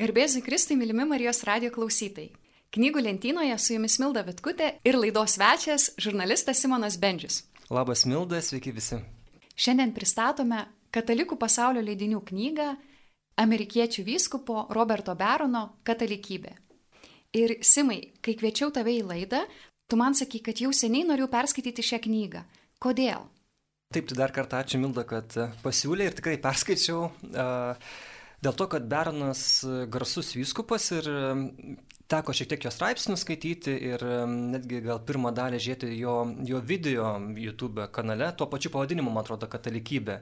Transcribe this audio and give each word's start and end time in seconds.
Garbėzui 0.00 0.40
Kristui, 0.40 0.78
mylimi 0.80 1.04
Marijos 1.04 1.42
radio 1.44 1.68
klausytojai. 1.74 2.30
Knygų 2.72 3.02
lentynoje 3.04 3.56
su 3.60 3.74
jumis 3.74 3.98
Milda 4.00 4.22
Vitkutė 4.24 4.70
ir 4.86 4.96
laidos 4.96 5.34
svečias 5.36 5.90
žurnalistas 6.00 6.62
Simonas 6.62 6.94
Bendžius. 6.96 7.42
Labas 7.68 8.06
Milda, 8.08 8.38
sveiki 8.40 8.72
visi. 8.72 8.96
Šiandien 9.60 9.90
pristatome 9.92 10.62
Katalikų 10.94 11.36
pasaulio 11.36 11.82
leidinių 11.84 12.22
knygą 12.30 12.68
Amerikiečių 13.44 14.04
vyskupo 14.06 14.62
Roberto 14.72 15.12
Berono 15.18 15.66
Katalikybė. 15.84 16.54
Ir 17.36 17.58
Simai, 17.60 17.98
kai 18.24 18.38
kviečiau 18.40 18.72
tave 18.72 18.94
į 18.96 19.02
laidą, 19.10 19.42
tu 19.84 19.98
man 20.00 20.16
sakai, 20.16 20.40
kad 20.46 20.62
jau 20.64 20.72
seniai 20.72 21.04
noriu 21.10 21.28
perskaityti 21.28 21.84
šią 21.90 22.00
knygą. 22.06 22.46
Kodėl? 22.80 23.28
Taip, 23.92 24.08
tai 24.08 24.16
dar 24.22 24.32
kartą 24.32 24.62
ačiū 24.64 24.80
Milda, 24.80 25.04
kad 25.04 25.36
pasiūlė 25.60 26.08
ir 26.08 26.16
tikrai 26.16 26.38
perskaičiau. 26.40 27.10
Uh, 27.34 27.92
Dėl 28.40 28.56
to, 28.56 28.66
kad 28.72 28.86
Bernas 28.88 29.42
garsus 29.92 30.32
vyskupas 30.32 30.86
ir 30.96 31.08
teko 32.10 32.34
šiek 32.34 32.48
tiek 32.50 32.64
jo 32.66 32.72
straipsnių 32.72 33.18
skaityti 33.20 33.74
ir 33.92 34.04
netgi 34.26 34.80
gal 34.86 35.02
pirmą 35.06 35.30
dalį 35.36 35.60
žiūrėti 35.62 35.92
jo, 36.00 36.16
jo 36.48 36.62
video 36.64 37.12
YouTube 37.38 37.86
kanale, 37.94 38.32
tuo 38.34 38.48
pačiu 38.50 38.72
pavadinimu, 38.74 39.12
man 39.12 39.26
atrodo, 39.26 39.50
katalikybė. 39.50 40.20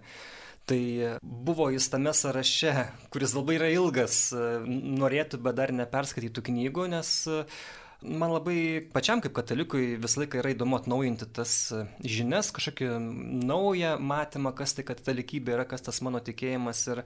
Tai 0.69 0.81
buvo 1.23 1.71
jis 1.73 1.87
tame 1.89 2.13
sąraše, 2.13 2.75
kuris 3.15 3.33
labai 3.39 3.57
yra 3.57 3.71
ilgas, 3.73 4.27
norėtų, 4.69 5.41
bet 5.47 5.57
dar 5.63 5.73
neperskaitytų 5.73 6.45
knygų, 6.51 6.91
nes 6.93 7.15
Man 7.99 8.31
labai 8.31 8.79
pačiam 8.95 9.19
kaip 9.19 9.33
katalikui 9.35 9.97
visą 9.99 10.21
laiką 10.23 10.39
yra 10.39 10.53
įdomu 10.53 10.77
atnaujinti 10.79 11.27
tas 11.35 11.53
žinias, 12.07 12.53
kažkokį 12.55 12.93
naują 13.49 13.97
matymą, 13.99 14.53
kas 14.55 14.77
tai 14.77 14.85
katalikybė 14.87 15.57
yra, 15.57 15.65
kas 15.67 15.83
tas 15.83 15.99
mano 16.07 16.21
tikėjimas. 16.23 16.85
Ir 16.95 17.03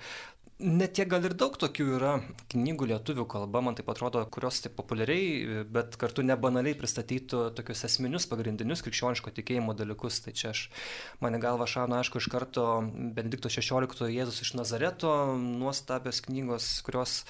Net 0.61 0.93
tiek 0.95 1.09
gal 1.11 1.25
ir 1.27 1.33
daug 1.35 1.57
tokių 1.59 1.85
yra 1.97 2.11
knygų 2.53 2.87
lietuvių 2.93 3.25
kalba, 3.31 3.63
man 3.65 3.75
tai 3.75 3.83
atrodo, 3.89 4.21
kurios 4.31 4.61
taip 4.63 4.77
populiariai, 4.79 5.65
bet 5.67 5.97
kartu 5.99 6.23
nebanaliai 6.23 6.77
pristatytų 6.79 7.41
tokius 7.57 7.83
esminius 7.89 8.29
pagrindinius 8.31 8.85
krikščioniško 8.87 9.33
tikėjimo 9.35 9.75
dalykus. 9.75 10.21
Tai 10.23 10.35
čia 10.39 10.53
aš, 10.53 10.69
mane 11.25 11.41
galva 11.43 11.67
šauna, 11.67 11.99
aišku, 12.03 12.23
iš 12.23 12.29
karto 12.31 12.67
Benedikto 12.85 13.51
XVI 13.51 14.13
Jėzus 14.13 14.45
iš 14.45 14.55
Nazareto, 14.61 15.11
nuostabios 15.41 16.23
knygos, 16.29 16.71
kurios 16.87 17.23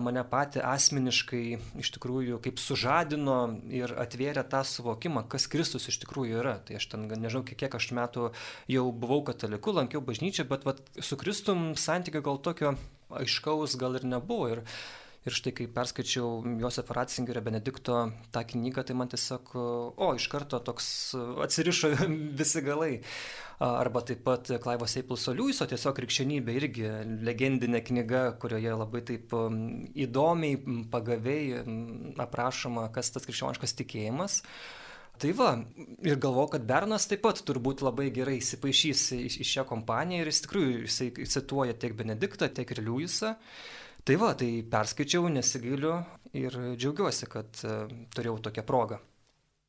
mane 0.00 0.22
patį 0.28 0.62
asmeniškai 0.64 1.44
iš 1.82 1.90
tikrųjų 1.96 2.38
kaip 2.44 2.60
sužadino 2.62 3.38
ir 3.72 3.92
atvėrė 4.00 4.44
tą 4.48 4.62
suvokimą, 4.68 5.26
kas 5.32 5.48
Kristus 5.52 5.88
iš 5.90 6.00
tikrųjų 6.04 6.40
yra. 6.40 6.56
Tai 6.64 6.78
aš 6.78 6.88
ten 6.94 7.08
nežinau, 7.10 7.44
kiek 7.44 7.74
aš 7.76 7.90
metų 7.96 8.30
jau 8.72 8.86
buvau 8.92 9.22
kataliku, 9.26 9.74
lankiau 9.76 10.04
bažnyčią, 10.04 10.46
bet 10.50 10.66
vat, 10.68 10.82
su 11.00 11.18
Kristum 11.20 11.72
santykio 11.76 12.24
gal 12.24 12.40
tokio 12.42 12.76
aiškaus 13.12 13.76
gal 13.80 13.98
ir 13.98 14.08
nebuvo. 14.08 14.48
Ir 14.54 14.64
Ir 15.22 15.34
štai 15.36 15.52
kai 15.54 15.68
perskaičiau 15.70 16.42
Josefo 16.58 16.96
Ratzingerio 16.96 17.44
Benedikto 17.46 17.98
tą 18.34 18.40
knygą, 18.42 18.82
tai 18.82 18.96
man 18.98 19.10
tiesiog, 19.12 19.52
o, 19.54 20.08
iš 20.18 20.26
karto 20.32 20.58
toks 20.58 20.88
atsirišo 21.44 21.92
visi 22.40 22.62
galai. 22.66 22.96
Arba 23.62 24.00
taip 24.02 24.24
pat 24.26 24.48
Klaivo 24.64 24.88
Seipluso 24.90 25.30
Liuiso 25.38 25.68
tiesiog 25.70 25.94
krikščionybė 25.94 26.54
irgi 26.58 26.88
legendinė 27.28 27.84
knyga, 27.86 28.22
kurioje 28.42 28.72
labai 28.74 29.02
taip 29.06 29.34
įdomiai, 29.94 30.56
pagaviai 30.90 31.60
aprašoma, 32.24 32.88
kas 32.94 33.12
tas 33.14 33.28
krikščioniškas 33.28 33.78
tikėjimas. 33.78 34.40
Tai 35.22 35.30
va, 35.38 35.52
ir 36.02 36.18
galvoju, 36.18 36.48
kad 36.56 36.66
Bernas 36.66 37.06
taip 37.06 37.22
pat 37.22 37.44
turbūt 37.46 37.84
labai 37.86 38.08
gerai 38.10 38.40
įsipaišys 38.40 39.04
į, 39.14 39.46
šią 39.46 39.62
kompaniją 39.70 40.24
ir 40.24 40.32
jis 40.32 40.42
tikrųjų 40.48 40.82
jisai 40.88 41.08
cituoja 41.36 41.78
tiek 41.78 41.94
Benediktą, 41.94 42.50
tiek 42.50 42.74
ir 42.74 42.82
Liujisą. 42.82 43.36
Tai 44.02 44.18
va, 44.18 44.32
tai 44.34 44.64
perskaičiau, 44.66 45.28
nesigailiu 45.30 45.94
ir 46.34 46.56
džiaugiuosi, 46.74 47.28
kad 47.30 47.60
e, 47.62 47.74
turėjau 48.10 48.40
tokią 48.48 48.64
progą. 48.66 48.98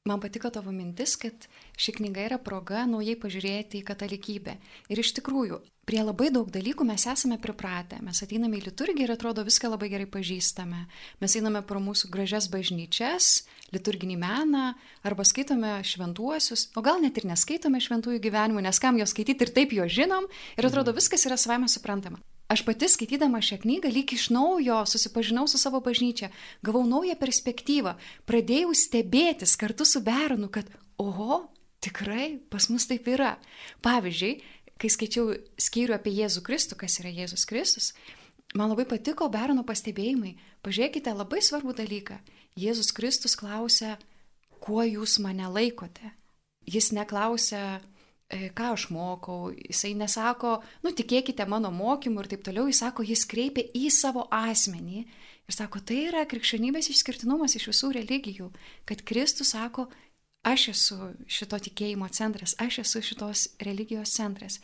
Man 0.10 0.20
patiko 0.20 0.50
tavo 0.52 0.74
mintis, 0.76 1.14
kad 1.16 1.46
ši 1.80 1.94
knyga 2.00 2.26
yra 2.26 2.40
proga 2.42 2.82
naujai 2.90 3.14
pažiūrėti 3.22 3.80
į 3.80 3.86
katalikybę. 3.88 4.58
Ir 4.92 5.00
iš 5.00 5.14
tikrųjų, 5.20 5.62
prie 5.88 6.02
labai 6.02 6.28
daug 6.34 6.50
dalykų 6.52 6.84
mes 6.90 7.06
esame 7.08 7.38
pripratę. 7.40 8.02
Mes 8.04 8.20
ateiname 8.26 8.58
į 8.58 8.66
liturgiją 8.66 9.08
ir 9.08 9.14
atrodo 9.14 9.46
viską 9.48 9.72
labai 9.72 9.92
gerai 9.94 10.10
pažįstame. 10.12 10.82
Mes 11.22 11.38
einame 11.40 11.62
pro 11.70 11.80
mūsų 11.86 12.10
gražias 12.12 12.50
bažnyčias, 12.52 13.46
liturginį 13.72 14.20
meną, 14.26 14.66
arba 15.08 15.30
skaitome 15.30 15.78
šventuosius, 15.88 16.72
o 16.76 16.84
gal 16.84 17.00
net 17.06 17.22
ir 17.22 17.30
neskaitome 17.30 17.80
šventųjų 17.86 18.26
gyvenimų, 18.28 18.66
nes 18.66 18.82
kam 18.82 19.00
jo 19.00 19.08
skaityti 19.08 19.46
ir 19.46 19.56
taip 19.56 19.78
jo 19.78 19.88
žinom, 19.88 20.28
ir 20.58 20.68
atrodo 20.68 20.98
viskas 20.98 21.30
yra 21.30 21.40
savaime 21.40 21.72
suprantama. 21.72 22.20
Aš 22.54 22.62
pati 22.68 22.86
skaitydama 22.86 23.40
šią 23.42 23.64
knygą 23.64 23.90
lyg 23.90 24.12
iš 24.14 24.28
naujo 24.30 24.84
susipažinau 24.86 25.48
su 25.50 25.58
savo 25.58 25.80
bažnyčia, 25.82 26.28
gavau 26.62 26.84
naują 26.86 27.16
perspektyvą, 27.18 27.96
pradėjau 28.30 28.76
stebėtis 28.78 29.56
kartu 29.58 29.88
su 29.90 30.04
Bernu, 30.06 30.52
kad 30.54 30.70
oho, 31.02 31.48
tikrai 31.82 32.36
pas 32.54 32.68
mus 32.70 32.86
taip 32.86 33.10
yra. 33.10 33.32
Pavyzdžiui, 33.82 34.36
kai 34.78 34.92
skaičiau 34.94 35.34
skyrių 35.58 35.96
apie 35.98 36.14
Jėzų 36.20 36.44
Kristų, 36.46 36.78
kas 36.84 37.00
yra 37.02 37.16
Jėzus 37.16 37.48
Kristus, 37.50 37.90
man 38.54 38.70
labai 38.70 38.86
patiko 38.86 39.32
Berno 39.34 39.66
pastebėjimai. 39.66 40.36
Pažiūrėkite 40.62 41.16
labai 41.16 41.42
svarbų 41.42 41.74
dalyką. 41.82 42.20
Jėzus 42.54 42.94
Kristus 42.94 43.34
klausia, 43.40 43.96
kuo 44.62 44.86
jūs 44.86 45.18
mane 45.26 45.50
laikote. 45.50 46.14
Jis 46.70 46.94
neklausia, 46.94 47.82
ką 48.30 48.72
aš 48.74 48.88
mokau, 48.94 49.52
jisai 49.54 49.94
nesako, 49.98 50.58
nu 50.84 50.94
tikėkite 50.96 51.46
mano 51.50 51.72
mokymu 51.74 52.24
ir 52.24 52.32
taip 52.32 52.46
toliau, 52.46 52.66
jis 52.70 52.82
sako, 52.84 53.06
jis 53.06 53.26
kreipia 53.30 53.66
į 53.78 53.90
savo 53.94 54.26
asmenį 54.34 55.04
ir 55.04 55.54
sako, 55.54 55.82
tai 55.86 56.08
yra 56.08 56.24
krikščionybės 56.30 56.90
išskirtinumas 56.94 57.58
iš 57.60 57.70
visų 57.70 57.92
religijų, 58.00 58.50
kad 58.90 59.04
Kristus 59.06 59.54
sako, 59.54 59.90
aš 60.44 60.70
esu 60.74 60.98
šito 61.28 61.60
tikėjimo 61.68 62.10
centras, 62.12 62.56
aš 62.60 62.82
esu 62.84 63.04
šitos 63.06 63.48
religijos 63.64 64.16
centras. 64.16 64.60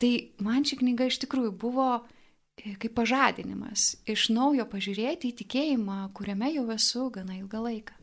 Tai 0.00 0.12
man 0.40 0.64
ši 0.64 0.80
knyga 0.80 1.10
iš 1.10 1.20
tikrųjų 1.26 1.52
buvo 1.60 1.90
e, 2.00 2.72
kaip 2.80 2.94
pažadinimas 2.96 3.98
iš 4.08 4.30
naujo 4.32 4.64
pažiūrėti 4.70 5.28
į 5.28 5.38
tikėjimą, 5.42 6.02
kuriame 6.16 6.54
jau 6.54 6.64
esu 6.72 7.10
gana 7.12 7.36
ilgą 7.36 7.60
laiką. 7.66 7.99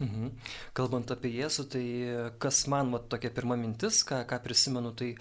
Mhm. 0.00 0.30
Kalbant 0.76 1.10
apie 1.12 1.34
Jėzų, 1.36 1.66
tai 1.68 1.84
kas 2.40 2.64
man 2.72 2.94
va, 2.94 3.02
tokia 3.04 3.32
pirma 3.36 3.58
mintis, 3.60 4.00
ką, 4.08 4.22
ką 4.28 4.40
prisimenu, 4.44 4.94
tai 4.96 5.14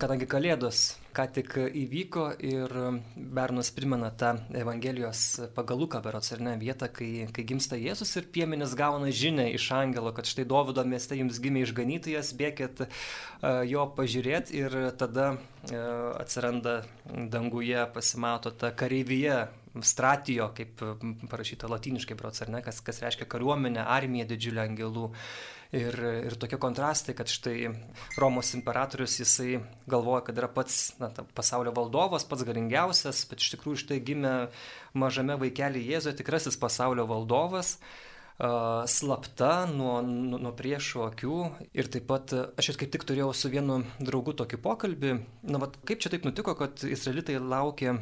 kadangi 0.00 0.28
Kalėdos 0.28 0.90
ką 1.14 1.24
tik 1.30 1.54
įvyko 1.70 2.24
ir 2.42 2.72
Bernas 3.14 3.70
primena 3.74 4.10
tą 4.10 4.32
Evangelijos 4.58 5.22
pagal 5.54 5.78
Luką 5.84 6.00
berots 6.02 6.32
ar 6.34 6.42
ne 6.42 6.56
vietą, 6.58 6.88
kai, 6.92 7.28
kai 7.32 7.44
gimsta 7.46 7.78
Jėzus 7.78 8.16
ir 8.18 8.26
piemenis 8.34 8.74
gauna 8.78 9.12
žinę 9.14 9.46
iš 9.54 9.70
angelo, 9.76 10.12
kad 10.12 10.26
štai 10.26 10.46
Dovido 10.50 10.84
mieste 10.84 11.16
jums 11.16 11.38
gimė 11.42 11.62
išganytojas, 11.68 12.34
bėkit 12.36 12.86
jo 13.70 13.86
pažiūrėti 13.96 14.58
ir 14.64 14.78
tada 14.98 15.36
atsiranda 16.18 16.80
danguje, 17.06 17.86
pasimato 17.94 18.50
ta 18.50 18.74
kareivyje 18.74 19.44
stratijo, 19.82 20.50
kaip 20.54 20.82
parašyta 21.30 21.70
latiniškai, 21.70 22.16
berots 22.18 22.44
ar 22.44 22.52
ne, 22.54 22.62
kas, 22.62 22.78
kas 22.84 23.00
reiškia 23.02 23.26
kariuomenę, 23.30 23.82
armiją 23.82 24.28
didžiulę 24.30 24.62
angelų. 24.68 25.10
Ir, 25.74 25.96
ir 26.28 26.36
tokie 26.38 26.54
kontrastai, 26.62 27.16
kad 27.18 27.26
štai 27.30 27.72
Romos 28.20 28.52
imperatorius 28.54 29.16
jisai 29.18 29.56
galvoja, 29.90 30.20
kad 30.28 30.38
yra 30.38 30.46
pats 30.46 30.92
na, 31.00 31.08
pasaulio 31.34 31.72
valdovas, 31.74 32.26
pats 32.30 32.46
galingiausias, 32.46 33.24
bet 33.26 33.42
iš 33.42 33.56
tikrųjų 33.56 33.80
štai 33.82 33.98
gimė 34.06 34.34
mažame 34.94 35.34
vaikelį 35.40 35.82
Jėzuje 35.88 36.20
tikrasis 36.20 36.60
pasaulio 36.60 37.08
valdovas. 37.10 37.78
Slapta 38.90 39.64
nuo, 39.70 40.00
nuo, 40.02 40.38
nuo 40.42 40.50
priešų 40.58 41.04
akių. 41.08 41.36
Ir 41.74 41.90
taip 41.90 42.06
pat 42.10 42.34
aš 42.34 42.72
kaip 42.78 42.90
tik 42.94 43.06
turėjau 43.06 43.30
su 43.34 43.50
vienu 43.50 43.82
draugu 43.98 44.34
tokį 44.34 44.58
pokalbį. 44.62 45.12
Na, 45.50 45.62
vat, 45.62 45.78
kaip 45.86 46.02
čia 46.02 46.10
taip 46.14 46.26
nutiko, 46.26 46.54
kad 46.58 46.82
izraelitai 46.86 47.38
laukė 47.38 47.98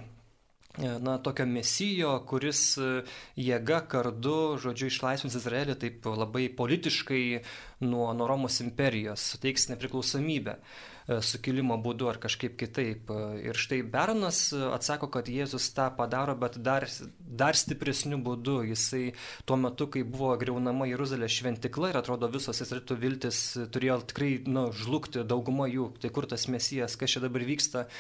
na, 0.79 1.19
tokio 1.19 1.45
mesijo, 1.47 2.15
kuris 2.25 2.79
e, 2.81 3.03
jėga 3.37 3.83
kardu, 3.93 4.57
žodžiu, 4.63 4.89
išlaisvins 4.89 5.37
Izraelį 5.37 5.77
taip 5.77 6.09
labai 6.09 6.47
politiškai 6.49 7.43
nuo, 7.85 8.07
nuo 8.17 8.29
Romos 8.31 8.57
imperijos, 8.65 9.21
suteiks 9.35 9.69
nepriklausomybę 9.69 10.57
e, 10.57 11.21
sukilimo 11.29 11.77
būdu 11.77 12.09
ar 12.09 12.23
kažkaip 12.25 12.57
kitaip. 12.57 13.13
Ir 13.45 13.61
štai 13.61 13.83
Bernas 13.85 14.47
atsako, 14.57 15.11
kad 15.13 15.29
Jėzus 15.29 15.69
tą 15.77 15.91
padaro, 15.99 16.39
bet 16.41 16.57
dar, 16.57 16.89
dar 17.21 17.59
stipresniu 17.59 18.23
būdu. 18.25 18.63
Jisai 18.73 19.05
tuo 19.45 19.61
metu, 19.61 19.91
kai 19.93 20.07
buvo 20.09 20.33
greunama 20.41 20.89
Jeruzalės 20.89 21.37
šventikla 21.37 21.93
ir 21.93 22.01
atrodo 22.01 22.33
visos 22.33 22.65
Izraelito 22.65 22.97
viltis 22.97 23.45
turėjo 23.77 24.01
tikrai 24.09 24.39
nu, 24.49 24.71
žlugti, 24.73 25.21
dauguma 25.21 25.69
jų, 25.69 25.93
tai 26.01 26.17
kur 26.17 26.33
tas 26.33 26.49
mesijas, 26.49 26.97
kas 26.97 27.13
čia 27.13 27.27
dabar 27.29 27.45
vyksta. 27.45 27.91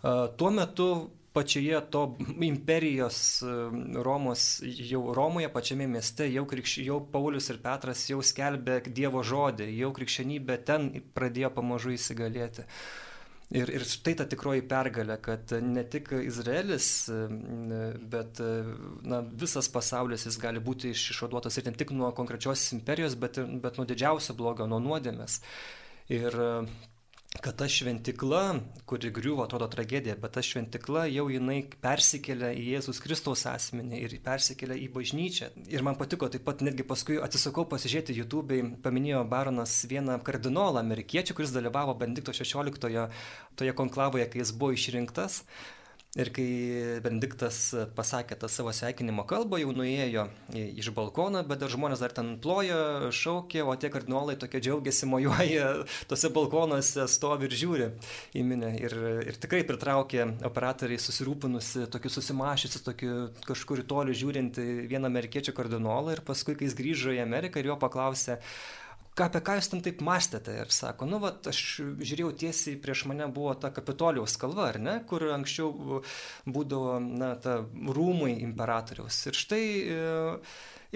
Tuo 0.00 0.48
metu 0.54 0.92
pačioje 1.32 1.80
to 1.90 2.04
imperijos 2.40 3.42
Romos, 3.94 4.62
jau 4.64 5.14
Romoje, 5.14 5.48
pačiame 5.52 5.86
mieste, 5.86 6.26
jau, 6.32 6.46
krikš, 6.46 6.78
jau 6.86 6.98
Paulius 7.12 7.50
ir 7.52 7.60
Petras 7.62 8.08
jau 8.10 8.18
skelbė 8.22 8.80
Dievo 8.88 9.22
žodį, 9.26 9.68
jau 9.78 9.92
krikščionybė 9.94 10.58
ten 10.66 10.90
pradėjo 11.14 11.52
pamažu 11.54 11.94
įsigalėti. 11.94 12.66
Ir, 13.50 13.66
ir 13.74 13.82
štai 13.82 14.12
ta 14.14 14.28
tikroji 14.30 14.62
pergalė, 14.70 15.16
kad 15.22 15.50
ne 15.66 15.82
tik 15.90 16.12
Izraelis, 16.22 17.08
bet 18.12 18.38
na, 19.02 19.24
visas 19.42 19.66
pasaulis 19.74 20.28
jis 20.28 20.38
gali 20.38 20.62
būti 20.62 20.92
išvaduotas 20.94 21.58
ir 21.58 21.66
ne 21.66 21.74
tik 21.74 21.90
nuo 21.90 22.12
konkrečios 22.14 22.68
imperijos, 22.76 23.18
bet, 23.18 23.40
bet 23.62 23.80
nuo 23.80 23.88
didžiausio 23.90 24.38
blogio, 24.38 24.70
nuo 24.70 24.78
nuodėmės. 24.84 25.40
Ir 26.14 26.38
kad 27.38 27.56
ta 27.56 27.68
šventikla, 27.68 28.54
kuri 28.86 29.10
griuvo, 29.10 29.44
atrodo 29.44 29.68
tragedija, 29.70 30.16
bet 30.18 30.32
ta 30.34 30.42
šventikla 30.42 31.04
jau 31.06 31.28
jinai 31.30 31.60
persikelia 31.82 32.50
į 32.58 32.64
Jėzus 32.74 32.98
Kristaus 33.00 33.44
asmenį 33.46 34.00
ir 34.02 34.16
persikelia 34.24 34.74
į 34.74 34.88
bažnyčią. 34.92 35.52
Ir 35.70 35.86
man 35.86 35.96
patiko, 36.00 36.28
taip 36.28 36.42
pat 36.44 36.64
netgi 36.66 36.84
paskui 36.86 37.20
atsisakau 37.22 37.68
pasižiūrėti 37.70 38.18
YouTube'ai, 38.18 38.60
paminėjo 38.82 39.22
baronas 39.30 39.78
vieną 39.90 40.18
kardinolą 40.26 40.82
amerikiečių, 40.82 41.38
kuris 41.38 41.54
dalyvavo 41.54 41.94
Benedikto 42.02 42.34
XVI 42.34 43.06
toje 43.56 43.76
konklavoje, 43.78 44.26
kai 44.26 44.42
jis 44.42 44.56
buvo 44.56 44.74
išrinktas. 44.74 45.44
Ir 46.18 46.26
kai 46.34 46.44
Benediktas 47.04 47.56
pasakė 47.94 48.34
tą 48.42 48.48
savo 48.50 48.72
sveikinimo 48.74 49.22
kalbą, 49.30 49.60
jau 49.62 49.70
nuėjo 49.70 50.24
iš 50.58 50.88
balkono, 50.96 51.44
bet 51.46 51.60
dar 51.62 51.70
žmonės 51.70 52.02
dar 52.02 52.10
ten 52.16 52.32
plojo, 52.42 53.12
šaukė, 53.14 53.60
o 53.62 53.76
tie 53.78 53.92
kardinolai 53.94 54.34
tokie 54.40 54.58
džiaugiasi, 54.58 55.06
mojuoja, 55.06 55.68
tose 56.10 56.32
balkonuose 56.34 57.06
stovi 57.06 57.46
ir 57.46 57.54
žiūri 57.60 57.88
į 58.34 58.42
minę. 58.42 58.72
Ir, 58.82 58.96
ir 59.30 59.38
tikrai 59.38 59.62
pritraukė 59.68 60.26
operatoriai 60.50 60.98
susirūpinusi, 60.98 61.86
tokiu 61.94 62.10
susimašysi, 62.10 62.82
tokiu 62.90 63.14
kažkur 63.46 63.84
į 63.84 63.88
tolį 63.94 64.18
žiūrinti 64.24 64.68
vieną 64.90 65.06
amerikiečių 65.12 65.54
kardinolą. 65.54 66.18
Ir 66.18 66.26
paskui, 66.26 66.58
kai 66.58 66.66
jis 66.66 66.78
grįžo 66.82 67.14
į 67.14 67.22
Ameriką 67.22 67.62
ir 67.62 67.70
jo 67.70 67.78
paklausė, 67.78 68.40
ką, 69.16 69.26
apie 69.26 69.42
ką 69.44 69.56
jūs 69.58 69.70
ten 69.72 69.82
taip 69.84 70.00
mąstėte? 70.04 70.54
Ir 70.62 70.72
sako, 70.74 71.08
nu, 71.10 71.20
va, 71.22 71.32
aš 71.50 71.60
žiūrėjau 71.98 72.30
tiesiai 72.44 72.78
prieš 72.80 73.04
mane 73.10 73.28
buvo 73.34 73.54
ta 73.58 73.72
Kapitolijaus 73.74 74.36
kalva, 74.40 74.70
ar 74.70 74.80
ne, 74.82 74.96
kur 75.08 75.26
anksčiau 75.34 76.00
būdavo, 76.46 76.96
na, 77.04 77.34
ta 77.42 77.60
rūmai 77.66 78.36
imperatoriaus. 78.46 79.20
Ir 79.30 79.38
štai, 79.38 79.62
e, 79.98 80.00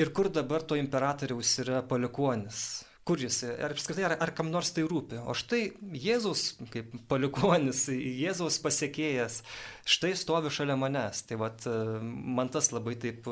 ir 0.01 0.15
kur 0.17 0.31
dabar 0.33 0.65
to 0.65 0.79
imperatoriaus 0.81 1.59
yra 1.65 1.85
palikonis? 1.87 2.65
Kur 3.05 3.21
jis, 3.21 3.43
ar 3.45 3.75
apskritai, 3.75 4.07
ar, 4.07 4.15
ar 4.25 4.31
kam 4.33 4.49
nors 4.49 4.71
tai 4.73 4.87
rūpi? 4.89 5.19
O 5.29 5.35
štai 5.37 5.75
Jėzus, 6.01 6.55
kaip 6.73 6.95
palikonis, 7.11 7.83
Jėzaus 7.93 8.57
pasiekėjas, 8.65 9.43
štai 9.85 10.15
stovi 10.17 10.53
šalia 10.55 10.79
manęs. 10.81 11.27
Tai 11.29 11.43
vad, 11.43 11.67
e, 11.69 11.99
man 12.39 12.49
tas 12.55 12.73
labai 12.73 12.97
taip 12.97 13.29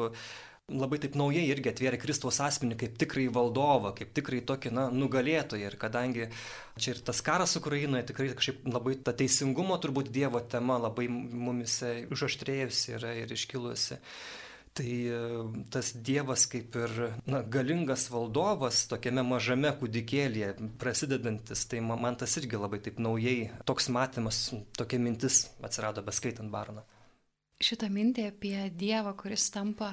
labai 0.81 0.99
taip 1.03 1.17
naujai 1.19 1.45
irgi 1.51 1.73
atvėrė 1.73 1.99
Kristaus 2.03 2.41
asmenį 2.45 2.79
kaip 2.81 2.99
tikrai 3.01 3.29
valdovą, 3.33 3.95
kaip 3.99 4.13
tikrai 4.17 4.43
tokį, 4.49 4.73
na, 4.75 4.87
nugalėtoją. 4.93 5.71
Ir 5.73 5.79
kadangi 5.81 6.29
čia 6.77 6.95
ir 6.95 7.03
tas 7.07 7.23
karas 7.25 7.57
Ukrainoje 7.61 8.09
tikrai 8.11 8.31
kažkaip 8.37 8.69
labai 8.69 8.97
ta 9.05 9.15
teisingumo 9.17 9.79
turbūt 9.83 10.13
Dievo 10.15 10.41
tema 10.41 10.79
labai 10.83 11.09
mumise 11.11 11.95
užaštrėjusi 12.13 12.97
yra 12.99 13.17
ir 13.23 13.35
iškilusi. 13.37 14.01
Tai 14.73 14.89
e, 14.89 15.17
tas 15.69 15.91
Dievas 15.93 16.47
kaip 16.49 16.73
ir 16.81 16.95
na, 17.29 17.43
galingas 17.45 18.07
valdovas 18.09 18.87
tokiame 18.89 19.21
mažame 19.29 19.69
kūdikėlėje 19.77 20.55
prasidedantis, 20.81 21.67
tai 21.69 21.83
man 21.85 22.17
tas 22.17 22.39
irgi 22.41 22.57
labai 22.57 22.81
taip 22.81 23.03
naujai, 23.03 23.51
toks 23.69 23.91
matymas, 23.93 24.47
tokia 24.79 25.03
mintis 25.03 25.45
atsirado 25.61 26.05
beskaitant 26.07 26.49
Baroną. 26.53 26.87
Šitą 27.63 27.87
mintį 27.93 28.25
apie 28.33 28.57
Dievą, 28.75 29.13
kuris 29.15 29.45
tampa 29.55 29.93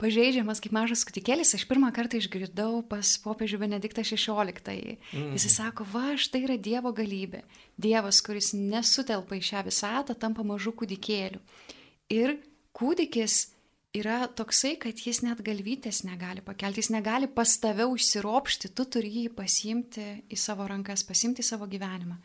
pažeidžiamas 0.00 0.62
kaip 0.64 0.74
mažas 0.74 1.04
kutikėlis, 1.06 1.52
aš 1.56 1.66
pirmą 1.68 1.92
kartą 1.94 2.18
išgirdau 2.18 2.80
pas 2.88 3.12
popiežių 3.22 3.60
Benediktą 3.62 4.04
XVI. 4.06 4.96
Mm. 5.12 5.36
Jis 5.36 5.46
sako, 5.54 5.86
va, 5.92 6.16
štai 6.18 6.44
yra 6.46 6.56
Dievo 6.58 6.94
galybė. 6.96 7.44
Dievas, 7.80 8.22
kuris 8.24 8.52
nesutelpa 8.56 9.38
į 9.38 9.46
šią 9.52 9.64
visatą, 9.68 10.16
tampa 10.18 10.44
mažų 10.46 10.74
kūdikėlių. 10.82 11.40
Ir 12.16 12.38
kūdikis 12.76 13.42
yra 13.96 14.24
toksai, 14.26 14.76
kad 14.80 14.98
jis 15.02 15.22
net 15.26 15.42
galvytės 15.46 16.04
negali 16.06 16.42
pakelti, 16.46 16.82
jis 16.82 16.92
negali 16.94 17.28
pas 17.30 17.56
tave 17.62 17.86
užsiropšti, 17.90 18.70
tu 18.74 18.86
turi 18.86 19.10
jį 19.16 19.26
pasimti 19.34 20.06
į 20.30 20.38
savo 20.38 20.66
rankas, 20.70 21.04
pasimti 21.06 21.42
į 21.44 21.50
savo 21.50 21.68
gyvenimą. 21.70 22.18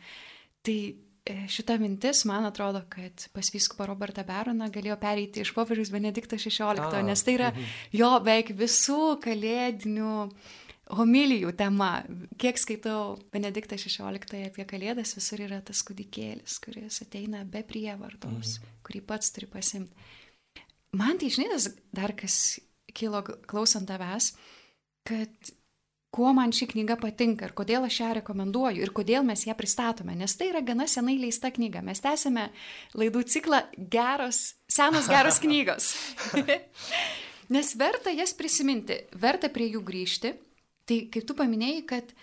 Tai 0.66 0.78
šita 1.26 1.76
mintis, 1.80 2.24
man 2.28 2.46
atrodo, 2.46 2.82
kad 2.92 3.26
pas 3.34 3.48
viskupą 3.54 3.88
Robertą 3.88 4.22
Beroną 4.26 4.68
galėjo 4.72 4.98
pereiti 5.00 5.42
iš 5.42 5.52
popiežiaus 5.56 5.90
Benedikto 5.94 6.38
XVI, 6.38 7.02
nes 7.06 7.24
tai 7.26 7.34
yra 7.38 7.50
mhm. 7.52 7.72
jo 7.98 8.12
beveik 8.20 8.52
visų 8.58 9.00
kalėdinių 9.24 10.12
homilijų 10.96 11.50
tema. 11.58 11.90
Kiek 12.38 12.60
skaitau 12.62 13.16
Benediktą 13.34 13.78
XVI 13.80 14.44
apie 14.46 14.66
kalėdas, 14.68 15.16
visur 15.18 15.42
yra 15.48 15.58
tas 15.66 15.82
kūdikėlis, 15.86 16.60
kuris 16.62 17.02
ateina 17.02 17.42
be 17.44 17.64
prievartos, 17.66 18.58
mhm. 18.60 18.78
kurį 18.86 19.02
pats 19.10 19.34
turi 19.34 19.50
pasimti. 19.50 20.08
Man 20.96 21.18
tai 21.20 21.28
žinai, 21.34 21.58
dar 21.92 22.14
kas 22.16 22.60
kilo 22.96 23.20
klausant 23.26 23.88
tavęs, 23.90 24.30
kad 25.06 25.50
kuo 26.16 26.32
man 26.32 26.52
ši 26.56 26.70
knyga 26.70 26.96
patinka 27.00 27.50
ir 27.50 27.52
kodėl 27.56 27.84
aš 27.84 28.00
ją 28.00 28.10
rekomenduoju 28.20 28.80
ir 28.80 28.92
kodėl 28.96 29.24
mes 29.26 29.44
ją 29.44 29.52
pristatome, 29.58 30.14
nes 30.16 30.32
tai 30.38 30.48
yra 30.48 30.62
gana 30.64 30.86
senai 30.88 31.18
leista 31.20 31.50
knyga. 31.52 31.82
Mes 31.84 32.00
tęsime 32.00 32.48
laidų 32.96 33.24
ciklą 33.28 33.60
geros, 33.76 34.54
senos 34.64 35.10
geros 35.12 35.42
knygos. 35.44 35.90
nes 37.54 37.74
verta 37.76 38.14
jas 38.16 38.32
prisiminti, 38.38 39.02
verta 39.20 39.52
prie 39.52 39.68
jų 39.74 39.84
grįžti. 39.84 40.32
Tai 40.86 40.98
kaip 41.12 41.26
tu 41.28 41.36
paminėjai, 41.36 41.84
kad 41.90 42.16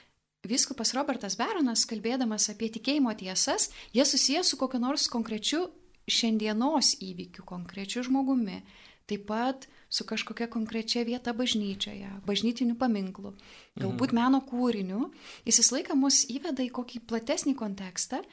Viskupas 0.47 0.91
Robertas 0.97 1.37
Beronas, 1.39 1.85
kalbėdamas 1.87 2.49
apie 2.51 2.67
tikėjimo 2.73 3.13
tiesas, 3.19 3.69
jie 3.95 4.03
susijęs 4.07 4.49
su 4.51 4.57
kokiu 4.59 4.81
nors 4.81 5.05
konkrečiu 5.11 5.67
šiandienos 6.11 6.97
įvykiu, 7.03 7.45
konkrečiu 7.47 8.03
žmogumi. 8.03 8.63
Taip 9.07 9.27
pat 9.29 9.67
su 9.93 10.05
kažkokia 10.09 10.47
konkrečia 10.49 11.03
vieta 11.05 11.35
bažnyčioje, 11.37 12.09
bažnytiniu 12.25 12.73
paminklu, 12.79 13.35
galbūt 13.77 14.13
mhm. 14.13 14.17
meno 14.17 14.41
kūriniu, 14.47 15.11
jis 15.45 15.61
visą 15.61 15.77
laiką 15.77 15.97
mus 15.99 16.23
įveda 16.33 16.65
į 16.65 16.71
kokį 16.73 17.03
platesnį 17.09 17.53
kontekstą 17.59 18.23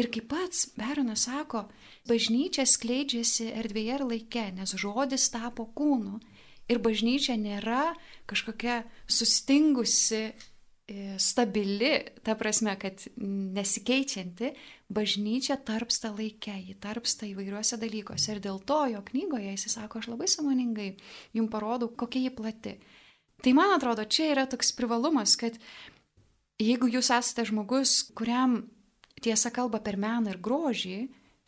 ir 0.00 0.08
kaip 0.12 0.30
pats 0.32 0.70
Beronas 0.80 1.26
sako, 1.28 1.66
bažnyčia 2.08 2.64
skleidžiasi 2.64 3.50
erdvėje 3.52 3.98
ir 3.98 4.06
laike, 4.14 4.46
nes 4.56 4.72
žodis 4.80 5.28
tapo 5.34 5.68
kūnu 5.76 6.22
ir 6.70 6.80
bažnyčia 6.80 7.36
nėra 7.36 7.90
kažkokia 8.30 8.84
sustingusi 9.10 10.30
stabili, 11.18 11.90
ta 12.22 12.34
prasme, 12.38 12.72
kad 12.80 13.02
nesikeičianti, 13.20 14.52
bažnyčia 14.90 15.56
tarpsta 15.66 16.10
laikė, 16.14 16.56
ji 16.66 16.74
tarpsta 16.82 17.28
įvairiuose 17.28 17.78
dalykuose. 17.80 18.32
Ir 18.34 18.42
dėl 18.44 18.58
to 18.66 18.80
jo 18.94 19.02
knygoje 19.10 19.54
jis 19.54 19.68
sako, 19.76 20.00
aš 20.00 20.10
labai 20.12 20.28
samoningai 20.30 20.88
jums 21.36 21.52
parodau, 21.52 21.90
kokia 21.94 22.26
ji 22.26 22.34
plati. 22.34 22.74
Tai 23.40 23.54
man 23.56 23.76
atrodo, 23.76 24.04
čia 24.04 24.32
yra 24.34 24.44
toks 24.50 24.74
privalumas, 24.76 25.36
kad 25.40 25.56
jeigu 26.60 26.90
jūs 26.92 27.12
esate 27.14 27.46
žmogus, 27.48 28.02
kuriam 28.16 28.60
tiesa 29.24 29.52
kalba 29.54 29.80
per 29.84 29.96
meną 30.00 30.34
ir 30.34 30.42
grožį, 30.42 30.98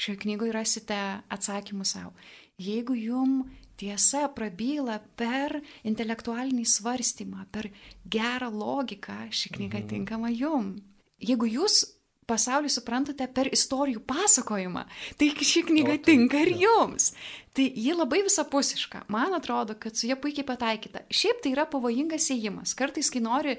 šioje 0.01 0.23
knygoje 0.25 0.55
rasite 0.55 1.01
atsakymų 1.33 1.87
savo. 1.89 2.15
Jeigu 2.63 2.95
jums 2.97 3.62
tiesa 3.83 4.29
prabyla 4.37 5.01
per 5.19 5.59
intelektualinį 5.89 6.65
svarstymą, 6.69 7.49
per 7.51 7.69
gerą 8.07 8.53
logiką, 8.55 9.27
ši 9.35 9.57
knyga 9.57 9.81
mhm. 9.83 9.91
tinkama 9.91 10.31
jum. 10.31 10.77
Jeigu 11.23 11.49
jūs 11.51 11.83
pasaulį 12.31 12.71
suprantate 12.71 13.27
per 13.35 13.51
istorijų 13.53 14.05
pasakojimą, 14.07 14.85
tai 15.19 15.31
ši 15.35 15.65
knyga 15.69 15.97
o, 15.97 15.99
tai, 15.99 16.05
tinka 16.15 16.45
ir 16.45 16.53
jums. 16.63 17.11
Tai 17.53 17.67
ji 17.67 17.93
labai 17.97 18.23
visapusiška. 18.25 19.05
Man 19.13 19.35
atrodo, 19.37 19.77
kad 19.79 19.99
su 19.99 20.09
ja 20.09 20.17
puikiai 20.17 20.47
pataikyta. 20.49 21.05
Šiaip 21.13 21.43
tai 21.45 21.53
yra 21.57 21.67
pavojingas 21.69 22.31
įėjimas. 22.33 22.77
Kartais, 22.79 23.11
kai 23.13 23.21
nori 23.25 23.59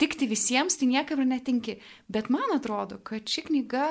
tikti 0.00 0.28
visiems, 0.28 0.76
tai 0.76 0.90
niekam 0.90 1.22
ir 1.22 1.30
netinki. 1.30 1.78
Bet 2.12 2.28
man 2.34 2.52
atrodo, 2.58 2.98
kad 3.06 3.30
ši 3.30 3.46
knyga 3.48 3.88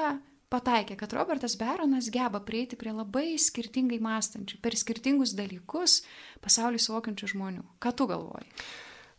pataikė, 0.53 0.97
kad 0.99 1.13
Robertas 1.17 1.57
Beronas 1.59 2.09
geba 2.13 2.41
prieiti 2.45 2.77
prie 2.79 2.93
labai 2.95 3.35
skirtingai 3.41 3.99
mąstančių, 4.03 4.59
per 4.63 4.77
skirtingus 4.79 5.35
dalykus 5.37 6.01
pasaulį 6.45 6.81
suvokiančių 6.81 7.31
žmonių. 7.35 7.63
Ką 7.81 7.95
tu 7.97 8.09
galvoji? 8.09 8.49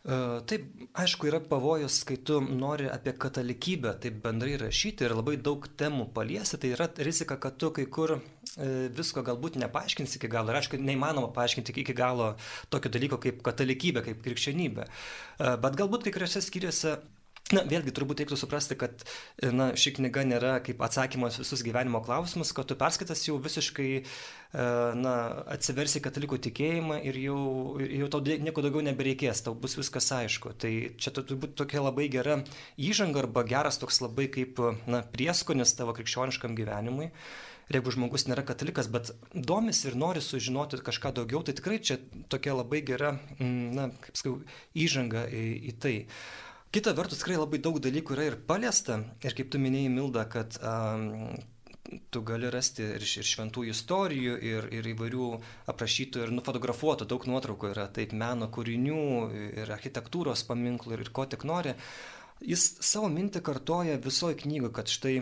E, 0.07 0.17
taip, 0.47 0.67
aišku, 0.95 1.27
yra 1.27 1.41
pavojus, 1.43 1.99
kai 2.07 2.15
tu 2.23 2.37
nori 2.39 2.87
apie 2.87 3.11
katalikybę 3.19 3.91
taip 4.03 4.21
bendrai 4.23 4.53
rašyti 4.61 5.03
ir 5.03 5.15
labai 5.17 5.35
daug 5.43 5.67
temų 5.79 6.05
paliesi, 6.15 6.59
tai 6.61 6.71
yra 6.77 6.87
rizika, 7.03 7.35
kad 7.43 7.57
tu 7.59 7.73
kai 7.75 7.89
kur 7.91 8.15
e, 8.15 8.21
visko 8.95 9.23
galbūt 9.27 9.59
nepaaiškinsi 9.59 10.15
iki 10.21 10.31
galo. 10.31 10.53
Ir 10.53 10.61
aišku, 10.61 10.79
neįmanoma 10.79 11.33
paaiškinti 11.35 11.75
iki 11.83 11.97
galo 11.97 12.29
tokio 12.71 12.93
dalyko 12.93 13.19
kaip 13.25 13.43
katalikybė, 13.43 14.05
kaip 14.07 14.23
krikščionybė. 14.23 14.87
E, 14.87 15.53
bet 15.65 15.79
galbūt 15.81 16.07
kai 16.07 16.15
kuriuose 16.15 16.45
skyriuose 16.45 16.95
Na, 17.55 17.61
vėlgi 17.63 17.93
turbūt 17.95 18.19
reiktų 18.19 18.35
suprasti, 18.35 18.75
kad 18.75 19.05
na, 19.55 19.69
ši 19.79 19.93
knyga 19.95 20.25
nėra 20.27 20.57
kaip 20.65 20.81
atsakymas 20.83 21.37
visus 21.39 21.61
gyvenimo 21.63 22.01
klausimus, 22.03 22.51
kad 22.55 22.67
tu 22.67 22.75
perskaitas 22.75 23.21
jau 23.23 23.37
visiškai 23.39 23.91
e, 23.95 24.01
na, 24.99 25.13
atsiversi 25.55 26.01
katalikų 26.03 26.41
tikėjimą 26.43 26.99
ir 27.07 27.19
jau, 27.23 27.39
jau 27.79 28.09
tau 28.11 28.19
nieko 28.27 28.65
daugiau 28.65 28.83
nebereikės, 28.89 29.45
tau 29.45 29.55
bus 29.55 29.77
viskas 29.79 30.11
aišku. 30.17 30.57
Tai 30.59 30.71
čia 30.99 31.13
turbūt 31.15 31.55
tokia 31.61 31.85
labai 31.85 32.09
gera 32.11 32.41
įžanga 32.75 33.23
arba 33.23 33.45
geras 33.47 33.79
toks 33.79 34.01
labai 34.03 34.27
kaip 34.33 34.59
na, 34.89 35.05
prieskonis 35.15 35.71
tavo 35.77 35.95
krikščioniškam 35.95 36.57
gyvenimui. 36.57 37.13
Ir 37.67 37.79
jeigu 37.79 37.91
žmogus 37.91 38.23
nėra 38.29 38.45
katalikas, 38.47 38.87
bet 38.91 39.09
domisi 39.35 39.89
ir 39.89 39.95
nori 39.99 40.21
sužinoti 40.23 40.79
kažką 40.87 41.11
daugiau, 41.17 41.41
tai 41.43 41.55
tikrai 41.55 41.79
čia 41.83 41.97
tokia 42.31 42.55
labai 42.55 42.79
gera, 42.87 43.17
na, 43.39 43.89
kaip 44.03 44.19
sakau, 44.19 44.35
įžanga 44.71 45.25
į, 45.27 45.47
į 45.71 45.73
tai. 45.83 45.95
Kita 46.71 46.91
vertus, 46.91 47.21
tikrai 47.21 47.37
labai 47.39 47.61
daug 47.63 47.77
dalykų 47.79 48.15
yra 48.17 48.25
ir 48.27 48.35
paliesta. 48.47 48.99
Ir 49.23 49.35
kaip 49.37 49.53
tu 49.53 49.59
minėjai, 49.61 49.91
Milda, 49.93 50.25
kad 50.27 50.57
um, 50.59 51.37
tu 52.11 52.21
gali 52.27 52.49
rasti 52.51 52.83
ir, 52.83 53.05
ir 53.05 53.27
šventų 53.29 53.63
istorijų, 53.71 54.35
ir, 54.43 54.67
ir 54.75 54.89
įvairių 54.91 55.29
aprašytų 55.71 56.25
ir 56.25 56.33
nufotografuotų, 56.35 57.07
daug 57.07 57.23
nuotraukų 57.31 57.71
yra, 57.71 57.87
taip, 57.95 58.11
meno 58.11 58.49
kūrinių, 58.51 58.99
ir 59.63 59.71
architektūros 59.77 60.43
paminklų, 60.49 60.97
ir, 60.97 61.05
ir 61.05 61.11
ko 61.15 61.23
tik 61.31 61.47
nori. 61.47 61.77
Jis 62.43 62.67
savo 62.85 63.07
mintį 63.15 63.41
kartoja 63.47 63.95
visoje 64.03 64.37
knygoje, 64.43 64.73
kad 64.75 64.91
štai 64.91 65.15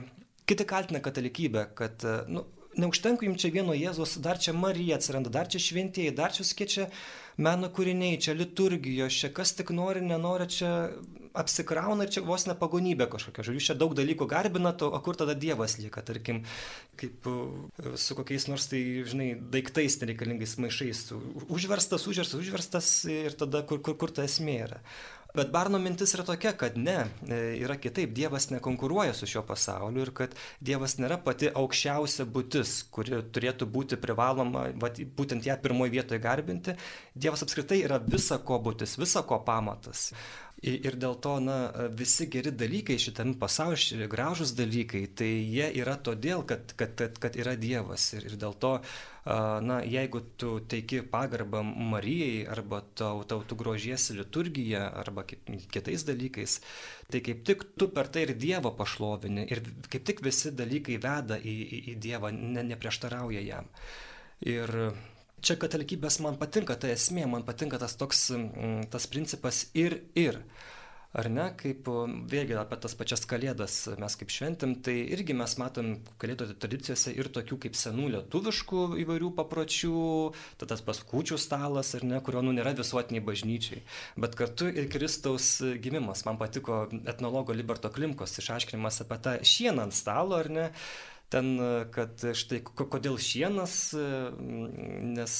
kiti 0.49 0.65
kaltina 0.67 1.01
katalikybę, 1.05 1.67
kad, 1.77 2.03
nu, 2.27 2.43
neužtenka 2.81 3.25
jums 3.25 3.41
čia 3.41 3.53
vieno 3.53 3.75
Jėzos, 3.77 4.17
dar 4.23 4.41
čia 4.41 4.53
Marija 4.57 4.97
atsiranda, 4.99 5.31
dar 5.31 5.49
čia 5.51 5.61
šventieji, 5.63 6.15
dar 6.17 6.33
čia 6.35 6.45
skečia 6.47 6.89
meno 7.37 7.69
kūriniai, 7.69 8.19
čia 8.21 8.35
liturgijos, 8.35 9.15
čia 9.21 9.31
kas 9.35 9.53
tik 9.57 9.71
nori, 9.75 10.03
nenori, 10.03 10.49
čia 10.51 10.73
apsikrauna 11.37 12.05
ir 12.05 12.13
čia 12.15 12.23
vos 12.25 12.47
ne 12.49 12.55
pagonybė 12.57 13.07
kažkokia. 13.11 13.45
Žodžiu, 13.49 13.65
čia 13.67 13.77
daug 13.79 13.95
dalykų 13.97 14.27
garbinat, 14.31 14.83
o 14.85 15.01
kur 15.05 15.17
tada 15.19 15.35
Dievas 15.37 15.77
lieka, 15.81 16.03
tarkim, 16.05 16.43
kaip 16.99 17.27
e, 17.31 17.95
su 18.01 18.17
kokiais 18.17 18.47
nors, 18.51 18.69
tai, 18.71 18.81
žinai, 19.07 19.33
daiktais 19.55 19.99
nereikalingais 20.03 20.57
maišais. 20.61 21.07
Užverstas, 21.49 22.07
užverstas, 22.09 22.39
užverstas 22.41 22.95
ir 23.11 23.37
tada 23.37 23.65
kur, 23.67 23.83
kur, 23.83 23.99
kur 23.99 24.15
ta 24.15 24.25
esmė 24.27 24.57
yra. 24.69 24.81
Bet 25.35 25.49
Barno 25.51 25.79
mintis 25.83 26.13
yra 26.15 26.23
tokia, 26.23 26.53
kad 26.55 26.77
ne, 26.79 26.95
e, 27.27 27.37
yra 27.59 27.75
kitaip, 27.75 28.13
Dievas 28.15 28.47
nekonkuruoja 28.53 29.11
su 29.13 29.27
šiuo 29.27 29.41
pasauliu 29.43 30.05
ir 30.05 30.11
kad 30.15 30.35
Dievas 30.63 30.95
nėra 30.95 31.17
pati 31.25 31.49
aukščiausia 31.51 32.23
būtis, 32.31 32.77
kuri 32.95 33.19
turėtų 33.35 33.67
būti 33.67 33.99
privaloma, 33.99 34.69
vat, 34.79 35.01
būtent 35.17 35.43
ją 35.49 35.57
pirmoje 35.59 35.91
vietoje 35.97 36.21
garbinti. 36.23 36.77
Dievas 37.11 37.43
apskritai 37.43 37.81
yra 37.83 37.99
visa 37.99 38.39
ko 38.39 38.61
būtis, 38.63 38.95
visa 39.01 39.25
ko 39.27 39.41
pamatas. 39.43 40.13
Ir 40.63 40.95
dėl 40.95 41.17
to, 41.19 41.33
na, 41.43 41.55
visi 41.99 42.29
geri 42.31 42.49
dalykai 42.55 42.95
šitame 43.01 43.35
pasaulyje, 43.37 44.07
gražus 44.07 44.53
dalykai, 44.55 45.01
tai 45.11 45.27
jie 45.27 45.67
yra 45.81 45.97
todėl, 45.99 46.45
kad, 46.47 46.71
kad, 46.79 46.93
kad, 46.95 47.17
kad 47.21 47.35
yra 47.35 47.57
Dievas. 47.59 48.05
Ir, 48.15 48.29
ir 48.29 48.37
dėl 48.39 48.55
to, 48.63 48.71
na, 49.67 49.81
jeigu 49.83 50.21
tu 50.39 50.55
teiki 50.71 51.01
pagarbą 51.11 51.59
Marijai, 51.61 52.45
arba 52.55 52.79
tau, 52.95 53.25
tau 53.27 53.43
tu 53.43 53.57
grožiesi 53.59 54.15
liturgiją, 54.15 54.85
arba 55.03 55.25
kitais 55.27 56.07
dalykais, 56.07 56.61
tai 57.11 57.21
kaip 57.25 57.43
tik 57.45 57.67
tu 57.75 57.89
per 57.91 58.07
tai 58.07 58.23
ir 58.29 58.33
Dievo 58.39 58.71
pašlovini. 58.79 59.45
Ir 59.51 59.61
kaip 59.91 60.07
tik 60.07 60.23
visi 60.23 60.55
dalykai 60.55 60.95
veda 61.03 61.35
į, 61.35 61.57
į, 61.65 61.81
į 61.91 61.97
Dievą, 62.07 62.31
ne, 62.31 62.63
neprieštarauja 62.71 63.43
jam. 63.43 63.67
Ir 64.47 64.71
čia 65.45 65.57
katalikybės 65.61 66.19
man 66.25 66.39
patinka 66.41 66.77
ta 66.79 66.89
esmė, 66.93 67.27
man 67.29 67.45
patinka 67.47 67.79
tas 67.81 67.97
toks, 67.99 68.29
mm, 68.33 68.87
tas 68.93 69.05
principas 69.11 69.67
ir 69.77 70.01
ir. 70.17 70.41
Ar 71.15 71.29
ne, 71.31 71.45
kaip 71.55 71.85
vėlgi 72.27 72.57
apie 72.59 72.75
tas 72.83 72.91
pačias 72.99 73.21
kalėdas 73.23 73.75
mes 74.01 74.17
kaip 74.19 74.33
šventim, 74.35 74.73
tai 74.83 74.97
irgi 75.15 75.31
mes 75.37 75.53
matom 75.61 75.93
kalėdų 76.19 76.57
tradicijose 76.59 77.13
ir 77.15 77.29
tokių 77.31 77.55
kaip 77.63 77.77
senų 77.79 78.09
lietuviškų 78.17 78.81
įvairių 79.05 79.29
papročių, 79.37 79.93
tai 80.59 80.67
tas 80.73 80.83
paskūčių 80.83 81.39
stalas, 81.39 81.93
ar 81.95 82.03
ne, 82.03 82.19
kurio 82.19 82.43
nu 82.43 82.51
nėra 82.57 82.75
visuotiniai 82.75 83.23
bažnyčiai, 83.23 83.85
bet 84.19 84.35
kartu 84.35 84.67
ir 84.67 84.91
Kristaus 84.91 85.53
gimimas. 85.79 86.25
Man 86.27 86.35
patiko 86.41 86.83
etnologo 87.07 87.55
Liberto 87.55 87.93
Klimkos 87.95 88.35
išaiškinimas 88.43 89.05
apie 89.05 89.21
tą 89.23 89.39
šieną 89.39 89.87
ant 89.87 89.95
stalo, 89.95 90.43
ar 90.43 90.51
ne, 90.51 90.69
ten, 91.35 91.51
kad 91.93 92.23
štai 92.39 92.61
kodėl 92.63 93.17
šienas, 93.21 93.75
nes 93.95 95.35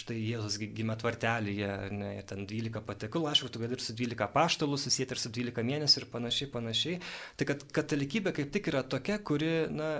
štai 0.00 0.16
Jėzus 0.18 0.58
gimė 0.60 0.96
tvartelėje, 1.00 1.70
ne, 1.94 2.10
ten 2.26 2.46
12 2.50 2.82
patekulų, 2.86 3.30
aišku, 3.30 3.50
tu 3.52 3.62
gali 3.62 3.76
ir 3.78 3.84
su 3.84 3.94
12 3.96 4.28
paštalų 4.34 4.80
susijęti 4.82 5.16
ir 5.16 5.22
su 5.22 5.32
12 5.38 5.66
mėnesių 5.70 6.02
ir 6.02 6.08
panašiai, 6.12 6.50
panašiai. 6.52 7.00
Tai 7.38 7.48
kad 7.52 7.64
katalikybė 7.78 8.34
kaip 8.36 8.52
tik 8.54 8.70
yra 8.72 8.82
tokia, 8.86 9.18
kuri, 9.22 9.52
na, 9.70 9.90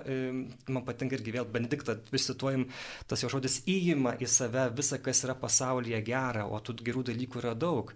man 0.72 0.86
patinka 0.86 1.18
irgi 1.18 1.36
vėl 1.38 1.48
Benediktą, 1.50 1.98
vis 2.12 2.26
cituojam, 2.30 2.66
tas 3.06 3.22
jo 3.22 3.30
žodis 3.32 3.60
įima 3.70 4.16
į 4.22 4.30
save 4.30 4.68
visą, 4.76 4.98
kas 5.02 5.22
yra 5.26 5.36
pasaulyje 5.38 6.02
gera, 6.06 6.46
o 6.50 6.60
tų 6.60 6.80
gerų 6.86 7.06
dalykų 7.12 7.44
yra 7.44 7.54
daug. 7.54 7.94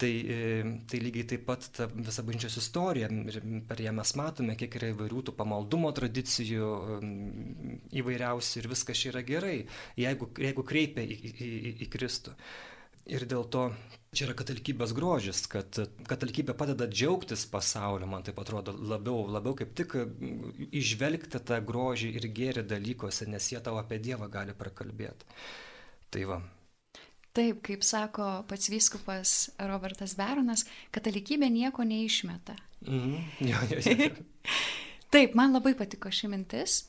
Tai, 0.00 0.08
e, 0.08 0.62
tai 0.88 0.98
lygiai 1.02 1.26
taip 1.28 1.42
pat 1.44 1.66
ta 1.76 1.84
visa 1.92 2.22
bažnyčios 2.24 2.56
istorija, 2.56 3.10
per 3.68 3.82
ją 3.84 3.92
mes 3.92 4.14
matome, 4.16 4.54
kiek 4.56 4.78
yra 4.78 4.94
įvairių 4.94 5.24
tų 5.28 5.34
pamaldumo 5.36 5.90
tradicijų, 5.96 6.68
įvairiausių 8.00 8.62
ir 8.62 8.68
viskas 8.72 9.02
čia 9.02 9.10
yra 9.12 9.20
gerai, 9.28 9.56
jeigu, 10.00 10.30
jeigu 10.40 10.64
kreipia 10.70 11.04
į, 11.04 11.18
į, 11.20 11.32
į, 11.44 11.72
į 11.84 11.88
Kristų. 11.92 12.32
Ir 13.10 13.26
dėl 13.28 13.44
to 13.52 13.66
čia 14.14 14.26
yra 14.26 14.36
katalikybės 14.38 14.94
grožis, 14.96 15.42
kad 15.50 15.80
katalikybė 16.08 16.54
padeda 16.58 16.88
džiaugtis 16.90 17.44
pasauliu, 17.50 18.08
man 18.10 18.24
taip 18.26 18.38
atrodo, 18.42 18.72
labiau, 18.72 19.26
labiau 19.30 19.56
kaip 19.58 19.74
tik 19.78 19.96
išvelgti 20.80 21.42
tą 21.50 21.60
grožį 21.66 22.14
ir 22.18 22.30
gėrį 22.40 22.64
dalykuose, 22.70 23.28
nes 23.30 23.50
jie 23.52 23.60
tau 23.64 23.76
apie 23.82 24.00
Dievą 24.02 24.30
gali 24.32 24.56
prakalbėti. 24.56 25.28
Tai 26.10 26.24
va, 26.32 26.40
Taip, 27.36 27.60
kaip 27.66 27.84
sako 27.86 28.26
pats 28.50 28.70
vyskupas 28.72 29.34
Robertas 29.70 30.16
Beronas, 30.18 30.64
katalikybė 30.94 31.50
nieko 31.52 31.86
neišmeta. 31.86 32.56
Mhm. 32.86 33.16
Jo, 33.50 33.62
jo, 33.70 33.80
jo. 33.84 34.10
Taip, 35.14 35.34
man 35.34 35.54
labai 35.54 35.74
patiko 35.78 36.10
ši 36.14 36.30
mintis, 36.30 36.84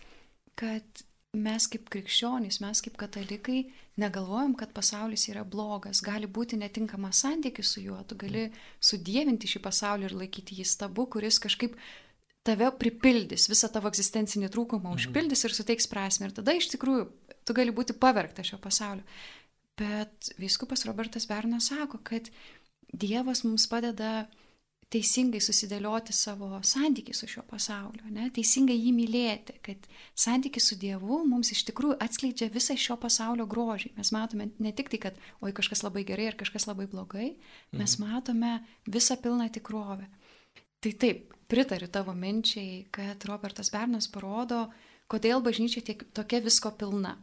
kad 0.57 1.05
mes 1.31 1.65
kaip 1.71 1.87
krikščionys, 1.89 2.59
mes 2.61 2.81
kaip 2.83 2.97
katalikai 2.99 3.63
negalvojam, 4.01 4.53
kad 4.59 4.73
pasaulis 4.75 5.27
yra 5.31 5.43
blogas, 5.47 6.01
gali 6.03 6.27
būti 6.27 6.59
netinkamas 6.59 7.23
santykis 7.23 7.71
su 7.75 7.83
juo, 7.85 7.97
tu 8.07 8.17
gali 8.19 8.49
sudėvinti 8.83 9.49
šį 9.49 9.61
pasaulį 9.63 10.09
ir 10.09 10.17
laikyti 10.23 10.57
jį 10.59 10.67
stabu, 10.67 11.07
kuris 11.11 11.39
kažkaip 11.41 11.77
tave 12.45 12.67
pripildys, 12.77 13.47
visą 13.51 13.69
tavo 13.71 13.89
egzistencinį 13.91 14.49
trūkumą 14.53 14.91
mhm. 14.91 14.97
užpildys 14.99 15.45
ir 15.45 15.55
suteiks 15.55 15.89
prasme. 15.91 16.27
Ir 16.29 16.35
tada 16.37 16.55
iš 16.57 16.71
tikrųjų 16.73 17.07
tu 17.45 17.55
gali 17.57 17.73
būti 17.73 17.95
pavergta 17.97 18.45
šio 18.45 18.59
pasaulio. 18.61 19.05
Bet 19.81 20.31
viskupas 20.41 20.85
Robertas 20.85 21.25
Bernas 21.29 21.71
sako, 21.71 22.01
kad 22.05 22.29
Dievas 22.91 23.41
mums 23.47 23.65
padeda 23.71 24.27
teisingai 24.91 25.39
susidėlioti 25.39 26.11
savo 26.15 26.57
santykį 26.67 27.13
su 27.15 27.29
šiuo 27.31 27.45
pasauliu, 27.47 28.09
ne? 28.11 28.27
teisingai 28.35 28.75
jį 28.75 28.91
mylėti, 28.95 29.55
kad 29.63 29.87
santykis 30.19 30.67
su 30.67 30.77
Dievu 30.81 31.21
mums 31.27 31.53
iš 31.55 31.63
tikrųjų 31.69 31.95
atskleidžia 32.03 32.49
visą 32.51 32.75
šio 32.75 32.97
pasaulio 32.99 33.47
grožį. 33.49 33.93
Mes 33.95 34.11
matome 34.11 34.49
ne 34.59 34.73
tik 34.75 34.91
tai, 34.91 34.99
kad 35.07 35.21
oi 35.39 35.53
kažkas 35.55 35.85
labai 35.85 36.03
gerai 36.07 36.27
ir 36.33 36.39
kažkas 36.39 36.67
labai 36.67 36.89
blogai, 36.91 37.33
mes 37.71 37.95
mhm. 37.95 38.11
matome 38.11 38.53
visą 38.91 39.15
pilną 39.23 39.47
tikrovę. 39.55 40.09
Tai 40.83 40.93
taip, 40.99 41.31
pritariu 41.51 41.87
tavo 41.91 42.13
minčiai, 42.17 42.85
kad 42.91 43.23
Robertas 43.29 43.71
Bernas 43.71 44.11
parodo, 44.11 44.65
kodėl 45.11 45.43
bažnyčia 45.45 45.85
tiek 45.87 46.03
tokia 46.11 46.43
visko 46.43 46.73
pilna 46.75 47.15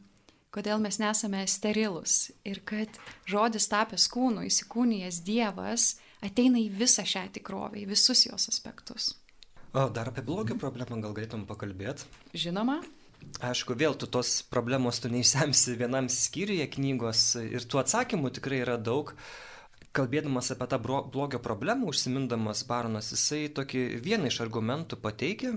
kodėl 0.54 0.80
mes 0.82 0.98
nesame 1.00 1.44
sterilus 1.50 2.30
ir 2.48 2.62
kad 2.66 2.98
žodis 3.28 3.68
tapęs 3.70 4.08
kūnu, 4.12 4.46
įsikūnijęs 4.48 5.22
Dievas 5.26 5.94
ateina 6.24 6.60
į 6.60 6.70
visą 6.80 7.04
šią 7.06 7.28
tikrovę, 7.38 7.82
į 7.82 7.88
visus 7.92 8.26
jos 8.26 8.48
aspektus. 8.50 9.12
O 9.76 9.88
dar 9.92 10.08
apie 10.08 10.24
blogio 10.24 10.56
problemą 10.58 11.00
gal 11.02 11.12
galėtum 11.12 11.44
pakalbėti? 11.48 12.08
Žinoma. 12.32 12.80
Aišku, 13.44 13.74
vėl 13.76 13.96
tu 13.98 14.06
tos 14.08 14.38
problemos 14.46 15.00
tu 15.02 15.10
neišsemsi 15.12 15.74
vienam 15.76 16.08
skyriuje 16.08 16.68
knygos 16.78 17.34
ir 17.42 17.66
tų 17.68 17.82
atsakymų 17.82 18.30
tikrai 18.38 18.62
yra 18.62 18.78
daug. 18.80 19.12
Kalbėdamas 19.92 20.52
apie 20.54 20.68
tą 20.70 20.78
blogio 20.80 21.40
problemą, 21.42 21.88
užsimindamas 21.90 22.62
Baronas, 22.68 23.10
jisai 23.12 23.48
tokį 23.52 23.82
vieną 24.04 24.30
iš 24.30 24.38
argumentų 24.44 25.00
pateikė, 25.02 25.56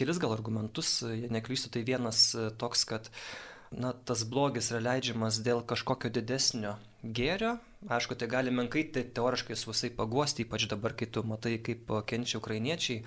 kelis 0.00 0.18
gal 0.20 0.34
argumentus, 0.34 0.98
jei 1.06 1.30
neklystu, 1.32 1.70
tai 1.72 1.84
vienas 1.86 2.24
toks, 2.58 2.86
kad 2.88 3.06
uh, 3.06 3.49
na, 3.70 3.92
tas 3.92 4.24
blogis 4.26 4.70
yra 4.72 4.80
leidžiamas 4.88 5.40
dėl 5.46 5.62
kažkokio 5.66 6.10
didesnio 6.14 6.76
gėrio. 7.02 7.58
Aišku, 7.88 8.16
tai 8.18 8.28
gali 8.28 8.52
menkai 8.52 8.84
tai 8.92 9.06
teoriškai 9.16 9.56
visai 9.56 9.92
paguosti, 9.94 10.44
ypač 10.44 10.66
dabar, 10.68 10.96
kai 10.98 11.08
tu 11.08 11.22
matai, 11.24 11.56
kaip 11.64 11.88
kenčia 12.10 12.40
ukrainiečiai. 12.42 13.04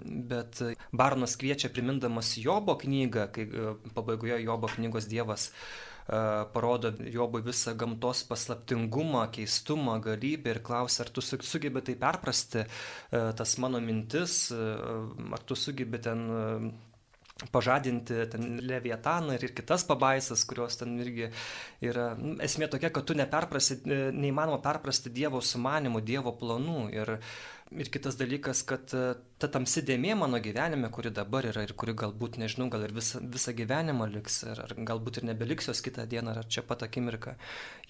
Bet 0.00 0.60
Barnas 0.92 1.36
kviečia, 1.40 1.70
primindamas 1.72 2.34
Jobo 2.36 2.76
knygą, 2.76 3.28
kai 3.32 3.44
e, 3.48 3.68
pabaigoje 3.96 4.42
Jobo 4.44 4.68
knygos 4.68 5.08
Dievas 5.08 5.50
parodo 6.06 6.92
Jobui 7.02 7.42
visą 7.42 7.74
gamtos 7.74 8.22
paslaptingumą, 8.28 9.24
keistumą, 9.34 9.98
galybę 10.00 10.52
ir 10.54 10.60
klausia, 10.62 11.02
ar 11.02 11.10
tu 11.10 11.20
sugebi 11.20 11.82
tai 11.82 11.96
perprasti, 11.98 12.62
tas 13.10 13.56
mano 13.58 13.80
mintis, 13.82 14.52
ar 14.52 15.42
tu 15.42 15.58
sugebi 15.58 15.98
ten 15.98 16.22
pažadinti 17.52 18.22
ten 18.32 18.60
leviataną 18.64 19.34
ir 19.36 19.52
kitas 19.52 19.84
pabaisas, 19.84 20.44
kurios 20.48 20.78
ten 20.80 20.94
irgi 21.02 21.28
yra. 21.84 22.14
Nu, 22.16 22.38
esmė 22.40 22.70
tokia, 22.72 22.88
kad 22.94 23.04
tu 23.04 23.16
neperprasti, 23.18 23.82
neįmanoma 24.16 24.62
perprasti 24.64 25.12
Dievo 25.12 25.42
sumanimų, 25.44 26.00
Dievo 26.00 26.32
planų. 26.40 26.78
Ir, 26.96 27.12
ir 27.76 27.92
kitas 27.92 28.16
dalykas, 28.16 28.64
kad 28.64 28.96
e, 28.96 29.04
ta 29.36 29.50
tamsi 29.52 29.84
dėmė 29.84 30.16
mano 30.22 30.40
gyvenime, 30.40 30.88
kuri 30.94 31.12
dabar 31.12 31.50
yra 31.52 31.66
ir 31.66 31.76
kuri 31.76 31.92
galbūt, 31.98 32.40
nežinau, 32.40 32.70
gal 32.72 32.88
ir 32.88 32.96
visą, 32.96 33.20
visą 33.20 33.52
gyvenimą 33.58 34.08
liks, 34.16 34.40
ar, 34.48 34.64
ar 34.64 34.76
galbūt 34.88 35.20
ir 35.20 35.30
nebeliks 35.34 35.68
jos 35.68 35.84
kitą 35.84 36.08
dieną, 36.08 36.38
ar 36.40 36.48
čia 36.48 36.64
pat 36.64 36.88
akimirką, 36.88 37.36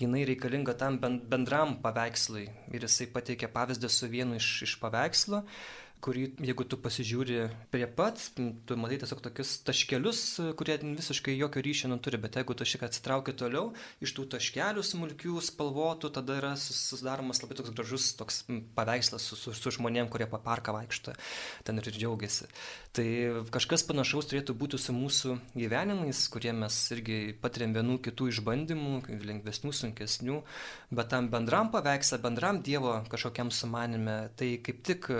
jinai 0.02 0.26
reikalinga 0.26 0.74
tam 0.74 0.98
bendram 0.98 1.78
paveikslui. 1.86 2.48
Ir 2.74 2.90
jisai 2.90 3.12
pateikė 3.14 3.52
pavyzdį 3.54 3.94
su 3.94 4.10
vienu 4.10 4.42
iš, 4.42 4.54
iš 4.66 4.80
paveikslų 4.82 5.44
kurį, 6.04 6.28
jeigu 6.46 6.66
tu 6.68 6.78
pasižiūri 6.80 7.42
prie 7.72 7.86
pat, 7.98 8.22
tu 8.36 8.78
matai 8.78 9.00
tiesiog 9.02 9.20
tokius 9.24 9.56
taškelius, 9.66 10.24
kurie 10.58 10.78
visiškai 10.86 11.36
jokio 11.36 11.64
ryšio 11.66 11.90
neturi, 11.90 12.20
bet 12.22 12.38
jeigu 12.38 12.54
tu 12.54 12.66
šiek 12.68 12.76
tiek 12.76 12.86
atsitrauki 12.86 13.34
toliau, 13.36 13.72
iš 14.04 14.12
tų 14.16 14.26
taškelių 14.36 14.84
smulkių, 14.84 15.40
spalvotų, 15.42 16.10
tada 16.12 16.36
yra 16.38 16.52
susidaromas 16.60 17.40
labai 17.42 17.56
toks 17.56 17.72
gražus 17.72 18.10
toks 18.18 18.42
paveikslas 18.76 19.24
su, 19.24 19.36
su, 19.36 19.54
su 19.56 19.72
žmonėm, 19.72 20.10
kurie 20.12 20.28
po 20.28 20.38
parką 20.42 20.74
vaikšto 20.76 21.14
ten 21.64 21.80
ir 21.80 21.88
džiaugiasi. 21.88 22.48
Tai 22.96 23.06
kažkas 23.54 23.84
panašaus 23.88 24.28
turėtų 24.30 24.56
būti 24.56 24.80
su 24.80 24.94
mūsų 24.96 25.38
gyvenimais, 25.56 26.26
kurie 26.32 26.52
mes 26.56 26.76
irgi 26.94 27.36
patiriam 27.40 27.74
vienų 27.76 27.98
kitų 28.04 28.30
išbandymų, 28.32 29.00
lengvesnių, 29.26 29.72
sunkesnių, 29.80 30.40
bet 30.96 31.10
tam 31.12 31.30
bendram 31.32 31.72
paveikslą, 31.74 32.20
bendram 32.24 32.62
Dievo 32.66 32.98
kažkokiam 33.12 33.52
sumanime, 33.52 34.30
tai 34.36 34.56
kaip 34.64 34.82
tik 34.86 35.10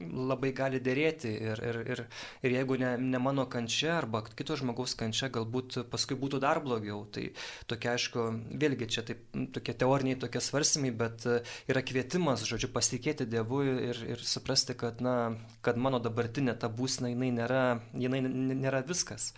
labai 0.00 0.52
gali 0.56 0.80
dėrėti 0.82 1.30
ir, 1.50 1.60
ir, 1.62 1.78
ir, 1.94 2.02
ir 2.44 2.54
jeigu 2.56 2.78
ne, 2.80 2.94
ne 3.00 3.20
mano 3.22 3.46
kančia 3.50 3.94
arba 3.98 4.22
kito 4.26 4.56
žmogaus 4.58 4.96
kančia, 4.98 5.30
galbūt 5.34 5.78
paskui 5.92 6.18
būtų 6.20 6.40
dar 6.44 6.60
blogiau. 6.64 7.04
Tai 7.14 7.26
tokia, 7.70 7.94
aišku, 7.94 8.26
vėlgi 8.60 8.90
čia 8.96 9.04
taip, 9.06 9.22
tokie 9.54 9.76
teoriniai 9.84 10.18
tokie 10.20 10.42
svarstymai, 10.44 10.94
bet 11.04 11.26
e, 11.28 11.38
yra 11.70 11.84
kvietimas, 11.86 12.46
žodžiu, 12.48 12.72
pasitikėti 12.74 13.28
Dievu 13.30 13.62
ir, 13.68 14.02
ir 14.16 14.24
suprasti, 14.24 14.76
kad, 14.78 15.02
na, 15.04 15.34
kad 15.64 15.80
mano 15.80 16.02
dabartinė 16.02 16.56
ta 16.58 16.70
būsena, 16.72 17.12
jinai 17.12 17.32
nėra, 17.38 17.64
jinai 17.94 18.24
nėra 18.26 18.84
viskas. 18.86 19.32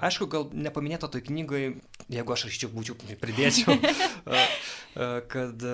Aišku, 0.00 0.26
gal 0.32 0.48
nepaminėta 0.56 1.10
toj 1.12 1.24
knygoje, 1.26 1.74
jeigu 2.12 2.34
aš 2.34 2.46
rašyčiau, 2.48 2.70
būčiau, 2.72 2.96
pridėčiau, 3.20 3.76
kad 5.32 5.66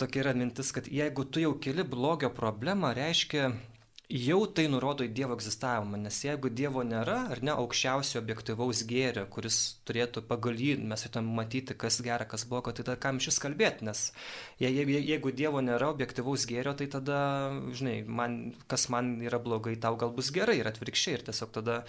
tokia 0.00 0.22
yra 0.24 0.32
mintis, 0.38 0.72
kad 0.72 0.88
jeigu 0.88 1.26
tu 1.28 1.42
jau 1.44 1.52
keli 1.60 1.84
blogio 1.84 2.30
problemą, 2.32 2.94
reiškia, 2.96 3.50
jau 4.06 4.38
tai 4.54 4.66
nurodo 4.70 5.02
į 5.02 5.10
Dievo 5.14 5.34
egzistavimą, 5.34 5.98
nes 5.98 6.18
jeigu 6.22 6.50
Dievo 6.54 6.84
nėra, 6.86 7.16
ar 7.34 7.40
ne 7.42 7.50
aukščiausio 7.56 8.20
objektivaus 8.20 8.84
gėrio, 8.86 9.24
kuris 9.32 9.58
turėtų 9.88 10.22
pagal 10.28 10.60
jį 10.62 10.76
mes 10.78 11.02
turėtume 11.02 11.34
matyti, 11.40 11.74
kas 11.74 11.98
gera, 12.06 12.28
kas 12.28 12.46
blogo, 12.46 12.70
tai 12.70 12.86
tada 12.86 12.96
kam 13.02 13.18
šis 13.22 13.40
kalbėti, 13.42 13.88
nes 13.88 14.04
je, 14.62 14.70
je, 14.70 14.86
jeigu 15.10 15.34
Dievo 15.34 15.62
nėra 15.64 15.90
objektivaus 15.90 16.46
gėrio, 16.46 16.76
tai 16.78 16.86
tada, 16.92 17.18
žinai, 17.74 17.98
man, 18.06 18.38
kas 18.70 18.86
man 18.94 19.16
yra 19.26 19.42
blogai, 19.42 19.74
tau 19.74 19.98
gal 19.98 20.14
bus 20.14 20.30
gerai 20.34 20.60
ir 20.60 20.70
atvirkščiai 20.70 21.18
ir 21.18 21.26
tiesiog 21.26 21.54
tada, 21.58 21.82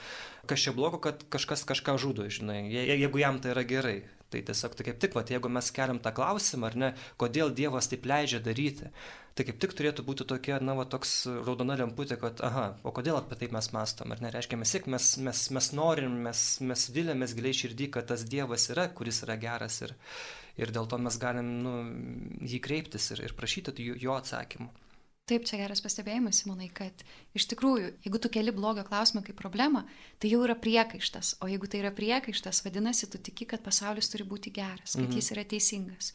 kas 0.50 0.66
čia 0.66 0.74
blogo, 0.74 0.98
kad 1.04 1.22
kažkas 1.30 1.68
kažką 1.70 2.00
žudo, 2.02 2.26
žinai, 2.34 2.64
je, 2.74 2.88
jeigu 2.98 3.22
jam 3.22 3.38
tai 3.44 3.54
yra 3.54 3.68
gerai. 3.68 4.00
Tai 4.28 4.42
tiesiog 4.44 4.74
tai 4.76 4.84
kaip 4.90 4.98
tik, 5.00 5.14
va, 5.16 5.24
jeigu 5.24 5.50
mes 5.52 5.70
keliam 5.72 6.02
tą 6.04 6.12
klausimą, 6.16 6.68
ar 6.68 6.76
ne, 6.82 6.90
kodėl 7.22 7.54
Dievas 7.56 7.88
taip 7.88 8.04
leidžia 8.10 8.42
daryti, 8.44 8.90
tai 9.40 9.46
kaip 9.48 9.62
tik 9.64 9.76
turėtų 9.78 10.04
būti 10.04 10.26
tokia, 10.28 10.58
na, 10.60 10.76
va, 10.76 10.84
toks 10.90 11.14
raudona 11.48 11.78
lemputė, 11.80 12.18
kad, 12.20 12.42
aha, 12.44 12.66
o 12.84 12.92
kodėl 12.96 13.22
apie 13.22 13.38
tai 13.40 13.48
mes 13.56 13.72
mastom, 13.72 14.12
ar 14.12 14.24
nereiškia, 14.26 14.60
mes, 14.60 14.74
mes, 14.92 15.08
mes, 15.30 15.44
mes 15.56 15.70
norim, 15.80 16.18
mes, 16.26 16.42
mes 16.60 16.84
vilėmės 16.98 17.38
giliai 17.38 17.60
širdį, 17.62 17.88
kad 17.96 18.10
tas 18.12 18.26
Dievas 18.28 18.68
yra, 18.74 18.90
kuris 19.00 19.22
yra 19.24 19.40
geras 19.40 19.80
ir, 19.88 19.96
ir 20.60 20.76
dėl 20.76 20.92
to 20.92 21.00
mes 21.00 21.22
galim 21.24 21.54
nu, 21.64 21.78
jį 22.44 22.60
kreiptis 22.68 23.14
ir, 23.16 23.24
ir 23.30 23.38
prašyti 23.40 23.78
jo 23.96 24.20
atsakymų. 24.20 24.87
Taip, 25.28 25.44
čia 25.44 25.58
geras 25.60 25.82
pastebėjimas, 25.84 26.38
Simonai, 26.40 26.70
kad 26.72 27.02
iš 27.36 27.50
tikrųjų, 27.52 27.90
jeigu 28.06 28.20
tu 28.24 28.30
keli 28.32 28.54
blogio 28.56 28.86
klausimą 28.88 29.26
kaip 29.26 29.36
problemą, 29.36 29.82
tai 30.24 30.32
jau 30.32 30.40
yra 30.46 30.56
priekaištas. 30.56 31.34
O 31.44 31.50
jeigu 31.52 31.68
tai 31.68 31.82
yra 31.82 31.92
priekaištas, 31.96 32.62
vadinasi, 32.64 33.10
tu 33.12 33.20
tiki, 33.20 33.48
kad 33.52 33.64
pasaulis 33.66 34.08
turi 34.14 34.24
būti 34.28 34.54
geras, 34.56 34.96
kad 34.96 35.04
mhm. 35.04 35.18
jis 35.20 35.34
yra 35.36 35.44
teisingas. 35.44 36.14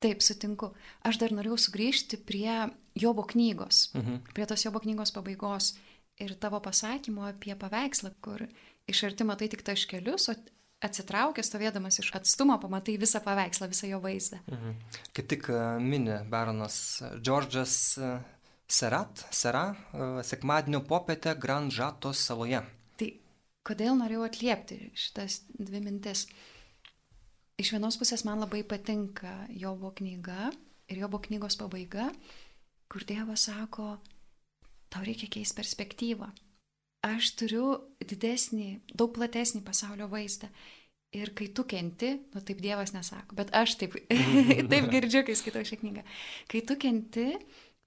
Taip, 0.00 0.22
sutinku. 0.22 0.70
Aš 1.04 1.18
dar 1.20 1.34
norėjau 1.34 1.58
sugrįžti 1.66 2.20
prie 2.24 2.54
Jobo 2.94 3.26
knygos, 3.34 3.88
mhm. 3.98 4.22
prie 4.30 4.46
tos 4.46 4.62
Jobo 4.64 4.78
knygos 4.84 5.10
pabaigos 5.16 5.74
ir 6.22 6.36
tavo 6.38 6.62
pasakymo 6.62 7.26
apie 7.26 7.58
paveikslą, 7.58 8.14
kur 8.22 8.46
iš 8.90 9.02
arti 9.10 9.26
matai 9.26 9.50
tik 9.50 9.66
taškelius, 9.66 10.30
o 10.30 10.38
atsitraukęs, 10.84 11.48
stovėdamas 11.50 12.00
iš 12.00 12.10
atstumo, 12.16 12.56
pamatai 12.60 12.96
visą 13.00 13.20
paveikslą, 13.24 13.68
visą 13.72 13.88
jo 13.90 14.00
vaizdą. 14.02 14.40
Mhm. 14.48 14.76
Kaip 15.16 15.30
tik 15.32 15.48
e, 15.52 15.62
mini 15.84 16.20
baronas 16.32 16.76
Džordžas 17.20 17.74
e, 17.98 18.12
Serat, 18.70 19.24
Sera, 19.34 19.64
e, 19.74 20.10
sekmadienio 20.26 20.82
popietę 20.88 21.34
Granžatos 21.36 22.22
saloje. 22.26 22.62
Tai 23.00 23.10
kodėl 23.66 23.98
norėjau 24.00 24.24
atliepti 24.28 24.80
šitas 24.96 25.42
dvi 25.58 25.82
mintis? 25.84 26.26
Iš 27.60 27.74
vienos 27.76 27.98
pusės 28.00 28.24
man 28.24 28.40
labai 28.40 28.62
patinka 28.64 29.44
Jobo 29.52 29.92
knyga 29.92 30.48
ir 30.88 31.02
Jobo 31.02 31.20
knygos 31.20 31.58
pabaiga, 31.60 32.08
kur 32.90 33.04
Dievas 33.04 33.50
sako, 33.50 33.98
tau 34.90 35.04
reikia 35.04 35.28
keisti 35.28 35.58
perspektyvą 35.60 36.30
aš 37.06 37.32
turiu 37.40 37.66
didesnį, 38.04 38.80
daug 38.94 39.12
platesnį 39.16 39.62
pasaulio 39.66 40.08
vaizdą. 40.10 40.50
Ir 41.10 41.32
kai 41.34 41.48
tu 41.50 41.64
kenti, 41.66 42.12
nu 42.30 42.40
taip 42.46 42.60
Dievas 42.62 42.92
nesako, 42.94 43.34
bet 43.40 43.48
aš 43.56 43.74
taip, 43.80 43.96
taip 44.70 44.86
girdžiu, 44.92 45.24
kai 45.26 45.34
skaitau 45.34 45.64
šią 45.66 45.80
knygą. 45.80 46.04
Kai 46.52 46.60
tu 46.62 46.76
kenti, 46.78 47.32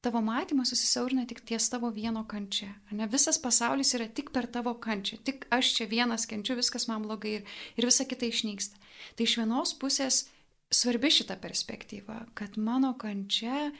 tavo 0.03 0.19
matymas 0.19 0.73
susisiaurina 0.73 1.23
tik 1.29 1.39
ties 1.47 1.69
tavo 1.71 1.87
vieno 1.95 2.25
kančia. 2.27 2.73
Ne 2.91 3.07
visas 3.07 3.39
pasaulis 3.39 3.93
yra 3.95 4.09
tik 4.11 4.33
per 4.35 4.49
tavo 4.51 4.73
kančią. 4.75 5.21
Tik 5.23 5.47
aš 5.55 5.71
čia 5.77 5.87
vienas 5.87 6.27
kenčiu, 6.27 6.57
viskas 6.59 6.89
man 6.91 7.05
blogai 7.07 7.37
ir, 7.37 7.45
ir 7.79 7.87
visa 7.87 8.03
kita 8.03 8.27
išnyksta. 8.27 8.81
Tai 9.15 9.27
iš 9.29 9.37
vienos 9.39 9.71
pusės 9.79 10.25
svarbi 10.73 11.11
šita 11.13 11.37
perspektyva, 11.39 12.25
kad 12.35 12.57
mano 12.59 12.91
kančia 12.99 13.69
e, 13.69 13.71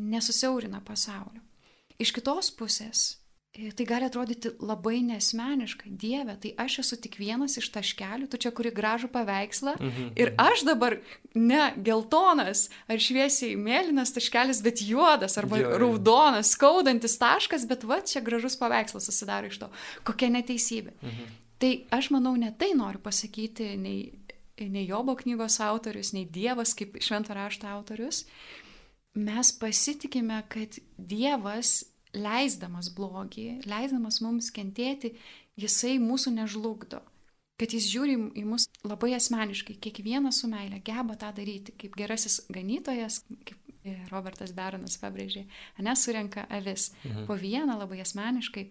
nesusiaurina 0.00 0.80
pasaulio. 0.86 1.44
Iš 2.00 2.14
kitos 2.16 2.48
pusės 2.56 3.04
Tai 3.54 3.86
gali 3.86 4.08
atrodyti 4.08 4.50
labai 4.58 4.98
nesmeniška. 5.06 5.86
Dieve, 5.86 6.34
tai 6.42 6.50
aš 6.58 6.80
esu 6.82 6.96
tik 6.98 7.20
vienas 7.22 7.54
iš 7.60 7.68
taškelių, 7.70 8.26
tu 8.26 8.40
čia 8.42 8.50
kuri 8.50 8.72
gražų 8.74 9.12
paveikslą. 9.14 9.76
Mhm. 9.78 10.08
Ir 10.18 10.32
aš 10.42 10.64
dabar 10.66 10.96
ne 11.38 11.68
geltonas 11.86 12.64
ar 12.90 12.98
šviesiai 12.98 13.54
mėlynas 13.54 14.10
taškelis, 14.16 14.58
bet 14.64 14.82
juodas 14.82 15.38
arba 15.38 15.62
jo, 15.62 15.70
raudonas, 15.84 16.50
skaudantis 16.56 17.14
taškas, 17.22 17.68
bet 17.70 17.86
va 17.86 18.00
čia 18.02 18.24
gražus 18.26 18.58
paveikslas 18.58 19.06
susidaro 19.06 19.46
iš 19.46 19.62
to. 19.62 19.70
Kokia 20.02 20.32
neteisybė. 20.34 20.98
Mhm. 20.98 21.32
Tai 21.62 21.72
aš 21.94 22.10
manau, 22.10 22.34
ne 22.34 22.50
tai 22.58 22.72
noriu 22.74 22.98
pasakyti 22.98 23.76
nei, 23.78 24.10
nei 24.58 24.86
Jobo 24.88 25.14
knygos 25.14 25.62
autorius, 25.62 26.10
nei 26.10 26.26
Dievas 26.26 26.74
kaip 26.74 26.98
švento 26.98 27.38
rašto 27.38 27.70
autorius. 27.70 28.24
Mes 29.14 29.54
pasitikime, 29.54 30.42
kad 30.50 30.82
Dievas 30.98 31.84
leisdamas 32.14 32.90
blogį, 32.94 33.64
leisdamas 33.68 34.20
mums 34.24 34.50
kentėti, 34.54 35.14
jisai 35.60 35.98
mūsų 36.02 36.34
nežlugdo. 36.38 37.02
Kad 37.60 37.70
jis 37.70 37.86
žiūri 37.86 38.16
į 38.34 38.42
mus 38.50 38.66
labai 38.82 39.12
asmeniškai, 39.14 39.76
kiekvienas 39.82 40.40
su 40.42 40.48
meilė 40.50 40.80
geba 40.82 41.14
tą 41.18 41.30
daryti, 41.36 41.74
kaip 41.78 41.94
gerasis 41.98 42.40
ganytojas, 42.50 43.20
kaip 43.46 43.60
Robertas 44.10 44.54
Beronas 44.56 44.96
pabrėžė, 44.98 45.44
nesurenka 45.84 46.46
avis 46.52 46.90
mhm. 47.04 47.26
po 47.28 47.36
vieną 47.38 47.76
labai 47.78 48.00
asmeniškai. 48.04 48.66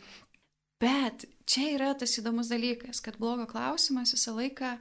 Bet 0.84 1.28
čia 1.48 1.70
yra 1.78 1.94
tas 1.96 2.18
įdomus 2.20 2.50
dalykas, 2.52 3.00
kad 3.04 3.16
blogo 3.22 3.46
klausimas 3.48 4.12
visą 4.16 4.34
laiką 4.36 4.74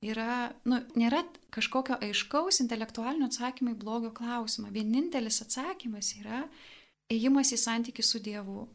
yra, 0.00 0.54
nu, 0.64 0.80
nėra 0.96 1.24
kažkokio 1.52 1.98
aiškaus 2.06 2.62
intelektualinio 2.64 3.28
atsakymo 3.28 3.74
į 3.74 3.80
blogio 3.82 4.12
klausimą. 4.16 4.70
Vienintelis 4.72 5.42
atsakymas 5.44 6.14
yra 6.20 6.46
ėjimas 7.10 7.52
į 7.54 7.58
santykių 7.60 8.04
su 8.06 8.20
Dievu. 8.22 8.68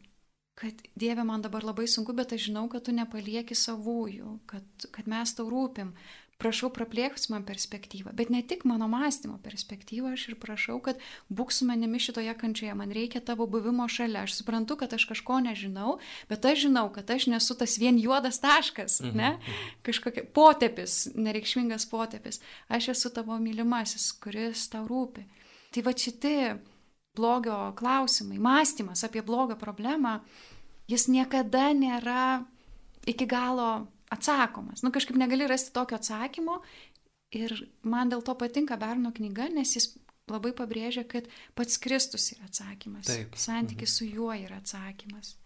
Kad 0.56 0.78
Dieve 0.96 1.24
man 1.28 1.42
dabar 1.44 1.64
labai 1.68 1.84
sunku, 1.84 2.14
bet 2.16 2.32
aš 2.32 2.46
žinau, 2.48 2.64
kad 2.72 2.86
tu 2.86 2.92
nepalieki 2.96 3.56
savųjų, 3.56 4.38
kad, 4.48 4.86
kad 4.92 5.08
mes 5.10 5.34
tau 5.36 5.50
rūpim. 5.52 5.92
prašau 6.36 6.68
praplėks 6.68 7.30
man 7.32 7.46
perspektyvą, 7.48 8.12
bet 8.12 8.28
ne 8.28 8.42
tik 8.44 8.66
mano 8.68 8.84
mąstymo 8.92 9.38
perspektyvą, 9.40 10.10
aš 10.12 10.26
ir 10.28 10.34
prašau, 10.36 10.76
kad 10.84 10.98
būk 11.32 11.52
su 11.52 11.64
manimi 11.64 11.96
šitoje 11.96 12.34
kančioje, 12.36 12.74
man 12.76 12.92
reikia 12.92 13.22
tavo 13.24 13.46
buvimo 13.48 13.86
šalia, 13.88 14.26
aš 14.26 14.34
suprantu, 14.42 14.76
kad 14.76 14.92
aš 14.92 15.06
kažko 15.08 15.38
nežinau, 15.40 15.96
bet 16.28 16.44
aš 16.44 16.66
žinau, 16.66 16.90
kad 16.92 17.08
aš 17.10 17.26
nesu 17.32 17.56
tas 17.56 17.78
vien 17.80 17.96
juodas 17.96 18.40
taškas, 18.44 19.00
mhm. 19.00 19.16
ne, 19.16 19.56
kažkokia 19.82 20.28
potepis, 20.36 21.06
nereikšmingas 21.14 21.88
potepis, 21.88 22.42
aš 22.68 22.92
esu 22.92 23.14
tavo 23.16 23.40
mylimasis, 23.40 24.12
kuris 24.20 24.68
tau 24.68 24.84
rūpi. 24.84 25.24
Tai 25.72 25.88
va 25.88 25.96
šitie 25.96 26.36
blogio 27.16 27.72
klausimai, 27.78 28.38
mąstymas 28.42 29.04
apie 29.06 29.22
blogio 29.26 29.56
problemą, 29.60 30.20
jis 30.90 31.08
niekada 31.10 31.70
nėra 31.74 32.44
iki 33.08 33.26
galo 33.26 33.86
atsakomas. 34.12 34.84
Nu 34.84 34.92
kažkaip 34.94 35.18
negali 35.18 35.48
rasti 35.50 35.72
tokio 35.74 35.98
atsakymo 35.98 36.60
ir 37.34 37.54
man 37.82 38.12
dėl 38.12 38.22
to 38.22 38.36
patinka 38.38 38.78
Berno 38.78 39.12
knyga, 39.14 39.48
nes 39.52 39.74
jis 39.76 39.90
labai 40.30 40.52
pabrėžia, 40.56 41.04
kad 41.08 41.26
pats 41.58 41.78
Kristus 41.82 42.30
yra 42.34 42.48
atsakymas. 42.48 43.06
Taip. 43.08 43.36
Santykis 43.38 43.90
mhm. 43.90 43.96
su 43.96 44.08
juo 44.10 44.32
yra 44.34 44.60
atsakymas. 44.62 45.36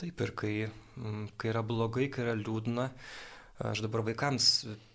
Taip 0.00 0.20
ir 0.24 0.32
kai, 0.36 0.54
mm, 0.96 1.34
kai 1.40 1.50
yra 1.52 1.64
blogai, 1.66 2.08
kai 2.12 2.24
yra 2.24 2.36
liūdna, 2.38 2.86
aš 3.68 3.82
dabar 3.84 4.04
vaikams 4.06 4.46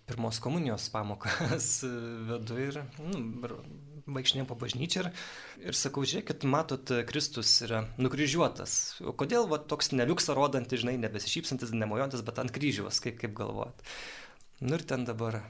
pirmos 0.06 0.40
komunijos 0.42 0.88
pamokas 0.90 1.68
vedu 2.30 2.58
ir 2.62 2.80
nu, 2.98 3.22
vaikšnėjom 4.06 4.48
po 4.48 4.56
bažnyčią 4.58 5.02
ir, 5.02 5.10
ir 5.70 5.78
sakau, 5.78 6.04
žiūrėkit, 6.06 6.46
matot, 6.50 6.92
Kristus 7.08 7.52
yra 7.66 7.82
nukryžiuotas. 7.98 8.76
O 9.02 9.14
kodėl 9.18 9.48
va, 9.50 9.58
toks 9.58 9.92
neliuksą 9.94 10.36
rodantis, 10.38 10.84
žinai, 10.84 10.96
nebesišypsantis, 11.02 11.74
nemojantis, 11.74 12.24
bet 12.26 12.40
ant 12.42 12.54
kryžiaus, 12.54 13.02
kaip, 13.02 13.18
kaip 13.22 13.34
galvojat. 13.36 13.82
Nu 14.62 14.78
ir 14.78 14.86
ten 14.88 15.04
dabar, 15.08 15.40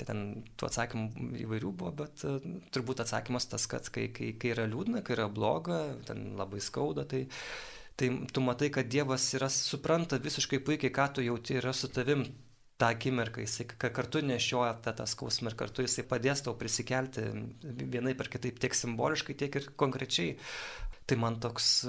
tai 0.00 0.08
ten 0.08 0.24
tų 0.58 0.70
atsakymų 0.70 1.42
įvairių 1.44 1.72
buvo, 1.82 1.92
bet 2.02 2.24
uh, 2.26 2.40
turbūt 2.74 3.04
atsakymas 3.04 3.48
tas, 3.52 3.68
kad 3.70 3.88
kai, 3.92 4.08
kai, 4.16 4.32
kai 4.40 4.54
yra 4.56 4.66
liūdna, 4.70 5.04
kai 5.06 5.18
yra 5.18 5.28
bloga, 5.32 5.84
ten 6.08 6.32
labai 6.40 6.62
skauda, 6.64 7.06
tai 7.08 7.26
tai 7.96 8.10
tu 8.28 8.42
matai, 8.44 8.68
kad 8.68 8.88
Dievas 8.92 9.24
yra 9.38 9.48
supranta 9.48 10.18
visiškai 10.20 10.58
puikiai, 10.60 10.92
ką 10.92 11.06
tu 11.16 11.22
jauti 11.24 11.56
yra 11.56 11.72
su 11.72 11.88
tavim 11.88 12.26
tą 12.76 12.90
akimirką, 12.92 13.40
jisai 13.40 13.66
kartu 13.80 14.20
nešioja 14.24 14.74
tą, 14.84 14.92
tą 14.98 15.06
skausmą 15.08 15.52
ir 15.52 15.58
kartu 15.58 15.84
jisai 15.86 16.04
padės 16.08 16.44
tau 16.44 16.56
prisikelti 16.60 17.24
vienai 17.64 18.16
per 18.18 18.28
kitaip 18.32 18.58
tiek 18.60 18.76
simboliškai, 18.76 19.36
tiek 19.38 19.60
ir 19.60 19.70
konkrečiai. 19.80 20.34
Tai 21.06 21.16
man 21.22 21.38
toks 21.40 21.86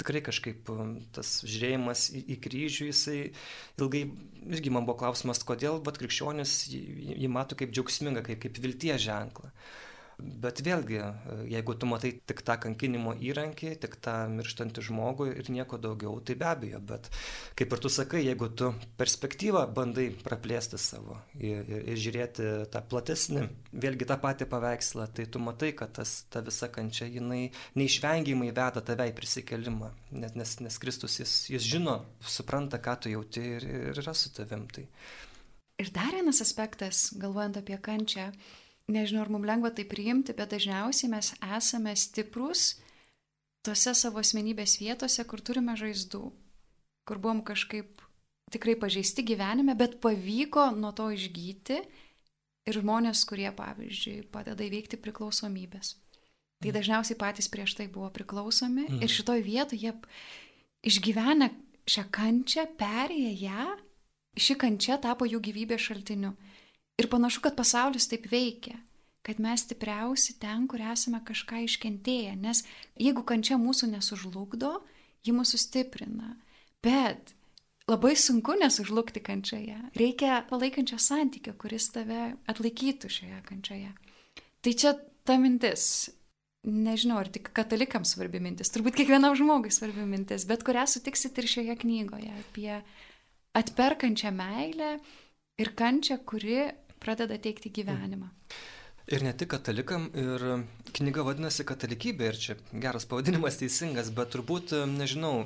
tikrai 0.00 0.22
kažkaip 0.24 0.68
tas 1.16 1.40
žiūrėjimas 1.44 2.06
į, 2.14 2.22
į 2.32 2.36
kryžių, 2.44 2.88
jisai 2.90 3.18
ilgai, 3.80 4.04
irgi 4.46 4.72
man 4.72 4.86
buvo 4.88 4.98
klausimas, 5.02 5.42
kodėl, 5.46 5.80
bet 5.84 5.98
krikščionis 6.00 6.56
jį, 6.72 6.82
jį 7.24 7.30
mato 7.32 7.58
kaip 7.58 7.72
džiaugsmingą, 7.74 8.24
kaip, 8.26 8.40
kaip 8.44 8.60
vilties 8.62 9.02
ženklą. 9.06 9.52
Bet 10.16 10.62
vėlgi, 10.64 10.96
jeigu 11.52 11.74
tu 11.76 11.88
matai 11.88 12.14
tik 12.24 12.38
tą 12.46 12.54
kankinimo 12.60 13.12
įrankį, 13.20 13.74
tik 13.82 13.98
tą 14.00 14.14
mirštantį 14.32 14.84
žmogų 14.88 15.26
ir 15.42 15.50
nieko 15.52 15.76
daugiau, 15.76 16.14
tai 16.24 16.38
be 16.40 16.46
abejo, 16.48 16.80
bet 16.88 17.10
kaip 17.58 17.74
ir 17.76 17.82
tu 17.84 17.90
sakai, 17.92 18.22
jeigu 18.24 18.48
tu 18.56 18.70
perspektyvą 18.96 19.66
bandai 19.76 20.06
praplėsti 20.24 20.80
savo 20.80 21.18
ir, 21.36 21.68
ir, 21.68 21.84
ir 21.92 22.00
žiūrėti 22.00 22.48
tą 22.72 22.82
platesnį, 22.88 23.44
vėlgi 23.84 24.08
tą 24.08 24.16
patį 24.24 24.48
paveikslą, 24.56 25.10
tai 25.12 25.28
tu 25.28 25.44
matai, 25.44 25.74
kad 25.76 25.92
tas, 26.00 26.22
ta 26.32 26.40
visa 26.46 26.72
kančia, 26.72 27.12
jinai 27.12 27.50
neišvengiamai 27.76 28.54
veda 28.56 28.80
tave 28.80 29.10
į 29.12 29.16
prisikelimą, 29.20 29.92
nes, 30.16 30.32
nes, 30.32 30.58
nes 30.64 30.80
Kristus 30.80 31.20
jis, 31.20 31.38
jis 31.52 31.72
žino, 31.76 32.00
supranta, 32.24 32.80
ką 32.80 32.96
tu 33.04 33.12
jauti 33.12 33.44
ir, 33.58 33.68
ir 33.68 34.04
yra 34.06 34.16
su 34.16 34.32
tavim. 34.32 34.64
Tai. 34.72 34.88
Ir 35.76 35.92
dar 35.92 36.14
vienas 36.16 36.40
aspektas, 36.40 37.10
galvojant 37.20 37.60
apie 37.60 37.76
kančią, 37.76 38.30
nežinau, 38.92 39.24
ar 39.24 39.30
mums 39.32 39.48
lengva 39.48 39.72
tai 39.74 39.86
priimti, 39.88 40.34
bet 40.36 40.52
dažniausiai 40.54 41.10
mes 41.12 41.32
esame 41.58 41.94
stiprus 41.98 42.76
tose 43.66 43.94
savo 43.98 44.22
asmenybės 44.22 44.78
vietose, 44.78 45.24
kur 45.26 45.42
turime 45.42 45.74
žaizdų, 45.78 46.22
kur 47.08 47.22
buvom 47.22 47.42
kažkaip 47.46 48.02
tikrai 48.54 48.76
pažeisti 48.78 49.24
gyvenime, 49.26 49.74
bet 49.74 49.98
pavyko 50.02 50.70
nuo 50.78 50.92
to 50.94 51.08
išgyti 51.14 51.80
ir 52.66 52.78
žmonės, 52.78 53.24
kurie, 53.26 53.48
pavyzdžiui, 53.54 54.26
padeda 54.30 54.66
įveikti 54.66 54.98
priklausomybės. 55.02 55.96
Tai 56.62 56.70
mhm. 56.70 56.76
dažniausiai 56.78 57.18
patys 57.20 57.50
prieš 57.52 57.76
tai 57.76 57.88
buvo 57.92 58.08
priklausomi 58.14 58.86
mm. 58.86 59.00
ir 59.04 59.12
šitoj 59.12 59.42
vietoje 59.44 59.82
jie 59.82 59.92
išgyvenę 60.88 61.50
šią 61.86 62.06
kančią, 62.14 62.64
perėję 62.80 63.32
ją, 63.42 63.66
ši 64.40 64.56
kančia 64.62 64.96
tapo 65.02 65.28
jų 65.28 65.42
gyvybės 65.44 65.84
šaltiniu. 65.84 66.32
Ir 66.96 67.10
panašu, 67.12 67.42
kad 67.44 67.56
pasaulis 67.56 68.08
taip 68.08 68.28
veikia, 68.32 68.78
kad 69.26 69.40
mes 69.42 69.64
stipriausi 69.66 70.38
ten, 70.40 70.64
kur 70.70 70.80
esame 70.80 71.20
kažką 71.26 71.64
iškentėję, 71.66 72.36
nes 72.40 72.62
jeigu 72.96 73.24
kančia 73.26 73.58
mūsų 73.60 73.90
nesužlugdo, 73.92 74.78
ji 75.26 75.34
mūsų 75.36 75.60
stiprina. 75.60 76.36
Bet 76.84 77.34
labai 77.90 78.14
sunku 78.16 78.54
nesužlugti 78.60 79.20
kančioje. 79.20 79.76
Reikia 79.98 80.40
palaikančio 80.50 80.98
santykio, 81.02 81.56
kuris 81.60 81.90
tave 81.94 82.36
atlaikytų 82.48 83.10
šioje 83.12 83.42
kančioje. 83.50 83.92
Tai 84.62 84.72
čia 84.72 84.94
ta 85.26 85.36
mintis. 85.42 86.08
Nežinau, 86.66 87.20
ar 87.22 87.28
tik 87.30 87.52
katalikams 87.54 88.16
svarbi 88.16 88.40
mintis, 88.42 88.72
turbūt 88.74 88.96
kiekvienam 88.98 89.36
žmogui 89.38 89.70
svarbi 89.70 90.02
mintis, 90.02 90.42
bet 90.50 90.64
kurią 90.66 90.82
sutiksit 90.90 91.36
ir 91.38 91.46
šioje 91.46 91.76
knygoje 91.78 92.32
apie 92.40 92.80
atperkančią 93.54 94.32
meilę 94.34 94.96
ir 95.62 95.70
kančią, 95.78 96.18
kuri 96.26 96.64
pradeda 97.02 97.38
teikti 97.38 97.72
gyvenimą. 97.74 98.30
Ir 99.06 99.22
ne 99.22 99.30
tik 99.38 99.52
katalikam, 99.52 100.08
ir 100.18 100.42
knyga 100.98 101.22
vadinasi 101.28 101.62
katalikybė, 101.66 102.30
ir 102.32 102.38
čia 102.42 102.56
geras 102.82 103.06
pavadinimas 103.06 103.58
teisingas, 103.60 104.10
bet 104.14 104.32
turbūt, 104.34 104.74
nežinau, 104.90 105.44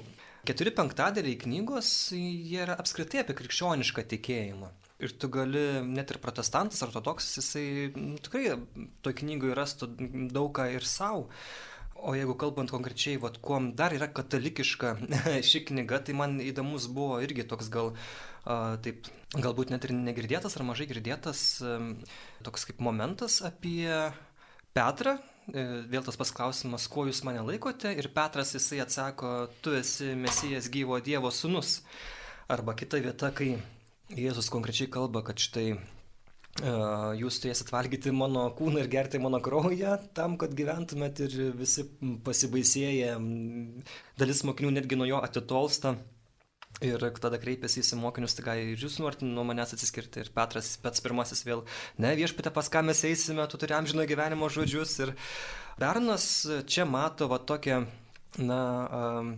keturi 0.48 0.72
penktadaliai 0.72 1.36
knygos, 1.42 1.90
jie 2.16 2.62
yra 2.64 2.78
apskritai 2.80 3.20
apie 3.20 3.36
krikščionišką 3.36 4.06
tikėjimą. 4.14 4.70
Ir 5.04 5.12
tu 5.16 5.28
gali, 5.32 5.64
net 5.84 6.12
ir 6.12 6.20
protestantas, 6.20 6.80
ortodoksas, 6.84 7.36
jisai 7.40 7.66
tikrai 8.24 8.56
toj 9.04 9.16
knygoje 9.20 9.56
rastų 9.56 9.90
daug 10.32 10.52
ką 10.56 10.70
ir 10.76 10.88
savo. 10.88 11.28
O 12.00 12.14
jeigu 12.16 12.32
kalbant 12.40 12.72
konkrečiai, 12.72 13.20
vat, 13.20 13.36
kuom 13.44 13.74
dar 13.76 13.92
yra 13.92 14.08
katalikiška 14.08 14.94
ši 15.50 15.66
knyga, 15.68 16.00
tai 16.04 16.16
man 16.16 16.38
įdomus 16.40 16.88
buvo 16.88 17.20
irgi 17.20 17.44
toks 17.48 17.68
gal, 17.72 17.92
a, 17.92 18.29
taip, 18.44 19.08
galbūt 19.36 19.72
net 19.74 19.84
ir 19.86 19.94
negirdėtas 19.96 20.56
ar 20.56 20.64
mažai 20.68 20.88
girdėtas 20.90 21.44
toks 22.46 22.66
kaip 22.70 22.80
momentas 22.84 23.40
apie 23.46 23.88
Petrą. 24.76 25.18
E, 25.50 25.62
vėl 25.90 26.04
tas 26.06 26.18
pasklausimas, 26.18 26.86
kuo 26.90 27.08
jūs 27.08 27.24
mane 27.26 27.42
laikote? 27.42 27.90
Ir 27.98 28.10
Petras 28.14 28.54
jisai 28.54 28.82
atsako, 28.84 29.48
tu 29.64 29.74
esi 29.74 30.12
Mesijas 30.18 30.70
gyvo 30.70 31.00
Dievo 31.02 31.32
sunus. 31.34 31.80
Arba 32.50 32.76
kita 32.78 33.00
vieta, 33.02 33.32
kai 33.34 33.56
Jėzus 34.10 34.50
konkrečiai 34.50 34.90
kalba, 34.90 35.22
kad 35.26 35.38
štai 35.42 35.72
jūs 36.60 37.36
turėsit 37.40 37.68
valgyti 37.70 38.10
mano 38.10 38.48
kūną 38.58 38.82
ir 38.82 38.88
gerti 38.90 39.20
mano 39.22 39.38
kraują 39.40 39.94
tam, 40.14 40.34
kad 40.36 40.50
gyventumėt 40.58 41.20
ir 41.22 41.36
visi 41.54 41.84
pasibaisėję, 42.26 43.12
dalis 44.18 44.42
mokinių 44.44 44.72
netgi 44.74 44.98
nuo 44.98 45.06
jo 45.06 45.20
atitolsta. 45.22 45.94
Ir 46.80 47.02
tada 47.20 47.36
kreipėsi 47.36 47.82
į 47.82 47.98
mokinius, 48.00 48.32
tai 48.36 48.44
gal 48.46 48.60
ir 48.62 48.80
jūs 48.80 49.00
norite 49.02 49.26
nuo 49.28 49.42
manęs 49.44 49.74
atsiskirti. 49.76 50.22
Ir 50.22 50.30
Petras, 50.32 50.78
pats 50.80 51.02
pirmasis 51.04 51.44
vėl, 51.44 51.66
ne 52.00 52.14
viešpatė, 52.16 52.52
pas 52.56 52.70
ką 52.72 52.80
mes 52.86 53.02
eisime, 53.04 53.44
tu 53.52 53.60
turi 53.60 53.76
amžino 53.76 54.06
gyvenimo 54.08 54.48
žodžius. 54.48 54.94
Ir 55.04 55.12
Bernas 55.80 56.24
čia 56.70 56.86
mato 56.88 57.28
va 57.28 57.36
tokią, 57.42 57.82
na, 58.40 58.62
um, 58.88 59.34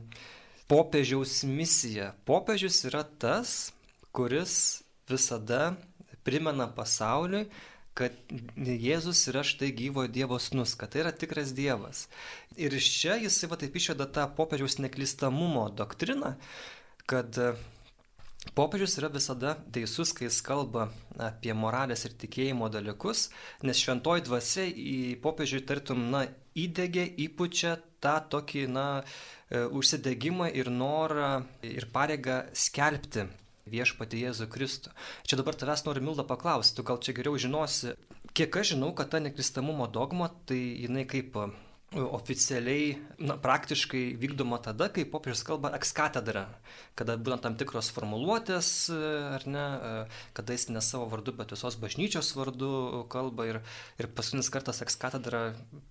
popiežiaus 0.71 1.42
misiją. 1.49 2.12
Popiežius 2.29 2.85
yra 2.87 3.03
tas, 3.03 3.73
kuris 4.14 4.85
visada 5.11 5.75
primena 6.23 6.68
pasauliui, 6.71 7.49
kad 7.99 8.14
Jėzus 8.57 9.27
yra 9.29 9.42
štai 9.45 9.73
gyvo 9.77 10.07
Dievo 10.09 10.38
snus, 10.40 10.73
kad 10.79 10.95
tai 10.95 11.03
yra 11.03 11.12
tikras 11.12 11.53
Dievas. 11.57 12.07
Ir 12.57 12.73
iš 12.79 12.88
čia 13.03 13.18
jisai 13.21 13.51
va 13.51 13.59
taip 13.61 13.75
išveda 13.77 14.07
tą 14.09 14.25
popiežiaus 14.37 14.79
neklystamumo 14.81 15.66
doktriną, 15.77 16.37
kad 17.11 17.38
e, 17.38 17.53
popiežius 18.59 18.97
yra 19.01 19.11
visada 19.12 19.57
teisus, 19.75 20.12
kai 20.17 20.29
jis 20.29 20.41
kalba 20.47 20.88
apie 21.21 21.55
moralės 21.57 22.07
ir 22.07 22.17
tikėjimo 22.23 22.71
dalykus, 22.73 23.29
nes 23.67 23.81
šventoji 23.83 24.27
dvasia 24.29 24.67
į 24.69 24.99
popiežių 25.25 25.62
tartum, 25.69 26.09
na, 26.15 26.27
įdegė, 26.59 27.07
įpučia 27.27 27.77
tą 28.03 28.17
tokį, 28.33 28.67
na, 28.73 28.87
e, 29.51 29.65
užsidegimą 29.67 30.51
ir 30.59 30.71
norą 30.73 31.45
ir 31.67 31.88
pareigą 31.95 32.43
skelbti 32.57 33.29
viešpatį 33.73 34.25
Jėzų 34.27 34.49
Kristų. 34.51 34.93
Čia 35.29 35.38
dabar 35.38 35.57
tavęs 35.59 35.85
noriu 35.87 36.03
Milda 36.05 36.25
paklausti, 36.27 36.77
tu 36.77 36.87
gal 36.87 36.99
čia 36.99 37.15
geriau 37.17 37.38
žinosi, 37.38 37.95
kiek 38.35 38.57
aš 38.59 38.75
žinau, 38.75 38.91
kad 38.97 39.12
ta 39.12 39.21
nekristamumo 39.23 39.87
dogma, 39.87 40.33
tai 40.47 40.59
jinai 40.83 41.07
kaip 41.09 41.38
oficialiai, 41.93 42.97
na, 43.21 43.37
praktiškai 43.41 44.15
vykdoma 44.21 44.59
tada, 44.65 44.89
kai 44.93 45.05
popiežius 45.09 45.45
kalba 45.47 45.73
ekskatedra, 45.77 46.47
kada 46.99 47.19
būna 47.21 47.39
tam 47.43 47.57
tikros 47.61 47.91
formuluotės, 47.93 48.69
ar 49.37 49.45
ne, 49.49 49.65
kada 50.37 50.57
jis 50.57 50.69
ne 50.73 50.83
savo 50.85 51.09
vardu, 51.13 51.35
bet 51.37 51.53
visos 51.53 51.77
bažnyčios 51.81 52.33
vardu 52.39 53.05
kalba 53.13 53.49
ir, 53.51 53.61
ir 54.01 54.09
paskutinis 54.17 54.51
kartas 54.53 54.83
ekskatedra, 54.85 55.43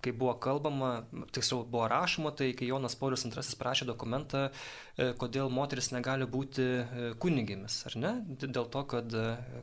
kai 0.02 0.14
buvo 0.14 0.34
kalbama, 0.42 0.92
tiksliau 1.34 1.62
buvo 1.66 1.86
rašoma, 1.90 2.34
tai 2.36 2.52
kai 2.58 2.70
Jonas 2.70 2.96
Paulius 2.98 3.26
II 3.26 3.58
prašė 3.58 3.86
dokumentą, 3.88 4.48
e, 4.96 5.12
kodėl 5.18 5.50
moteris 5.54 5.92
negali 5.94 6.26
būti 6.28 6.64
e, 6.64 7.10
kunigėmis, 7.22 7.78
ar 7.90 7.98
ne, 8.02 8.12
dėl 8.42 8.66
to, 8.72 8.84
kad, 8.90 9.14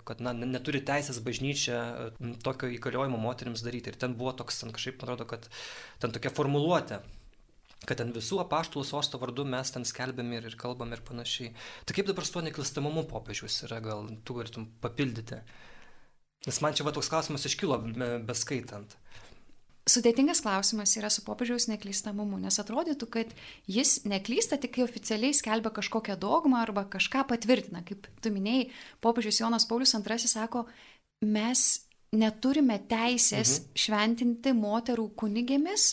kad 0.08 0.24
na, 0.24 0.34
neturi 0.34 0.82
teisės 0.86 1.22
bažnyčia 1.26 1.80
e, 1.80 2.34
tokio 2.46 2.72
įgaliojimo 2.76 3.20
moteriams 3.22 3.64
daryti. 3.66 3.92
Ir 3.94 4.00
ten 4.00 4.16
buvo 4.20 4.34
toks, 4.40 4.62
ten 4.64 4.74
kažkaip, 4.76 5.00
man 5.02 5.10
atrodo, 5.10 5.28
kad 5.30 5.50
ten 6.00 6.16
tokia 6.16 6.29
formuluotė 6.34 7.02
kad 7.88 8.00
ten 8.02 8.12
visų 8.16 8.42
apaštalų 8.44 8.84
sosto 8.88 9.20
vardu 9.22 9.46
mes 9.48 9.72
ten 9.72 9.86
skelbiam 9.88 10.32
ir, 10.36 10.50
ir 10.50 10.56
kalbam 10.60 10.92
ir 10.94 11.02
panašiai. 11.06 11.54
Tai 11.88 11.96
kaip 11.96 12.10
dabar 12.10 12.28
su 12.28 12.36
tuo 12.36 12.44
neklistamumu 12.44 13.06
popiežius 13.08 13.64
yra, 13.70 13.80
gal 13.84 14.10
tu 14.28 14.36
galėtum 14.36 14.68
papildyti? 14.84 15.40
Nes 16.48 16.60
man 16.64 16.76
čia 16.76 16.86
va 16.88 16.94
toks 16.96 17.10
klausimas 17.12 17.48
iškilo 17.48 17.80
beskaitant. 18.28 18.96
Sudėtingas 19.90 20.44
klausimas 20.46 20.92
yra 21.00 21.10
su 21.10 21.24
popiežiaus 21.26 21.66
neklystamumu, 21.72 22.38
nes 22.44 22.60
atrodytų, 22.62 23.08
kad 23.10 23.32
jis 23.68 24.04
neklysta 24.06 24.60
tik 24.62 24.76
kai 24.76 24.84
oficialiai 24.86 25.34
skelbia 25.34 25.72
kažkokią 25.74 26.18
dogmą 26.20 26.60
arba 26.62 26.84
kažką 26.92 27.24
patvirtina. 27.32 27.82
Kaip 27.88 28.06
tu 28.22 28.32
minėjai, 28.36 28.68
popiežius 29.02 29.42
Jonas 29.42 29.66
Paulius 29.66 29.96
II 29.98 30.30
sako, 30.30 30.68
mes 31.26 31.66
neturime 32.14 32.78
teisės 32.92 33.56
mhm. 33.56 33.74
šventinti 33.82 34.54
moterų 34.58 35.10
kunigėmis, 35.18 35.90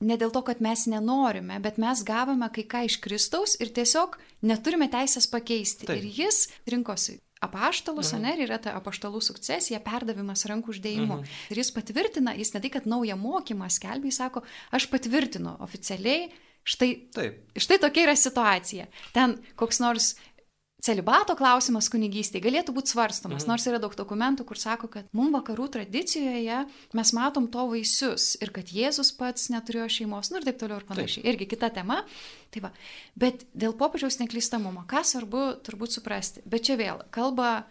ne 0.00 0.16
dėl 0.20 0.32
to, 0.34 0.42
kad 0.46 0.60
mes 0.64 0.86
nenorime, 0.90 1.60
bet 1.62 1.78
mes 1.80 2.04
gavome 2.06 2.48
kai 2.54 2.64
ką 2.68 2.84
iš 2.88 3.00
Kristaus 3.04 3.56
ir 3.60 3.72
tiesiog 3.76 4.18
neturime 4.46 4.88
teisės 4.92 5.28
pakeisti. 5.30 5.88
Taip. 5.88 6.00
Ir 6.00 6.24
jis 6.24 6.46
rinkosi 6.70 7.20
apaštalus, 7.40 8.12
mhm. 8.12 8.22
ne, 8.22 8.34
ir 8.36 8.44
yra 8.48 8.58
ta 8.60 8.74
apaštalų 8.76 9.22
sukcesija, 9.24 9.80
perdavimas 9.84 10.44
rankų 10.48 10.74
uždėjimu. 10.74 11.20
Mhm. 11.20 11.40
Ir 11.52 11.62
jis 11.62 11.72
patvirtina, 11.76 12.36
jis 12.36 12.52
ne 12.56 12.62
tai, 12.64 12.72
kad 12.76 12.88
naują 12.88 13.16
mokymą 13.20 13.70
skelbia, 13.72 14.12
jis 14.12 14.20
sako, 14.20 14.44
aš 14.76 14.90
patvirtinu 14.92 15.56
oficialiai, 15.64 16.28
štai, 16.68 16.90
Taip. 17.16 17.40
štai 17.56 17.80
tokia 17.80 18.04
yra 18.04 18.16
situacija. 18.18 18.86
Ten 19.16 19.38
koks 19.56 19.80
nors 19.80 20.12
celibato 20.84 21.36
klausimas 21.38 21.88
kunigystėje 21.92 22.44
galėtų 22.44 22.74
būti 22.76 22.94
svarstomas, 22.94 23.44
mhm. 23.44 23.52
nors 23.52 23.66
yra 23.68 23.80
daug 23.82 23.94
dokumentų, 23.96 24.46
kur 24.48 24.60
sako, 24.60 24.90
kad 24.92 25.08
mums 25.16 25.34
vakarų 25.38 25.68
tradicijoje 25.76 26.62
mes 26.96 27.12
matom 27.16 27.48
to 27.52 27.66
vaisius 27.72 28.32
ir 28.40 28.52
kad 28.54 28.70
Jėzus 28.74 29.12
pats 29.16 29.50
neturėjo 29.52 29.88
šeimos, 30.00 30.32
nu 30.32 30.40
ir 30.40 30.48
taip 30.48 30.60
toliau 30.62 30.80
ir 30.80 30.86
panašiai. 30.88 31.24
Taip. 31.24 31.32
Irgi 31.34 31.50
kita 31.54 31.72
tema. 31.80 32.00
Tai 32.50 32.64
va. 32.66 32.72
Bet 33.18 33.44
dėl 33.54 33.76
popiežiaus 33.78 34.18
neklystamumo, 34.22 34.86
ką 34.90 35.04
svarbu 35.06 35.44
turbūt 35.66 35.94
suprasti. 35.94 36.42
Bet 36.48 36.66
čia 36.66 36.78
vėl 36.80 37.04
kalba 37.14 37.68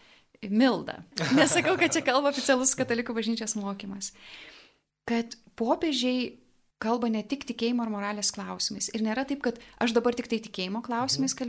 Milda. 0.48 1.02
Nesakau, 1.40 1.76
kad 1.80 1.92
čia 1.92 2.04
kalba 2.06 2.32
oficialus 2.32 2.76
katalikų 2.80 3.16
bažnyčios 3.18 3.58
mokymas. 3.60 4.14
Kad 5.10 5.36
popiežiai 5.60 6.38
kalba 6.80 7.10
ne 7.12 7.22
tik 7.28 7.44
tikėjimo 7.50 7.84
ar 7.84 7.92
moralės 7.92 8.32
klausimais. 8.32 8.88
Ir 8.96 9.04
nėra 9.04 9.26
taip, 9.28 9.42
kad 9.44 9.60
aš 9.84 9.94
dabar 9.98 10.16
tik 10.16 10.30
tai 10.32 10.40
tikėjimo 10.46 10.82
klausimais 10.86 11.36
mhm. 11.36 11.40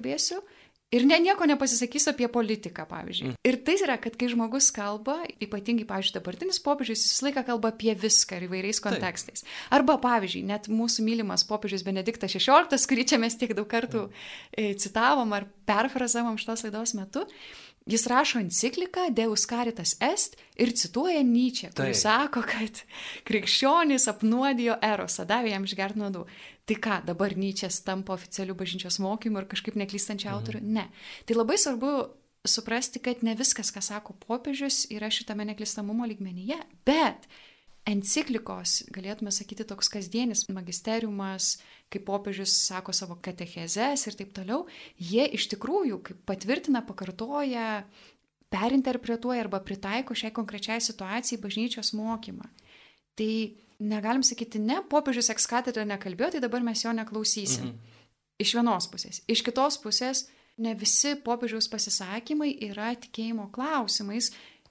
Ir 0.91 1.05
ne, 1.07 1.15
nieko 1.23 1.47
nepasisakys 1.47 2.09
apie 2.11 2.27
politiką, 2.33 2.83
pavyzdžiui. 2.91 3.29
Mm. 3.31 3.39
Ir 3.47 3.59
tai 3.67 3.77
yra, 3.79 3.95
kad 4.03 4.17
kai 4.19 4.27
žmogus 4.33 4.73
kalba, 4.75 5.21
ypatingai, 5.39 5.87
pavyzdžiui, 5.87 6.17
dabartinis 6.17 6.59
popiežius, 6.65 7.05
jis 7.05 7.13
visą 7.15 7.29
laiką 7.29 7.45
kalba 7.47 7.71
apie 7.71 7.95
viską 7.95 8.41
ir 8.41 8.49
įvairiais 8.49 8.83
kontekstais. 8.83 9.47
Arba, 9.71 10.01
pavyzdžiui, 10.03 10.43
net 10.51 10.67
mūsų 10.67 11.07
mylimas 11.07 11.47
popiežius 11.47 11.87
Benediktas 11.87 12.35
XVI, 12.35 12.83
kurį 12.91 13.07
čia 13.13 13.21
mes 13.23 13.39
tiek 13.39 13.55
daug 13.55 13.71
kartų 13.71 14.09
mm. 14.09 14.81
citavom 14.83 15.39
ar 15.39 15.47
perfrazavom 15.71 16.41
šitos 16.43 16.67
laidos 16.67 16.97
metu, 16.99 17.23
Jis 17.89 18.07
rašo 18.07 18.39
encikliką 18.39 19.09
Deus 19.17 19.47
Caritas 19.49 19.97
Est 20.05 20.37
ir 20.61 20.73
cituoja 20.77 21.23
Nyčia, 21.25 21.71
kuris 21.73 22.03
sako, 22.05 22.43
kad 22.45 22.83
krikščionys 23.25 24.05
apnuodijo 24.13 24.77
erosą, 24.85 25.25
davė 25.29 25.55
jam 25.55 25.65
išgert 25.65 25.97
nuodų. 25.97 26.27
Tai 26.69 26.77
ką, 26.85 27.01
dabar 27.09 27.35
Nyčias 27.41 27.81
tampa 27.87 28.15
oficialių 28.15 28.55
bažnyčios 28.61 29.01
mokymų 29.03 29.43
ir 29.43 29.51
kažkaip 29.51 29.79
neklystančių 29.81 30.29
mhm. 30.29 30.37
autorių? 30.37 30.61
Ne. 30.77 30.87
Tai 31.27 31.39
labai 31.41 31.57
svarbu 31.59 31.95
suprasti, 32.47 33.01
kad 33.03 33.25
ne 33.27 33.35
viskas, 33.37 33.73
ką 33.73 33.83
sako 33.85 34.15
popiežius, 34.27 34.85
yra 34.93 35.11
šitame 35.13 35.49
neklystamumo 35.49 36.07
lygmenyje, 36.09 36.61
bet 36.89 37.27
enciklikos, 37.89 38.85
galėtume 38.93 39.33
sakyti, 39.33 39.65
toks 39.69 39.89
kasdienis 39.93 40.47
magisteriumas, 40.53 41.57
kaip 41.91 42.05
popiežius 42.07 42.53
sako 42.69 42.95
savo 42.97 43.17
katechezes 43.23 44.07
ir 44.07 44.19
taip 44.19 44.35
toliau, 44.37 44.67
jie 44.99 45.25
iš 45.37 45.49
tikrųjų, 45.55 46.01
kaip 46.07 46.21
patvirtina, 46.29 46.85
pakartoja, 46.87 47.85
perinterpretuoja 48.51 49.47
arba 49.47 49.63
pritaiko 49.65 50.15
šiai 50.17 50.35
konkrečiai 50.35 50.83
situacijai 50.83 51.41
bažnyčios 51.43 51.93
mokymą. 51.97 52.49
Tai 53.19 53.33
negalim 53.81 54.25
sakyti, 54.27 54.61
ne, 54.63 54.81
popiežius 54.91 55.31
ekskatedrą 55.33 55.87
nekalbėjo, 55.89 56.35
tai 56.35 56.45
dabar 56.45 56.65
mes 56.67 56.85
jo 56.85 56.93
neklausysim. 56.97 57.73
Mhm. 57.73 57.97
Iš 58.41 58.55
vienos 58.57 58.87
pusės. 58.89 59.21
Iš 59.29 59.43
kitos 59.45 59.77
pusės, 59.83 60.25
ne 60.61 60.73
visi 60.79 61.13
popiežiaus 61.25 61.69
pasisakymai 61.73 62.55
yra 62.71 62.95
tikėjimo 62.97 63.51
klausimais 63.53 64.31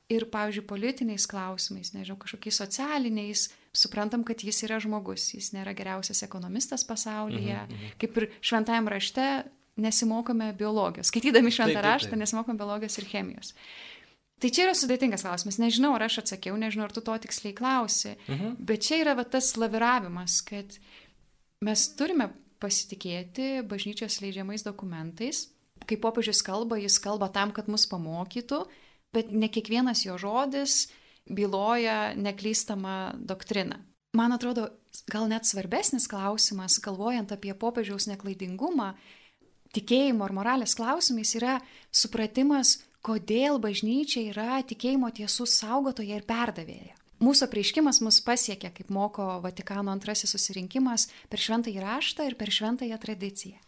ir, 0.10 0.26
pavyzdžiui, 0.34 0.66
politiniais 0.70 1.28
klausimais, 1.30 1.94
nežinau, 1.94 2.18
kažkokiais 2.22 2.58
socialiniais, 2.64 3.46
suprantam, 3.76 4.26
kad 4.26 4.42
jis 4.44 4.64
yra 4.66 4.80
žmogus, 4.82 5.30
jis 5.36 5.52
nėra 5.54 5.76
geriausias 5.78 6.24
ekonomistas 6.26 6.86
pasaulyje, 6.88 7.62
mhm, 7.62 7.78
mhm. 7.78 7.96
kaip 8.02 8.18
ir 8.18 8.30
šventajam 8.42 8.90
rašte 8.92 9.30
nesimokome 9.80 10.52
biologijos, 10.60 11.08
skaitydami 11.12 11.54
šventą 11.54 11.78
taip, 11.78 11.80
taip, 11.80 11.86
taip. 11.86 11.94
raštą 11.94 12.20
nesimokome 12.20 12.60
biologijos 12.60 13.00
ir 13.00 13.08
chemijos. 13.08 13.54
Tai 14.40 14.50
čia 14.56 14.66
yra 14.70 14.74
sudėtingas 14.78 15.26
klausimas. 15.26 15.58
Nežinau, 15.60 15.92
ar 15.98 16.06
aš 16.08 16.22
atsakiau, 16.22 16.56
nežinau, 16.60 16.86
ar 16.88 16.94
tu 16.96 17.04
to 17.04 17.16
tiksliai 17.26 17.56
klausi. 17.56 18.16
Mhm. 18.30 18.56
Bet 18.64 18.86
čia 18.88 19.02
yra 19.04 19.16
va, 19.20 19.26
tas 19.28 19.52
laviravimas, 19.60 20.40
kad 20.48 20.78
mes 21.64 21.88
turime 22.00 22.30
pasitikėti 22.64 23.66
bažnyčios 23.68 24.22
leidžiamais 24.24 24.64
dokumentais. 24.64 25.50
Kai 25.88 26.00
popiežius 26.00 26.44
kalba, 26.46 26.80
jis 26.80 27.00
kalba 27.04 27.28
tam, 27.36 27.52
kad 27.56 27.68
mus 27.72 27.86
pamokytų, 27.88 28.64
bet 29.16 29.32
ne 29.32 29.50
kiekvienas 29.52 30.06
jo 30.06 30.18
žodis 30.22 30.88
byloja 31.30 32.16
neklystamą 32.16 33.20
doktriną. 33.20 33.78
Man 34.18 34.34
atrodo, 34.34 34.70
gal 35.10 35.28
net 35.30 35.46
svarbesnis 35.46 36.08
klausimas, 36.10 36.80
galvojant 36.82 37.32
apie 37.32 37.54
popiežiaus 37.54 38.08
neklaidingumą, 38.10 38.96
tikėjimo 39.78 40.26
ar 40.26 40.34
moralės 40.34 40.74
klausimais, 40.78 41.36
yra 41.38 41.60
supratimas, 41.94 42.80
kodėl 43.06 43.62
bažnyčia 43.62 44.26
yra 44.32 44.64
tikėjimo 44.66 45.12
tiesų 45.14 45.46
saugotoja 45.46 46.18
ir 46.18 46.26
perdavėja. 46.26 46.98
Mūsų 47.20 47.50
prieiškimas 47.52 48.00
mus 48.02 48.22
pasiekia, 48.24 48.72
kaip 48.72 48.90
moko 48.96 49.26
Vatikano 49.44 49.92
antrasis 49.92 50.32
susirinkimas, 50.32 51.10
per 51.30 51.42
šventąjį 51.44 51.82
raštą 51.84 52.30
ir 52.30 52.38
per 52.40 52.52
šventąją 52.56 52.98
tradiciją. 52.98 53.60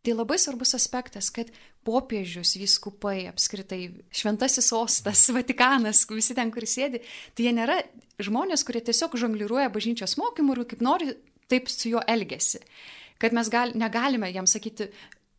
Tai 0.00 0.14
labai 0.16 0.38
svarbus 0.40 0.72
aspektas, 0.72 1.28
kad 1.28 1.50
popiežius, 1.84 2.54
vyskupai, 2.56 3.26
apskritai 3.28 3.82
šventasis 4.16 4.70
sostas, 4.72 5.26
Vatikanas, 5.36 6.06
visi 6.08 6.36
ten, 6.36 6.52
kur 6.54 6.64
sėdi, 6.64 7.02
tai 7.36 7.48
jie 7.48 7.52
nėra 7.56 7.80
žmonės, 8.22 8.64
kurie 8.64 8.80
tiesiog 8.86 9.18
žongliruoja 9.20 9.68
bažnyčios 9.72 10.16
mokymų 10.20 10.56
ir 10.56 10.64
kaip 10.72 10.84
nori, 10.84 11.12
taip 11.52 11.68
su 11.68 11.92
juo 11.92 12.04
elgesi. 12.08 12.62
Kad 13.20 13.36
mes 13.36 13.52
gal, 13.52 13.74
negalime 13.76 14.30
jam 14.32 14.48
sakyti, 14.48 14.88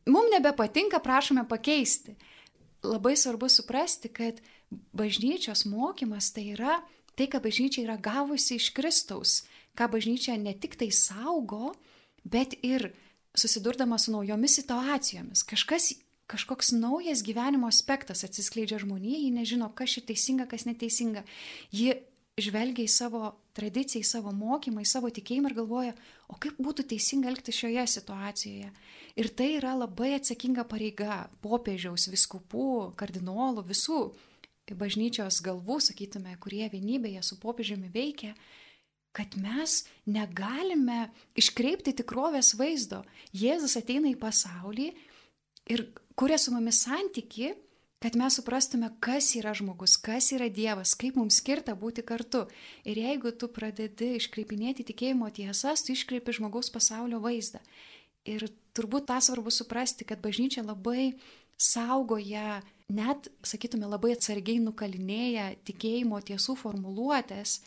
mums 0.05 0.29
nebepatinka, 0.35 1.01
prašome 1.01 1.47
pakeisti. 1.49 2.13
Labai 2.85 3.15
svarbu 3.17 3.49
suprasti, 3.49 4.09
kad 4.13 4.41
bažnyčios 4.93 5.65
mokymas 5.69 6.29
tai 6.35 6.51
yra 6.53 6.79
tai, 7.17 7.27
ką 7.29 7.41
bažnyčia 7.43 7.85
yra 7.85 7.97
gavusi 8.01 8.57
iš 8.57 8.71
Kristaus, 8.77 9.41
ką 9.77 9.89
bažnyčia 9.91 10.37
ne 10.37 10.53
tik 10.57 10.77
tai 10.77 10.89
saugo, 10.93 11.73
bet 12.23 12.55
ir 12.61 12.91
susidurdama 13.35 13.97
su 13.97 14.11
naujomis 14.11 14.55
situacijomis. 14.55 15.43
Kažkas, 15.43 15.93
kažkoks 16.27 16.71
naujas 16.71 17.23
gyvenimo 17.23 17.67
aspektas 17.67 18.23
atsiskleidžia 18.23 18.79
žmonijai, 18.79 19.25
ji 19.25 19.35
nežino, 19.35 19.69
kas 19.75 19.97
čia 19.97 20.05
teisinga, 20.11 20.47
kas 20.51 20.65
neteisinga. 20.67 21.23
Ji 21.71 21.95
žvelgia 22.39 22.87
į 22.87 22.91
savo 22.91 23.33
tradiciją, 23.57 24.01
į 24.01 24.07
savo 24.07 24.31
mokymą, 24.35 24.83
į 24.83 24.89
savo 24.89 25.11
tikėjimą 25.11 25.51
ir 25.51 25.57
galvoja, 25.57 25.93
o 26.31 26.37
kaip 26.39 26.59
būtų 26.61 26.87
teisinga 26.93 27.29
elgti 27.31 27.53
šioje 27.55 27.85
situacijoje. 27.97 28.71
Ir 29.19 29.29
tai 29.35 29.49
yra 29.57 29.73
labai 29.75 30.13
atsakinga 30.15 30.63
pareiga 30.71 31.25
popiežiaus, 31.43 32.07
viskupų, 32.11 32.93
kardinolų, 32.99 33.65
visų 33.67 34.01
bažnyčios 34.71 35.41
galvų, 35.43 35.81
sakytume, 35.83 36.37
kurie 36.39 36.69
vienybėje 36.71 37.23
su 37.27 37.35
popiežiumi 37.41 37.91
veikia, 37.91 38.31
kad 39.11 39.35
mes 39.39 39.83
negalime 40.05 41.09
iškreipti 41.39 41.93
tikrovės 41.99 42.53
vaizdo. 42.59 43.01
Jėzus 43.35 43.75
ateina 43.79 44.11
į 44.11 44.19
pasaulį 44.19 44.91
ir 45.71 45.85
kuria 46.15 46.39
su 46.39 46.53
mumis 46.53 46.83
santyki, 46.85 47.51
kad 48.01 48.15
mes 48.17 48.39
suprastume, 48.39 48.89
kas 49.03 49.29
yra 49.37 49.53
žmogus, 49.53 49.93
kas 50.01 50.31
yra 50.33 50.47
Dievas, 50.49 50.95
kaip 50.97 51.19
mums 51.19 51.37
skirta 51.37 51.75
būti 51.77 52.01
kartu. 52.01 52.47
Ir 52.87 52.97
jeigu 52.97 53.33
tu 53.37 53.51
pradedi 53.51 54.15
iškreipinėti 54.17 54.87
tikėjimo 54.87 55.29
tiesas, 55.35 55.85
tu 55.85 55.93
iškreipi 55.93 56.33
žmogaus 56.39 56.71
pasaulio 56.73 57.21
vaizdą. 57.21 57.61
Ir 58.25 58.47
turbūt 58.77 59.05
tą 59.11 59.19
svarbu 59.21 59.53
suprasti, 59.53 60.07
kad 60.07 60.21
bažnyčia 60.21 60.63
labai 60.65 61.11
saugoja, 61.61 62.61
net, 62.89 63.29
sakytume, 63.45 63.85
labai 63.89 64.15
atsargiai 64.15 64.61
nukalinėja 64.63 65.51
tikėjimo 65.67 66.17
tiesų 66.25 66.57
formuluotės, 66.57 67.59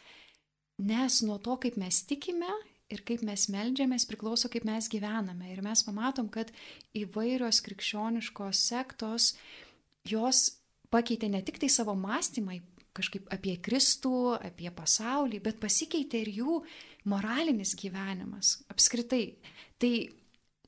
nes 0.78 1.20
nuo 1.22 1.38
to, 1.38 1.56
kaip 1.62 1.78
mes 1.80 2.02
tikime 2.08 2.50
ir 2.92 3.02
kaip 3.06 3.24
mes 3.26 3.46
melžiamės, 3.52 4.06
priklauso, 4.08 4.50
kaip 4.52 4.66
mes 4.68 4.88
gyvename. 4.92 5.50
Ir 5.52 5.62
mes 5.64 5.82
pamatom, 5.86 6.28
kad 6.32 6.52
įvairios 6.96 7.62
krikščioniškos 7.64 8.60
sektos, 8.68 9.32
jos 10.08 10.46
pakeitė 10.94 11.30
ne 11.32 11.42
tik 11.42 11.58
tai 11.62 11.70
savo 11.72 11.96
mąstymą 11.98 12.60
kažkaip 12.94 13.26
apie 13.34 13.56
Kristų, 13.58 14.36
apie 14.38 14.70
pasaulį, 14.74 15.40
bet 15.42 15.58
pasikeitė 15.62 16.20
ir 16.22 16.30
jų 16.36 16.58
moralinis 17.10 17.74
gyvenimas 17.78 18.60
apskritai. 18.70 19.24
Tai 19.82 19.92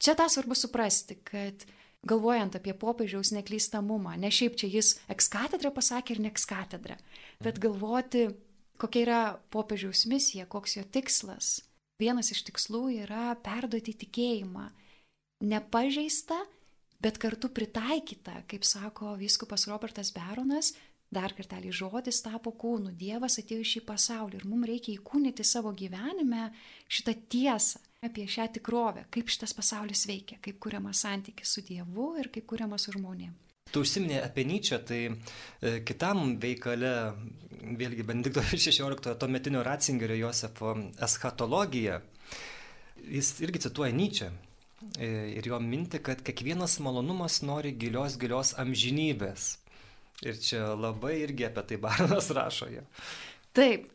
čia 0.02 0.16
tą 0.18 0.26
svarbu 0.32 0.56
suprasti, 0.58 1.20
kad 1.22 1.66
galvojant 2.06 2.58
apie 2.58 2.74
popiežiaus 2.74 3.32
neklystamumą, 3.34 4.16
ne 4.18 4.30
šiaip 4.34 4.58
čia 4.58 4.70
jis 4.70 4.96
ekskatedrą 5.12 5.72
pasakė 5.74 6.16
ir 6.16 6.24
ne 6.24 6.32
ekskatedrą, 6.32 6.98
bet 7.42 7.62
galvoti, 7.62 8.26
kokia 8.80 9.02
yra 9.04 9.20
popiežiaus 9.52 10.06
misija, 10.10 10.46
koks 10.46 10.76
jo 10.78 10.84
tikslas. 10.84 11.60
Vienas 12.00 12.30
iš 12.34 12.42
tikslų 12.48 12.82
yra 13.06 13.30
perduoti 13.44 13.94
tikėjimą, 14.02 14.66
nepažeista, 15.48 16.36
bet 17.00 17.20
kartu 17.20 17.48
pritaikyta, 17.52 18.42
kaip 18.50 18.66
sako 18.68 19.14
vyskupas 19.20 19.66
Robertas 19.70 20.12
Beronas, 20.12 20.74
dar 21.12 21.32
kartelį 21.36 21.72
žodis 21.72 22.20
tapo 22.24 22.52
kūnu, 22.52 22.92
Dievas 22.98 23.38
atėjo 23.40 23.62
į 23.62 23.70
šį 23.72 23.82
pasaulį 23.88 24.40
ir 24.40 24.46
mums 24.50 24.68
reikia 24.68 24.94
įkūnyti 24.96 25.46
savo 25.46 25.72
gyvenime 25.76 26.50
šitą 26.88 27.14
tiesą 27.32 27.80
apie 28.06 28.26
šią 28.28 28.50
tikrovę, 28.58 29.06
kaip 29.10 29.30
šitas 29.32 29.54
pasaulis 29.56 30.04
veikia, 30.08 30.38
kaip 30.42 30.60
kuriamas 30.62 31.02
santykis 31.06 31.56
su 31.56 31.64
Dievu 31.66 32.14
ir 32.20 32.30
kaip 32.34 32.46
kuriamas 32.50 32.86
su 32.86 32.96
žmonėmis. 32.96 33.42
Tu 33.72 33.82
užsiminė 33.82 34.20
apie 34.22 34.44
Nyčią, 34.46 34.76
tai 34.86 35.00
e, 35.10 35.70
kitam 35.86 36.36
veikale, 36.42 36.92
vėlgi 37.60 38.06
Benedikto 38.06 38.44
XVI 38.50 39.16
tuometinio 39.20 39.62
Ratzingerio 39.66 40.16
Josefo 40.26 40.74
eschatologija, 41.02 42.00
jis 43.06 43.32
irgi 43.44 43.66
cituoja 43.68 43.94
Nyčią 43.96 44.32
E, 45.00 45.08
ir 45.38 45.46
jo 45.48 45.58
minti, 45.60 45.98
kad 46.04 46.20
kiekvienas 46.24 46.78
malonumas 46.84 47.40
nori 47.48 47.72
gilios, 47.80 48.18
gilios 48.20 48.52
amžinybės. 48.60 49.54
Ir 50.24 50.36
čia 50.40 50.70
labai 50.76 51.14
irgi 51.22 51.46
apie 51.48 51.64
tai 51.70 51.78
Barnas 51.80 52.28
rašo 52.36 52.68
jo. 52.72 52.84
Taip, 53.56 53.88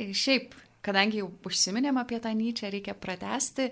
e, 0.00 0.08
šiaip, 0.16 0.56
kadangi 0.84 1.20
jau 1.20 1.28
užsiminėm 1.48 2.00
apie 2.00 2.20
tą 2.24 2.32
Nyčią, 2.36 2.72
reikia 2.72 2.96
pratesti, 2.96 3.68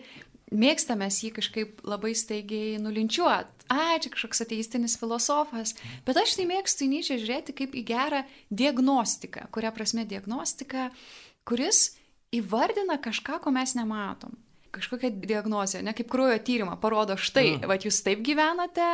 mėgstame 0.50 1.08
jį 1.10 1.30
kažkaip 1.38 1.80
labai 1.86 2.12
staigiai 2.18 2.78
nulinčiuot. 2.82 3.56
A, 3.70 3.96
čia 4.02 4.10
kažkoks 4.10 4.42
ateistinis 4.42 4.96
filosofas. 4.98 5.76
Bet 6.06 6.18
aš 6.18 6.34
tai 6.38 6.46
mėgstu 6.50 6.86
į 6.86 6.90
Nyčią 6.96 7.18
žiūrėti 7.22 7.54
kaip 7.54 7.76
į 7.78 7.84
gerą 7.86 8.24
diagnostiką. 8.50 9.46
Kuria 9.54 9.70
prasme 9.74 10.04
diagnostika, 10.10 10.88
kuris 11.46 11.92
įvardina 12.34 12.98
kažką, 13.02 13.38
ko 13.44 13.54
mes 13.54 13.76
nematom 13.78 14.34
kažkokią 14.70 15.10
diagnozę, 15.26 15.82
ne 15.82 15.94
kaip 15.94 16.06
kraujo 16.06 16.38
tyrimą, 16.38 16.76
parodo 16.78 17.16
štai, 17.18 17.56
mm. 17.56 17.66
va 17.66 17.74
jūs 17.80 17.96
taip 18.06 18.22
gyvenate, 18.22 18.86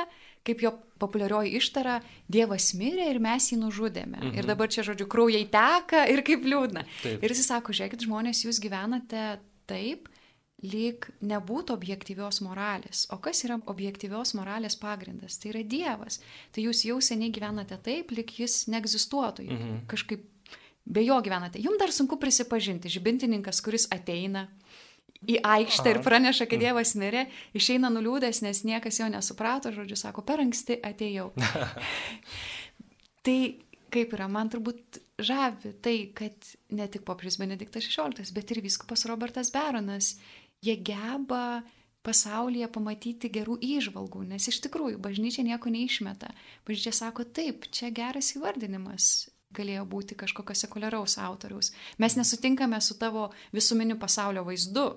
kaip 0.47 0.63
jo 0.65 0.73
populiarioji 1.03 1.57
ištara, 1.59 1.99
Dievas 2.33 2.71
mirė 2.79 3.11
ir 3.13 3.21
mes 3.23 3.51
jį 3.53 3.59
nužudėme. 3.61 4.17
-hmm. 4.17 4.33
Ir 4.33 4.45
mhm. 4.45 4.49
dabar 4.49 4.69
čia, 4.73 4.83
žodžiu, 4.83 5.07
kraujai 5.07 5.45
teka 5.45 6.07
ir 6.09 6.23
kaip 6.25 6.45
liūdna. 6.45 6.87
Taip. 7.03 7.23
Ir 7.23 7.31
jis 7.31 7.47
sako, 7.47 7.73
žiūrėkit, 7.73 8.07
žmonės, 8.07 8.45
jūs 8.47 8.61
gyvenate 8.63 9.39
taip, 9.67 10.09
lyg 10.65 11.05
nebūtų 11.21 11.75
objektyvios 11.77 12.41
moralės. 12.41 13.05
O 13.13 13.19
kas 13.21 13.43
yra 13.45 13.59
objektyvios 13.69 14.33
moralės 14.39 14.79
pagrindas? 14.81 15.37
Tai 15.41 15.53
yra 15.53 15.63
Dievas. 15.63 16.21
Tai 16.53 16.65
jūs 16.65 16.87
jau 16.89 16.97
seniai 17.05 17.33
gyvenate 17.35 17.77
taip, 17.77 18.15
lyg 18.17 18.33
jis 18.41 18.67
neegzistuotų. 18.73 19.43
-hmm. 19.43 19.87
Kažkaip 19.87 20.25
be 20.87 21.03
jo 21.05 21.21
gyvenate. 21.21 21.61
Jums 21.61 21.79
dar 21.79 21.93
sunku 21.93 22.17
prisipažinti. 22.17 22.89
Žibintininkas, 22.89 23.61
kuris 23.61 23.87
ateina, 23.91 24.49
į 25.27 25.41
aikštę 25.43 25.91
ir 25.91 26.03
praneša, 26.05 26.47
kad 26.47 26.61
Dievas 26.61 26.95
mirė, 26.95 27.27
išeina 27.57 27.91
nuliūdęs, 27.91 28.43
nes 28.43 28.65
niekas 28.65 29.01
jo 29.01 29.09
nesuprato, 29.09 29.73
žodžiu, 29.73 29.97
sako, 29.97 30.23
per 30.23 30.41
anksti 30.41 30.79
atėjau. 30.85 31.33
tai 33.27 33.39
kaip 33.97 34.15
yra, 34.17 34.29
man 34.31 34.51
turbūt 34.53 35.01
žavi 35.23 35.73
tai, 35.85 35.97
kad 36.17 36.51
ne 36.75 36.87
tik 36.93 37.07
popiežius 37.07 37.39
Benediktas 37.41 37.87
XVI, 37.89 38.27
bet 38.37 38.53
ir 38.53 38.63
viskupas 38.65 39.07
Robertas 39.09 39.53
Beronas, 39.55 40.17
jie 40.65 40.77
geba 40.77 41.63
pasaulyje 42.07 42.69
pamatyti 42.71 43.31
gerų 43.35 43.59
įžvalgų, 43.67 44.23
nes 44.31 44.47
iš 44.47 44.61
tikrųjų 44.69 45.01
bažnyčia 45.03 45.43
nieko 45.43 45.73
neišmeta. 45.75 46.31
Bažnyčia 46.69 46.93
sako, 46.95 47.27
taip, 47.27 47.67
čia 47.75 47.91
geras 47.91 48.31
įvardinimas, 48.39 49.27
galėjo 49.57 49.83
būti 49.91 50.15
kažkokio 50.19 50.55
sekuliaraus 50.55 51.19
autoriaus. 51.19 51.73
Mes 51.99 52.15
nesutinkame 52.15 52.79
su 52.81 52.95
tavo 53.01 53.33
visuminiu 53.57 53.99
pasaulio 53.99 54.47
vaizdu, 54.47 54.93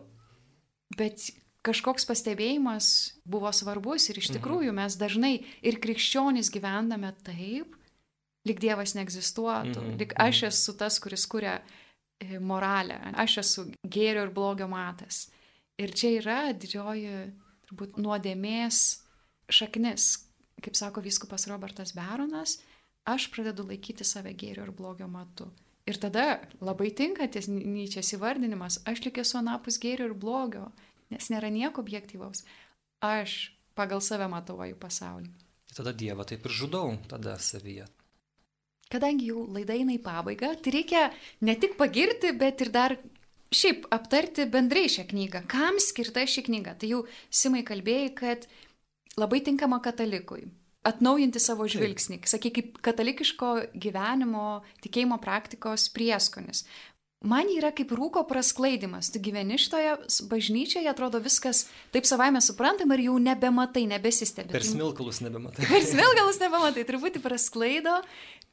Bet 0.98 1.28
kažkoks 1.66 2.08
pastebėjimas 2.10 2.88
buvo 3.30 3.52
svarbus 3.54 4.10
ir 4.10 4.22
iš 4.22 4.32
mhm. 4.32 4.38
tikrųjų 4.40 4.76
mes 4.78 4.96
dažnai 4.98 5.34
ir 5.62 5.82
krikščionys 5.84 6.50
gyvendame 6.54 7.12
taip, 7.26 7.76
lyg 8.48 8.62
Dievas 8.64 8.96
neegzistuotų, 8.98 9.78
mhm. 9.78 9.98
lyg 10.00 10.16
aš 10.18 10.46
mhm. 10.46 10.54
esu 10.54 10.78
tas, 10.80 10.98
kuris 11.04 11.28
kuria 11.30 11.60
e, 11.60 12.40
moralę, 12.40 12.98
aš 13.20 13.42
esu 13.44 13.68
gėrio 13.84 14.26
ir 14.28 14.34
blogio 14.34 14.70
matas. 14.72 15.28
Ir 15.80 15.94
čia 15.96 16.12
yra 16.18 16.40
didžioji, 16.52 17.30
turbūt, 17.70 18.00
nuodėmės 18.02 18.82
šaknis, 19.50 20.10
kaip 20.60 20.76
sako 20.76 21.04
vyskupas 21.06 21.48
Robertas 21.48 21.94
Beronas, 21.96 22.58
aš 23.08 23.30
pradedu 23.34 23.64
laikyti 23.70 24.06
save 24.08 24.34
gėrio 24.38 24.68
ir 24.68 24.74
blogio 24.76 25.08
matu. 25.08 25.48
Ir 25.90 25.98
tada 25.98 26.42
labai 26.62 26.92
tinka 26.94 27.26
ties 27.32 27.48
Nyčias 27.50 28.12
įvardinimas, 28.14 28.82
aš 28.90 29.06
lik 29.08 29.22
esu 29.24 29.40
anapus 29.40 29.80
gėrio 29.82 30.10
ir 30.12 30.18
blogio, 30.18 30.68
nes 31.10 31.32
nėra 31.32 31.50
nieko 31.54 31.82
objektyvaus. 31.82 32.44
Aš 33.02 33.56
pagal 33.80 34.04
save 34.04 34.28
matuoju 34.30 34.76
pasaulį. 34.78 35.32
Tada 35.74 35.94
Dievą 35.96 36.26
taip 36.28 36.46
ir 36.46 36.54
žudau, 36.54 36.92
tada 37.10 37.38
savyje. 37.40 37.88
Kadangi 38.90 39.30
jau 39.30 39.46
laida 39.46 39.76
eina 39.78 39.94
į 39.94 40.02
pabaigą, 40.02 40.56
tai 40.60 40.74
reikia 40.74 41.04
ne 41.46 41.54
tik 41.62 41.76
pagirti, 41.78 42.34
bet 42.38 42.64
ir 42.66 42.72
dar 42.74 42.98
šiaip 43.56 43.88
aptarti 43.94 44.46
bendrai 44.52 44.88
šią 44.92 45.08
knygą. 45.10 45.44
Kam 45.50 45.82
skirta 45.84 46.26
ši 46.28 46.46
knyga? 46.48 46.78
Tai 46.80 46.94
jau 46.94 47.04
Simai 47.34 47.66
kalbėjai, 47.68 48.14
kad 48.18 48.48
labai 49.20 49.42
tinkama 49.46 49.82
katalikui 49.84 50.48
atnaujinti 50.88 51.42
savo 51.44 51.68
žvilgsnį, 51.70 52.22
sakai, 52.30 52.54
kaip 52.56 52.78
katalikiško 52.86 53.50
gyvenimo, 53.76 54.62
tikėjimo 54.84 55.20
praktikos 55.22 55.90
prieskonis. 55.92 56.64
Man 57.20 57.50
yra 57.52 57.74
kaip 57.76 57.90
rūko 57.92 58.22
prasklaidimas. 58.30 59.10
Tu 59.12 59.20
gyveni 59.20 59.58
šitoje 59.60 59.98
bažnyčioje, 60.32 60.88
atrodo 60.88 61.20
viskas 61.20 61.66
taip 61.92 62.08
savaime 62.08 62.40
suprantama 62.40 62.96
ir 62.96 63.10
jau 63.10 63.18
nebematai, 63.20 63.84
nebesistebi. 63.92 64.54
Per 64.56 64.64
smilkalus 64.64 65.20
nebematai. 65.26 65.68
Per 65.68 65.84
smilkalus 65.84 66.40
nebematai, 66.40 66.86
truputį 66.88 67.20
prasklaido, 67.26 67.98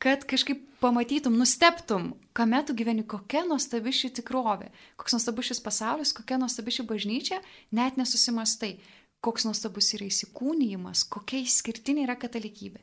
kad 0.02 0.26
kažkaip 0.28 0.62
pamatytum, 0.82 1.38
nusteptum, 1.40 2.12
kame 2.36 2.60
tu 2.68 2.74
gyveni, 2.76 3.06
kokia 3.08 3.46
nuostabi 3.48 3.94
ši 3.96 4.12
tikrovė, 4.18 4.68
koks 5.00 5.16
nuostabus 5.16 5.50
šis 5.50 5.62
pasaulis, 5.64 6.12
kokia 6.16 6.38
nuostabi 6.42 6.74
ši 6.74 6.84
bažnyčia, 6.90 7.40
net 7.72 7.96
nesusimastai 7.96 8.76
koks 9.24 9.46
nuostabus 9.48 9.90
yra 9.96 10.06
įsikūnyjimas, 10.10 11.06
kokia 11.10 11.40
išskirtinė 11.42 12.06
yra 12.06 12.16
katalikybė. 12.20 12.82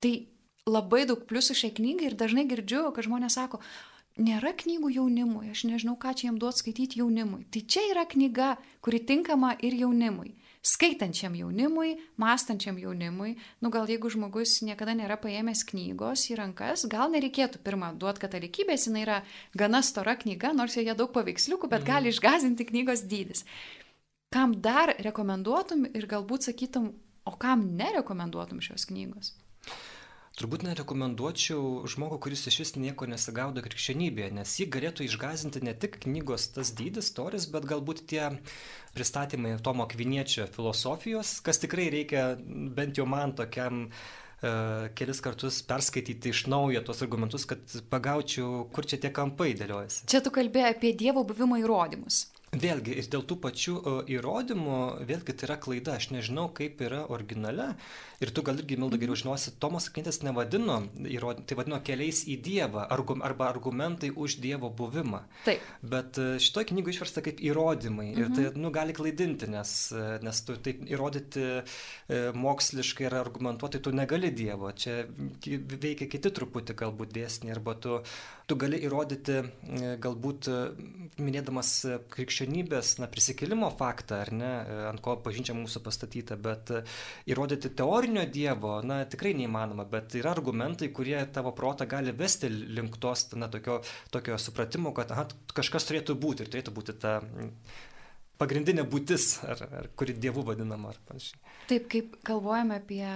Tai 0.00 0.12
labai 0.68 1.04
daug 1.08 1.26
pliusų 1.28 1.56
šiai 1.58 1.74
knygai 1.76 2.10
ir 2.10 2.16
dažnai 2.18 2.46
girdžiu, 2.48 2.86
kad 2.94 3.06
žmonės 3.06 3.36
sako, 3.38 3.60
nėra 4.16 4.54
knygų 4.56 4.92
jaunimui, 4.96 5.50
aš 5.52 5.66
nežinau, 5.68 5.96
ką 6.00 6.14
čia 6.16 6.30
jam 6.30 6.40
duot 6.40 6.58
skaityti 6.60 7.02
jaunimui. 7.02 7.44
Tai 7.52 7.62
čia 7.68 7.84
yra 7.90 8.06
knyga, 8.08 8.54
kuri 8.84 9.02
tinkama 9.04 9.54
ir 9.60 9.76
jaunimui. 9.76 10.32
Skaitančiam 10.66 11.36
jaunimui, 11.38 11.94
mąstančiam 12.18 12.78
jaunimui, 12.82 13.36
nu 13.62 13.70
gal 13.70 13.86
jeigu 13.86 14.10
žmogus 14.10 14.58
niekada 14.66 14.96
nėra 14.98 15.14
paėmęs 15.22 15.62
knygos 15.68 16.26
į 16.32 16.40
rankas, 16.40 16.88
gal 16.90 17.12
nereikėtų 17.14 17.62
pirmą 17.62 17.92
duoti 18.00 18.24
katalikybės, 18.24 18.88
jinai 18.88 19.06
yra 19.06 19.22
gana 19.54 19.84
stora 19.86 20.16
knyga, 20.18 20.50
nors 20.58 20.74
joje 20.74 20.96
daug 20.98 21.14
paveiksliukų, 21.14 21.70
bet 21.70 21.84
mhm. 21.84 21.90
gali 21.92 22.14
išgazinti 22.14 22.66
knygos 22.72 23.06
dydis 23.06 23.46
kam 24.36 24.52
dar 24.60 24.92
rekomenduotum 25.00 25.86
ir 25.94 26.06
galbūt 26.10 26.50
sakytum, 26.50 26.90
o 27.26 27.32
kam 27.40 27.62
nerekomenduotum 27.78 28.60
šios 28.60 28.84
knygos? 28.90 29.32
Turbūt 30.36 30.66
nerekomenduočiau 30.66 31.86
žmogų, 31.88 32.18
kuris 32.26 32.42
iš 32.50 32.58
vis 32.60 32.74
nieko 32.76 33.06
nesigaudo 33.08 33.62
krikščionybėje, 33.64 34.34
nes 34.36 34.50
jį 34.60 34.66
galėtų 34.74 35.06
išgazinti 35.06 35.62
ne 35.64 35.72
tik 35.72 35.96
knygos 36.02 36.50
tas 36.52 36.74
dydis, 36.76 37.08
toris, 37.16 37.46
bet 37.48 37.64
galbūt 37.70 38.02
tie 38.10 38.26
pristatymai 38.92 39.54
Tomo 39.64 39.88
Kviniečio 39.88 40.44
filosofijos, 40.52 41.38
kas 41.40 41.62
tikrai 41.64 41.88
reikia 41.94 42.26
bent 42.76 43.00
jau 43.00 43.08
man 43.08 43.32
tokiam 43.38 43.86
kelis 45.00 45.22
kartus 45.24 45.62
perskaityti 45.64 46.28
iš 46.28 46.44
naujo 46.52 46.84
tuos 46.84 47.00
argumentus, 47.00 47.48
kad 47.48 47.72
pagaučiau, 47.88 48.66
kur 48.76 48.84
čia 48.84 49.00
tie 49.00 49.08
kampai 49.16 49.54
dėliojasi. 49.56 50.04
Čia 50.12 50.20
tu 50.20 50.36
kalbėjai 50.36 50.74
apie 50.76 50.92
Dievo 50.92 51.24
buvimo 51.24 51.56
įrodymus. 51.62 52.26
Vėlgi, 52.56 52.92
ir 53.00 53.08
dėl 53.10 53.24
tų 53.26 53.36
pačių 53.42 53.72
įrodymų, 54.12 54.76
vėlgi 55.08 55.34
tai 55.34 55.48
yra 55.48 55.56
klaida, 55.60 55.96
aš 55.98 56.12
nežinau, 56.14 56.46
kaip 56.54 56.78
yra 56.84 57.02
originale. 57.12 57.72
Ir 58.22 58.32
tu 58.32 58.42
gal 58.46 58.56
irgi, 58.60 58.78
Milda, 58.80 58.96
geriau 59.00 59.16
žinosi, 59.18 59.52
Tomas 59.60 59.90
Akvintas 59.90 60.22
nevadino 60.24 60.78
tai 61.46 61.56
vadino 61.58 61.80
keliais 61.84 62.22
į 62.28 62.38
Dievą 62.44 62.86
argum, 62.92 63.20
arba 63.26 63.50
argumentai 63.50 64.08
už 64.14 64.38
Dievo 64.40 64.70
buvimą. 64.72 65.22
Taip. 65.44 65.64
Bet 65.82 66.20
e, 66.20 66.28
šitoje 66.42 66.70
knygoje 66.70 66.96
išversta 66.96 67.22
kaip 67.26 67.42
įrodymai. 67.44 68.08
Mhm. 68.14 68.20
Ir 68.22 68.32
tai 68.32 68.46
mhm. 68.46 68.62
nu, 68.64 68.72
gali 68.74 68.96
klaidinti, 68.96 69.50
nes, 69.52 69.74
e, 69.92 70.06
nes 70.24 70.42
tu 70.46 70.56
taip 70.64 70.80
įrodyti 70.88 71.44
e, 71.44 72.22
moksliškai 72.36 73.10
ar 73.10 73.18
argumentuoti 73.20 73.82
tu 73.84 73.92
negali 73.92 74.32
Dievo. 74.32 74.72
Čia 74.72 75.04
veikia 75.04 76.08
kiti 76.08 76.32
truputį 76.32 76.76
galbūt 76.78 77.12
dėsniai, 77.16 77.52
arba 77.56 77.76
tu, 77.80 78.00
tu 78.48 78.56
gali 78.56 78.80
įrodyti 78.86 79.42
galbūt 80.00 80.48
minėdamas 81.20 81.70
krikščionybės 82.12 82.96
na, 83.02 83.10
prisikėlimo 83.12 83.68
faktą, 83.76 84.22
ar 84.24 84.32
ne, 84.32 84.52
ant 84.90 85.02
ko 85.04 85.16
bažnyčia 85.20 85.56
mūsų 85.56 85.82
pastatyta, 85.84 86.38
bet 86.40 86.72
įrodyti 87.28 87.72
teoriją 87.76 88.05
teorinio 88.06 88.26
Dievo, 88.30 88.80
na, 88.86 89.00
tikrai 89.04 89.32
neįmanoma, 89.34 89.86
bet 89.90 90.14
yra 90.18 90.30
argumentai, 90.36 90.88
kurie 90.94 91.18
tavo 91.34 91.52
protą 91.56 91.86
gali 91.90 92.12
vesti 92.14 92.48
link 92.48 92.98
tos, 93.02 93.26
na, 93.34 93.48
tokio, 93.48 93.80
tokio 94.14 94.38
supratimo, 94.38 94.92
kad 94.94 95.10
aha, 95.10 95.26
kažkas 95.56 95.88
turėtų 95.88 96.14
būti 96.14 96.44
ir 96.44 96.52
turėtų 96.52 96.74
būti 96.74 96.94
ta 97.02 97.18
pagrindinė 98.38 98.84
būtis, 98.86 99.40
ar, 99.48 99.64
ar 99.80 99.88
kuri 99.96 100.14
dievų 100.14 100.44
vadinama, 100.46 100.92
ar 100.92 101.00
panašiai. 101.08 101.40
Taip, 101.70 101.88
kaip 101.90 102.14
galvojame 102.26 102.78
apie 102.78 103.08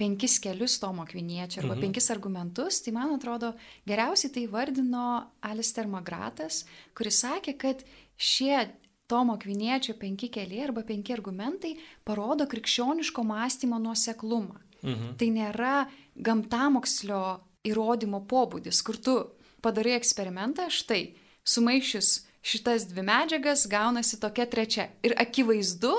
penkis 0.00 0.38
kelius 0.42 0.78
Tomo 0.80 1.06
Kviniečio 1.08 1.62
arba 1.62 1.74
mhm. 1.76 1.86
penkis 1.86 2.10
argumentus, 2.12 2.82
tai 2.84 2.92
man 2.96 3.14
atrodo 3.16 3.54
geriausiai 3.88 4.34
tai 4.36 4.44
vardino 4.52 5.06
Alister 5.40 5.88
Magratas, 5.88 6.64
kuris 6.96 7.22
sakė, 7.24 7.56
kad 7.60 7.84
šie 8.20 8.66
Tomo 9.10 9.34
Kviniečio 9.42 9.96
penki 9.98 10.30
keliai 10.30 10.68
arba 10.68 10.84
penki 10.86 11.14
argumentai 11.16 11.74
parodo 12.06 12.46
krikščioniško 12.46 13.24
mąstymo 13.26 13.80
nuoseklumą. 13.82 14.60
Mhm. 14.80 15.16
Tai 15.20 15.28
nėra 15.34 15.74
gamtamokslio 16.16 17.22
įrodymo 17.66 18.22
pobūdis, 18.30 18.80
kur 18.86 18.96
tu 18.96 19.16
padarai 19.60 19.98
eksperimentą, 19.98 20.70
štai, 20.72 21.02
sumaišius 21.44 22.20
šitas 22.40 22.86
dvi 22.88 23.04
medžiagas 23.04 23.66
gaunasi 23.68 24.20
tokia 24.20 24.46
trečia. 24.48 24.88
Ir 25.04 25.14
akivaizdu, 25.20 25.92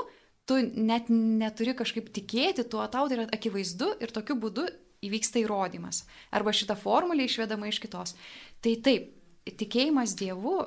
tu 0.50 0.58
net 0.74 1.10
neturi 1.12 1.76
kažkaip 1.78 2.10
tikėti 2.16 2.66
tuo, 2.66 2.86
tau 2.90 3.06
tai 3.08 3.20
yra 3.20 3.28
akivaizdu 3.30 3.94
ir 4.02 4.14
tokiu 4.14 4.40
būdu 4.42 4.66
įvyksta 5.06 5.42
įrodymas. 5.42 6.04
Arba 6.34 6.54
šita 6.54 6.78
formulė 6.78 7.28
išvedama 7.28 7.70
iš 7.70 7.82
kitos. 7.82 8.16
Tai 8.62 8.74
taip, 8.86 9.12
tikėjimas 9.46 10.14
Dievu 10.20 10.58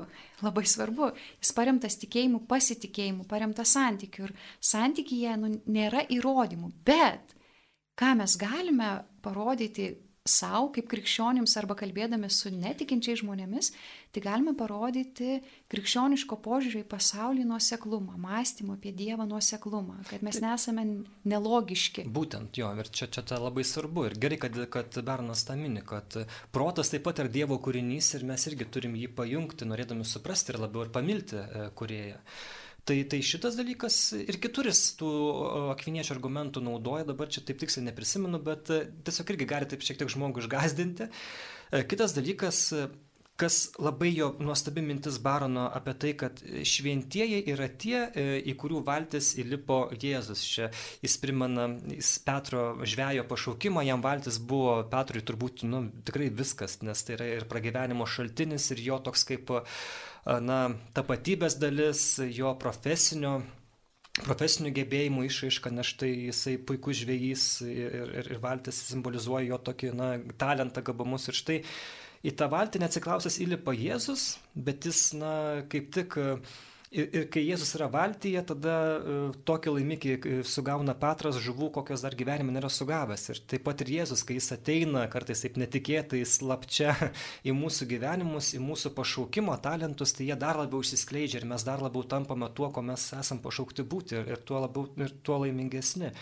labai 0.43 0.65
svarbu. 0.67 1.13
Jis 1.43 1.53
paremtas 1.57 1.99
tikėjimu, 2.03 2.45
pasitikėjimu, 2.51 3.27
paremtas 3.31 3.75
santykiu. 3.77 4.29
Ir 4.29 4.35
santykyje 4.65 5.37
nu, 5.41 5.53
nėra 5.67 6.05
įrodymų. 6.15 6.73
Bet 6.87 7.37
ką 7.99 8.15
mes 8.19 8.37
galime 8.41 8.97
parodyti 9.25 9.93
savo 10.25 10.71
kaip 10.73 10.89
krikščionims 10.89 11.53
arba 11.61 11.77
kalbėdami 11.77 12.31
su 12.33 12.51
netikinčiais 12.53 13.21
žmonėmis, 13.21 13.71
tai 14.15 14.23
galime 14.23 14.55
parodyti 14.55 15.41
krikščioniško 15.73 16.39
požiūrio 16.45 16.85
į 16.85 16.89
pasaulį 16.91 17.47
nuoseklumą, 17.51 18.15
mąstymo 18.23 18.77
apie 18.79 18.93
Dievą 18.95 19.27
nuoseklumą, 19.27 20.01
kad 20.07 20.23
mes 20.27 20.39
nesame 20.45 20.85
nelogiški. 21.27 22.07
Būtent 22.15 22.61
jo, 22.61 22.71
ir 22.79 22.91
čia, 22.95 23.09
čia 23.11 23.25
tai 23.27 23.41
labai 23.43 23.67
svarbu. 23.67 24.07
Ir 24.09 24.19
gerai, 24.23 24.39
kad, 24.47 24.59
kad 24.71 24.99
Bernas 25.07 25.43
tą 25.49 25.59
mini, 25.59 25.83
kad 25.87 26.19
protas 26.55 26.93
taip 26.93 27.07
pat 27.09 27.25
yra 27.25 27.33
Dievo 27.33 27.59
kūrinys 27.63 28.13
ir 28.19 28.27
mes 28.29 28.47
irgi 28.51 28.69
turim 28.71 28.95
jį 28.99 29.11
pajungti, 29.19 29.67
norėdami 29.67 30.07
suprasti 30.07 30.55
ir 30.55 30.63
labiau 30.63 30.87
ir 30.87 30.95
pamilti 30.95 31.41
e, 31.41 31.67
kurėją. 31.75 32.21
Tai, 32.85 32.99
tai 33.09 33.19
šitas 33.25 33.57
dalykas 33.57 33.97
ir 34.19 34.37
kituris 34.45 34.91
tų 35.01 35.11
akviniečių 35.73 36.13
argumentų 36.19 36.61
naudoja, 36.67 37.07
dabar 37.09 37.31
čia 37.33 37.41
taip 37.41 37.63
tiksliai 37.63 37.87
neprisimenu, 37.87 38.39
bet 38.45 38.71
e, 38.71 38.83
tiesiog 39.07 39.33
irgi 39.33 39.49
gali 39.49 39.69
taip 39.71 39.83
šiek 39.87 39.99
tiek 40.03 40.13
žmogų 40.13 40.45
išgazdinti. 40.45 41.09
E, 41.09 41.81
kitas 41.89 42.13
dalykas, 42.15 42.61
kas 43.37 43.73
labai 43.83 44.13
jo 44.15 44.29
nuostabi 44.39 44.83
mintis 44.83 45.19
Barono 45.23 45.67
apie 45.75 45.95
tai, 45.99 46.13
kad 46.19 46.39
šventieji 46.71 47.41
yra 47.51 47.67
tie, 47.69 47.97
e, 48.07 48.27
į 48.47 48.55
kurių 48.61 48.83
valtis 48.87 49.33
įlipo 49.43 49.79
Jėzus. 49.91 50.45
Čia 50.47 50.69
jis 51.03 51.17
primena 51.23 51.67
jis 51.91 52.13
Petro 52.27 52.67
žvejo 52.87 53.27
pašaukimą, 53.31 53.83
jam 53.89 54.05
valtis 54.05 54.39
buvo 54.39 54.77
Petrui 54.91 55.25
turbūt 55.27 55.67
nu, 55.67 55.89
tikrai 56.07 56.31
viskas, 56.31 56.79
nes 56.87 57.03
tai 57.03 57.19
yra 57.19 57.33
ir 57.41 57.49
pragyvenimo 57.51 58.07
šaltinis, 58.07 58.71
ir 58.71 58.85
jo 58.87 59.01
toks 59.03 59.27
kaip 59.27 59.51
na, 60.25 60.61
tapatybės 60.95 61.59
dalis, 61.59 62.07
jo 62.31 62.55
profesinio 62.61 63.41
profesinių 64.15 64.71
gebėjimų 64.77 65.25
išraiška, 65.27 65.73
nes 65.75 65.89
štai 65.91 66.13
jisai 66.29 66.55
puikus 66.63 67.01
žvėjys 67.01 67.47
ir, 67.67 67.97
ir, 67.99 68.29
ir 68.37 68.39
valtis 68.39 68.79
simbolizuoja 68.93 69.49
jo 69.49 69.59
tokį 69.67 69.91
na, 69.99 70.11
talentą, 70.39 70.85
gabumus 70.87 71.27
ir 71.33 71.39
štai 71.39 71.57
į 72.25 72.35
tą 72.39 72.49
valtį 72.53 72.83
neatsiklausęs 72.83 73.41
įlipa 73.45 73.75
Jėzus, 73.77 74.35
bet 74.55 74.89
jis 74.89 75.11
na, 75.19 75.35
kaip 75.71 75.91
tik 75.95 76.17
uh, 76.21 76.57
Ir, 76.95 77.09
ir 77.11 77.25
kai 77.33 77.43
Jėzus 77.43 77.73
yra 77.75 77.89
valtyje, 77.91 78.39
tada 78.47 78.75
uh, 78.95 79.33
tokį 79.49 79.73
laimikį 79.75 80.11
e, 80.15 80.35
sugauna 80.47 80.95
Petras 80.95 81.41
žuvų, 81.43 81.73
kokios 81.75 82.05
dar 82.05 82.15
gyvenime 82.15 82.55
nėra 82.55 82.69
sugavęs. 82.71 83.25
Ir 83.33 83.41
taip 83.51 83.65
pat 83.67 83.83
ir 83.83 83.91
Jėzus, 83.97 84.23
kai 84.23 84.37
jis 84.37 84.53
ateina 84.55 85.03
kartais 85.11 85.43
taip 85.43 85.59
netikėtai, 85.59 86.21
slapčia 86.23 86.93
į 87.49 87.57
mūsų 87.59 87.89
gyvenimus, 87.91 88.53
į 88.55 88.63
mūsų 88.63 88.93
pašaukimo 88.95 89.57
talentus, 89.65 90.15
tai 90.15 90.29
jie 90.29 90.39
dar 90.39 90.61
labiau 90.61 90.85
išsiskleidžia 90.87 91.41
ir 91.41 91.49
mes 91.51 91.67
dar 91.67 91.83
labiau 91.83 92.07
tampame 92.07 92.47
tuo, 92.55 92.71
ko 92.71 92.85
mes 92.87 93.09
esam 93.19 93.43
pašaukti 93.43 93.83
būti 93.91 94.21
ir, 94.21 94.31
ir, 94.37 94.45
tuo, 94.47 94.63
labiau, 94.63 94.87
ir 95.03 95.19
tuo 95.27 95.41
laimingesni. 95.43 96.15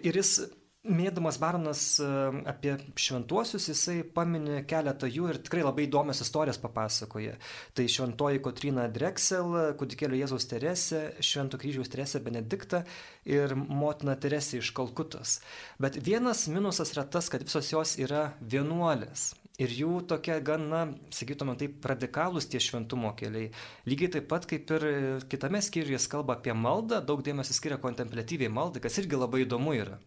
Ir 0.00 0.16
jis 0.16 0.38
Mėdamas 0.80 1.36
Baronas 1.36 1.80
e, 2.00 2.06
apie 2.48 2.70
šventuosius, 2.96 3.66
jisai 3.68 3.98
paminė 4.16 4.62
keletą 4.64 5.10
jų 5.12 5.26
ir 5.28 5.38
tikrai 5.44 5.60
labai 5.60 5.84
įdomias 5.84 6.22
istorijas 6.24 6.56
papasakoja. 6.62 7.34
Tai 7.76 7.84
šventoji 7.84 8.40
Kotrina 8.40 8.86
Drexel, 8.88 9.74
kūdikėlio 9.76 10.16
Jėzaus 10.22 10.46
Teresė, 10.48 11.02
Švento 11.20 11.58
kryžiaus 11.60 11.92
Teresė 11.92 12.22
Benedikta 12.24 12.80
ir 13.28 13.52
motina 13.58 14.14
Teresė 14.16 14.62
iš 14.62 14.70
Kalkutos. 14.78 15.34
Bet 15.76 15.98
vienas 16.00 16.46
minusas 16.48 16.94
yra 16.94 17.04
tas, 17.04 17.28
kad 17.28 17.44
visos 17.44 17.68
jos 17.74 17.92
yra 18.00 18.30
vienuolės. 18.40 19.34
Ir 19.60 19.74
jų 19.76 19.98
tokia 20.08 20.38
gana, 20.40 20.86
sakytume 21.12 21.58
taip, 21.60 21.84
radikalūs 21.84 22.48
tie 22.48 22.62
šventumo 22.64 23.10
keliai. 23.20 23.50
Lygiai 23.84 24.14
taip 24.16 24.30
pat 24.32 24.48
kaip 24.48 24.72
ir 24.78 24.88
kitame 25.28 25.60
skyriuje 25.60 25.98
jis 25.98 26.08
kalba 26.08 26.38
apie 26.38 26.56
maldą, 26.56 27.02
daug 27.04 27.20
dėmesio 27.20 27.52
skiria 27.52 27.76
kontemplatyviai 27.84 28.48
maldai, 28.48 28.80
kas 28.80 28.96
irgi 29.04 29.20
labai 29.20 29.44
įdomu 29.44 29.76
yra 29.76 30.00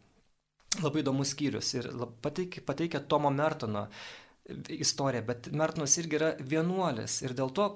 labai 0.82 1.03
įdomus 1.03 1.36
skyrius 1.36 1.74
ir 1.78 1.89
pateikia, 2.24 2.63
pateikia 2.65 3.03
Tomo 3.05 3.30
Mertono 3.34 3.88
istoriją, 4.69 5.24
bet 5.24 5.47
Mertonas 5.55 5.93
irgi 6.01 6.17
yra 6.17 6.30
vienuolis 6.39 7.21
ir 7.24 7.32
dėl 7.38 7.51
to 7.55 7.67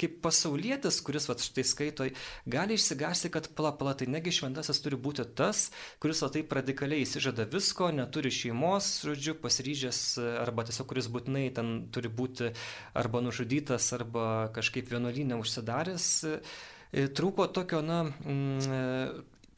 kaip 0.00 0.14
pasaulietis, 0.24 1.02
kuris 1.04 1.26
va 1.28 1.34
štai 1.42 1.64
skaito, 1.66 2.06
gali 2.48 2.78
išsigasti, 2.78 3.28
kad 3.34 3.50
pala, 3.58 3.92
tai 3.98 4.08
negi 4.08 4.32
šventasis 4.32 4.80
turi 4.80 4.96
būti 4.96 5.26
tas, 5.36 5.66
kuris 6.00 6.22
va 6.24 6.30
taip 6.32 6.54
radikaliai 6.56 7.04
įsižada 7.04 7.48
visko, 7.52 7.90
neturi 7.92 8.32
šeimos, 8.32 8.88
žodžiu, 9.04 9.36
pasiryžęs 9.42 10.02
arba 10.46 10.64
tiesiog 10.68 10.88
kuris 10.88 11.10
būtinai 11.12 11.48
ten 11.58 11.74
turi 11.92 12.08
būti 12.08 12.54
arba 12.96 13.22
nužudytas, 13.26 13.90
arba 13.98 14.48
kažkaip 14.56 14.88
vienuolinė 14.94 15.36
užsidaręs. 15.42 16.08
Trūko 17.18 17.50
tokio, 17.52 17.82
na, 17.84 18.04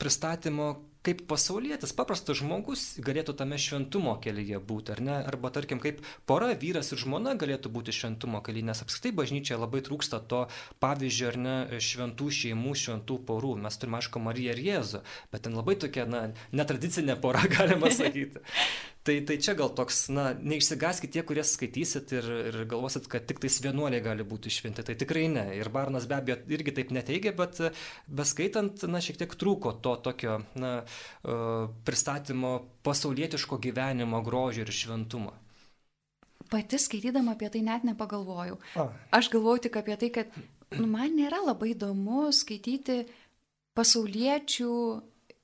pristatymo, 0.03 0.73
kaip 1.07 1.23
pasaulietis, 1.31 1.95
paprastas 1.97 2.41
žmogus 2.41 2.85
galėtų 3.01 3.35
tame 3.39 3.57
šventumo 3.61 4.17
kelyje 4.21 4.61
būti, 4.61 4.93
ar 4.95 5.01
ne? 5.05 5.17
Arba 5.31 5.53
tarkim, 5.55 5.81
kaip 5.81 6.03
pora, 6.29 6.51
vyras 6.61 6.93
ir 6.93 7.01
žmona 7.01 7.33
galėtų 7.41 7.73
būti 7.73 7.95
šventumo 7.97 8.43
kelyje, 8.45 8.67
nes 8.69 8.85
apskritai 8.85 9.15
bažnyčia 9.17 9.59
labai 9.61 9.81
trūksta 9.87 10.21
to 10.29 10.43
pavyzdžio, 10.85 11.31
ar 11.33 11.41
ne, 11.41 11.57
šventų 11.81 12.29
šeimų, 12.41 12.77
šventų 12.85 13.19
porų. 13.31 13.57
Mes 13.65 13.81
turime, 13.81 14.01
aišku, 14.01 14.21
Mariją 14.21 14.57
ir 14.57 14.63
Jėzų, 14.69 15.03
bet 15.33 15.47
ten 15.47 15.57
labai 15.57 15.79
tokia, 15.81 16.05
na, 16.11 16.27
netradicinė 16.53 17.17
pora, 17.21 17.47
galima 17.57 17.93
sakyti. 17.95 18.45
Tai, 19.11 19.17
tai 19.27 19.41
čia 19.43 19.57
gal 19.59 19.73
toks, 19.75 20.05
na, 20.15 20.29
neišsigaskite 20.39 21.17
tie, 21.17 21.23
kurie 21.27 21.43
skaitysit 21.43 22.13
ir, 22.15 22.27
ir 22.47 22.57
galvosit, 22.71 23.09
kad 23.11 23.25
tik 23.27 23.41
tais 23.43 23.57
vienuoliai 23.59 24.05
gali 24.05 24.23
būti 24.23 24.53
šventi. 24.55 24.85
Tai 24.87 24.95
tikrai 24.95 25.25
ne. 25.33 25.43
Ir 25.59 25.67
Barnas 25.75 26.05
be 26.07 26.15
abejo 26.15 26.37
irgi 26.55 26.75
taip 26.77 26.93
neteigia, 26.95 27.33
bet 27.35 27.59
beskaitant, 28.07 28.85
na, 28.87 29.01
šiek 29.03 29.19
tiek 29.19 29.33
trūko 29.35 29.73
to 29.83 29.97
tokio, 30.05 30.37
na, 30.55 30.71
pristatymo 31.89 32.53
pasaulietiško 32.87 33.59
gyvenimo 33.65 34.21
grožio 34.23 34.63
ir 34.63 34.71
šventumo. 34.79 35.35
Pati 36.55 36.79
skaitydama 36.79 37.35
apie 37.35 37.51
tai 37.51 37.65
net 37.67 37.83
nepagalvojau. 37.89 38.61
A. 38.79 38.87
Aš 39.19 39.33
galvoju 39.35 39.65
tik 39.67 39.81
apie 39.81 39.97
tai, 39.99 40.13
kad 40.21 40.39
nu, 40.79 40.87
man 40.87 41.19
nėra 41.19 41.43
labai 41.49 41.73
įdomu 41.73 42.29
skaityti 42.31 43.01
pasauliečių 43.75 44.71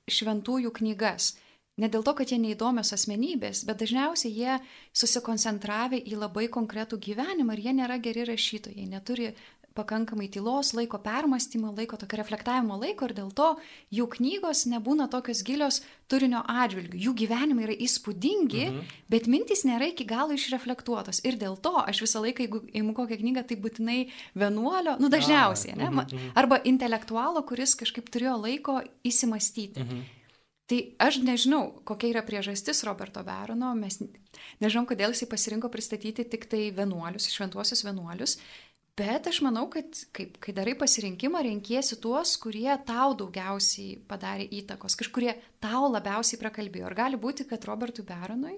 šventųjų 0.07 0.71
knygas 0.79 1.33
Ne 1.77 1.91
dėl 1.93 2.01
to, 2.01 2.15
kad 2.17 2.31
jie 2.31 2.39
neįdomios 2.41 2.89
asmenybės, 2.95 3.61
bet 3.67 3.77
dažniausiai 3.77 4.31
jie 4.33 4.55
susikoncentravę 4.97 5.99
į 6.01 6.17
labai 6.17 6.47
konkretų 6.49 6.97
gyvenimą 6.97 7.53
ir 7.53 7.67
jie 7.67 7.73
nėra 7.77 7.99
geri 8.01 8.23
rašytojai, 8.25 8.87
neturi 8.89 9.35
pakankamai 9.77 10.25
tylos 10.33 10.71
laiko, 10.73 10.97
permastymo 11.03 11.69
laiko, 11.77 11.99
tokio 12.01 12.17
reflektavimo 12.21 12.79
laiko 12.81 13.05
ir 13.07 13.13
dėl 13.19 13.29
to 13.37 13.51
jų 13.93 14.07
knygos 14.15 14.65
nebūna 14.71 15.05
tokios 15.13 15.43
gilios 15.45 15.83
turinio 16.09 16.41
atžvilgių. 16.49 16.97
Jų 17.05 17.13
gyvenimai 17.21 17.67
yra 17.67 17.77
įspūdingi, 17.85 18.63
mhm. 18.71 18.91
bet 19.13 19.29
mintys 19.29 19.65
nėra 19.67 19.91
iki 19.91 20.07
galo 20.09 20.33
išreflektuotos. 20.37 21.21
Ir 21.27 21.37
dėl 21.37 21.59
to 21.61 21.75
aš 21.83 22.01
visą 22.07 22.23
laiką, 22.25 22.47
jeigu 22.47 22.63
įimu 22.71 22.97
kokią 22.97 23.21
knygą, 23.21 23.45
tai 23.49 23.59
būtinai 23.61 23.99
vienuolio, 24.33 24.97
nu 25.03 25.11
dažniausiai, 25.13 25.77
ne? 25.77 25.91
Mhm, 25.91 26.03
mhm. 26.05 26.35
arba 26.41 26.61
intelektualo, 26.73 27.43
kuris 27.47 27.77
kažkaip 27.77 28.09
turėjo 28.13 28.39
laiko 28.47 28.81
įsimastyti. 29.05 29.85
Mhm. 29.85 30.05
Tai 30.67 30.77
aš 30.99 31.21
nežinau, 31.23 31.79
kokia 31.87 32.09
yra 32.11 32.21
priežastis 32.27 32.83
Roberto 32.83 33.21
Verono, 33.23 33.69
mes 33.79 34.01
nežinom, 34.59 34.87
kodėl 34.89 35.13
jisai 35.13 35.29
pasirinko 35.31 35.69
pristatyti 35.71 36.25
tik 36.27 36.43
tai 36.51 36.65
vienuolius, 36.75 37.29
šventuosius 37.31 37.85
vienuolius, 37.87 38.33
bet 38.99 39.29
aš 39.31 39.39
manau, 39.45 39.69
kad 39.71 40.01
kaip, 40.15 40.35
kai 40.43 40.51
darai 40.57 40.73
pasirinkimą, 40.75 41.39
renkiesi 41.45 41.95
tuos, 42.03 42.33
kurie 42.43 42.67
tau 42.87 43.13
daugiausiai 43.15 43.95
padarė 44.09 44.49
įtakos, 44.59 44.97
kažkurie 44.99 45.37
tau 45.63 45.85
labiausiai 45.93 46.41
prakalbėjo. 46.41 46.89
Ar 46.89 46.97
gali 46.99 47.21
būti, 47.21 47.45
kad 47.47 47.63
Robertui 47.69 48.03
Veronui 48.09 48.57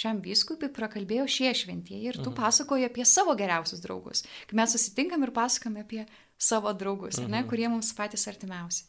šiam 0.00 0.22
vyskupui 0.24 0.70
prakalbėjo 0.72 1.26
šie 1.28 1.50
šventieji 1.60 2.08
ir 2.08 2.20
tu 2.22 2.30
mhm. 2.30 2.38
pasakoji 2.38 2.88
apie 2.88 3.04
savo 3.04 3.34
geriausius 3.36 3.82
draugus. 3.84 4.24
Kai 4.48 4.56
mes 4.62 4.72
susitinkam 4.72 5.28
ir 5.28 5.34
pasakome 5.36 5.84
apie 5.84 6.06
savo 6.40 6.72
draugus, 6.72 7.20
mhm. 7.20 7.34
ne, 7.36 7.44
kurie 7.50 7.68
mums 7.68 7.92
patys 7.98 8.24
artimiausi. 8.32 8.88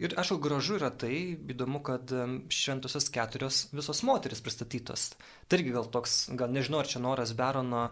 Ir 0.00 0.14
aišku, 0.16 0.38
gražu 0.40 0.78
yra 0.78 0.88
tai, 0.96 1.36
įdomu, 1.52 1.82
kad 1.84 2.08
šventosios 2.48 3.10
keturios 3.12 3.66
visos 3.76 3.98
moteris 4.08 4.40
pristatytos. 4.40 5.10
Tai 5.44 5.58
irgi 5.58 5.74
gal 5.74 5.90
toks, 5.92 6.14
gal 6.40 6.48
nežinau, 6.54 6.80
ar 6.80 6.88
čia 6.88 7.02
noras 7.04 7.34
Berono, 7.36 7.82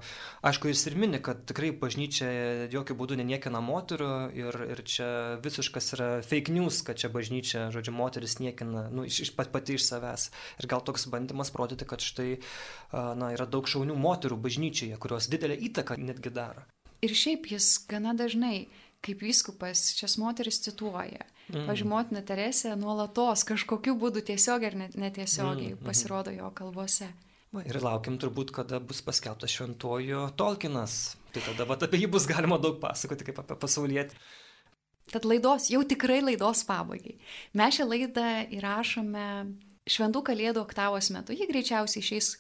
aišku, 0.49 0.71
jis 0.73 0.87
ir 0.89 0.97
mini, 0.97 1.21
kad 1.21 1.43
tikrai 1.51 1.69
bažnyčia 1.77 2.31
jokių 2.73 2.97
būdų 2.97 3.21
neniekina 3.21 3.61
moterų 3.61 4.11
ir, 4.41 4.61
ir 4.73 4.83
čia 4.89 5.11
visiškas 5.45 5.93
yra 5.99 6.09
fake 6.25 6.57
news, 6.57 6.81
kad 6.87 6.97
čia 6.97 7.13
bažnyčia, 7.13 7.69
žodžiu, 7.77 7.93
moteris 8.01 8.39
niekina, 8.41 8.89
nu, 8.89 9.05
iš, 9.05 9.27
iš 9.29 9.37
pat 9.37 9.53
pati 9.53 9.77
iš 9.77 9.85
savęs. 9.91 10.31
Ir 10.63 10.73
gal 10.73 10.81
toks 10.81 11.05
bandymas 11.13 11.53
parodyti, 11.53 11.85
kad 11.89 12.01
štai, 12.01 12.39
na, 13.21 13.35
yra 13.37 13.45
daug 13.45 13.69
šaunių 13.69 14.01
moterų 14.01 14.41
bažnyčioje, 14.49 14.97
kurios 14.97 15.29
didelę 15.29 15.61
įtaką 15.69 16.01
netgi 16.01 16.33
daro. 16.33 16.65
Ir 17.05 17.13
šiaip 17.13 17.53
jis 17.53 17.75
gana 17.91 18.17
dažnai, 18.17 18.71
kaip 19.05 19.21
vyskupas, 19.21 19.91
šias 19.99 20.17
moteris 20.19 20.65
cituoja 20.65 21.29
Mm. 21.49 21.65
Pavyzdžiui, 21.65 21.89
motina 21.89 22.21
Teresė 22.29 22.75
nuolatos 22.77 23.45
kažkokiu 23.49 23.95
būdu 23.97 24.21
tiesiog 24.29 24.67
ir 24.69 24.77
netiesiogiai 24.83 25.73
mm, 25.73 25.85
pasirodo 25.87 26.35
jo 26.35 26.51
kalbose. 26.57 27.09
Va, 27.57 27.63
ir 27.65 27.79
laukiam 27.81 28.19
turbūt, 28.21 28.53
kada 28.53 28.81
bus 28.85 29.01
paskelbtas 29.05 29.55
šventuoju 29.57 30.27
Tolkienas. 30.37 31.17
Tai 31.33 31.45
tada 31.47 31.65
vat, 31.69 31.87
apie 31.87 32.03
jį 32.03 32.11
bus 32.13 32.27
galima 32.29 32.59
daug 32.61 32.77
pasakoti 32.83 33.25
kaip 33.25 33.41
apie 33.41 33.57
pasaulietį. 33.63 34.21
Tad 35.09 35.25
laidos, 35.25 35.71
jau 35.73 35.81
tikrai 35.89 36.21
laidos 36.21 36.67
pabaigai. 36.69 37.17
Mes 37.57 37.79
šią 37.79 37.89
laidą 37.89 38.27
įrašome 38.59 39.25
šventų 39.89 40.21
kalėdų 40.27 40.61
oktavos 40.61 41.09
metu. 41.15 41.33
Ji 41.33 41.49
greičiausiai 41.49 42.05
išeis 42.05 42.35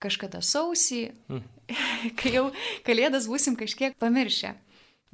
kažkada 0.00 0.40
sausį, 0.40 1.02
mm. 1.28 1.44
kai 2.20 2.32
jau 2.38 2.46
kalėdas 2.86 3.28
busim 3.28 3.60
kažkiek 3.60 3.96
pamiršę. 4.00 4.54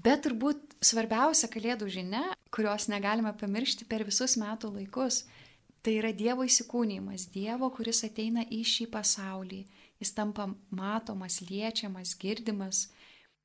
Bet 0.00 0.22
turbūt 0.24 0.78
svarbiausia 0.80 1.50
kalėdų 1.52 1.88
žinia, 1.92 2.22
kurios 2.54 2.86
negalime 2.88 3.32
pamiršti 3.36 3.84
per 3.90 4.04
visus 4.08 4.38
metų 4.40 4.70
laikus, 4.78 5.24
tai 5.84 5.98
yra 5.98 6.12
Dievo 6.16 6.46
įsikūnymas, 6.46 7.26
Dievo, 7.34 7.68
kuris 7.74 8.00
ateina 8.06 8.46
į 8.48 8.62
šį 8.64 8.86
pasaulį. 8.94 9.60
Jis 10.00 10.14
tampa 10.16 10.46
matomas, 10.72 11.42
liečiamas, 11.44 12.14
girdimas. 12.16 12.86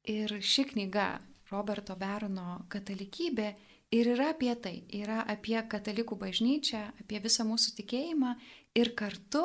Ir 0.07 0.31
ši 0.39 0.69
knyga, 0.69 1.19
Roberto 1.51 1.97
Berono 1.99 2.61
katalikybė, 2.71 3.49
ir 3.91 4.11
yra 4.15 4.31
apie 4.31 4.53
tai, 4.55 4.77
yra 4.95 5.25
apie 5.27 5.57
katalikų 5.59 6.15
bažnyčią, 6.21 6.85
apie 7.01 7.19
visą 7.23 7.43
mūsų 7.47 7.75
tikėjimą 7.81 8.35
ir 8.79 8.93
kartu 8.95 9.43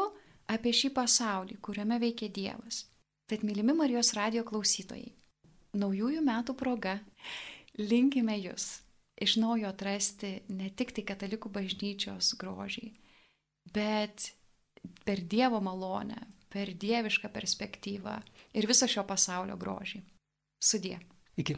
apie 0.51 0.73
šį 0.75 0.93
pasaulį, 0.95 1.59
kuriame 1.65 1.99
veikia 2.03 2.31
Dievas. 2.31 2.85
Tad 3.31 3.43
mylimi 3.47 3.75
Marijos 3.79 4.15
radio 4.15 4.43
klausytojai, 4.47 5.13
naujųjų 5.77 6.23
metų 6.27 6.57
proga 6.59 6.99
linkime 7.79 8.37
jūs 8.41 8.81
iš 9.21 9.37
naujo 9.37 9.69
atrasti 9.69 10.41
ne 10.49 10.71
tik 10.73 10.95
tai 10.97 11.05
katalikų 11.07 11.53
bažnyčios 11.53 12.33
grožį, 12.41 12.89
bet 13.75 14.31
per 15.05 15.21
Dievo 15.21 15.61
malonę, 15.61 16.19
per 16.51 16.73
dievišką 16.75 17.31
perspektyvą 17.31 18.17
ir 18.57 18.67
viso 18.67 18.89
šio 18.91 19.05
pasaulio 19.07 19.59
grožį. 19.61 20.01
Sudie. 20.61 20.97
Iki. 21.39 21.57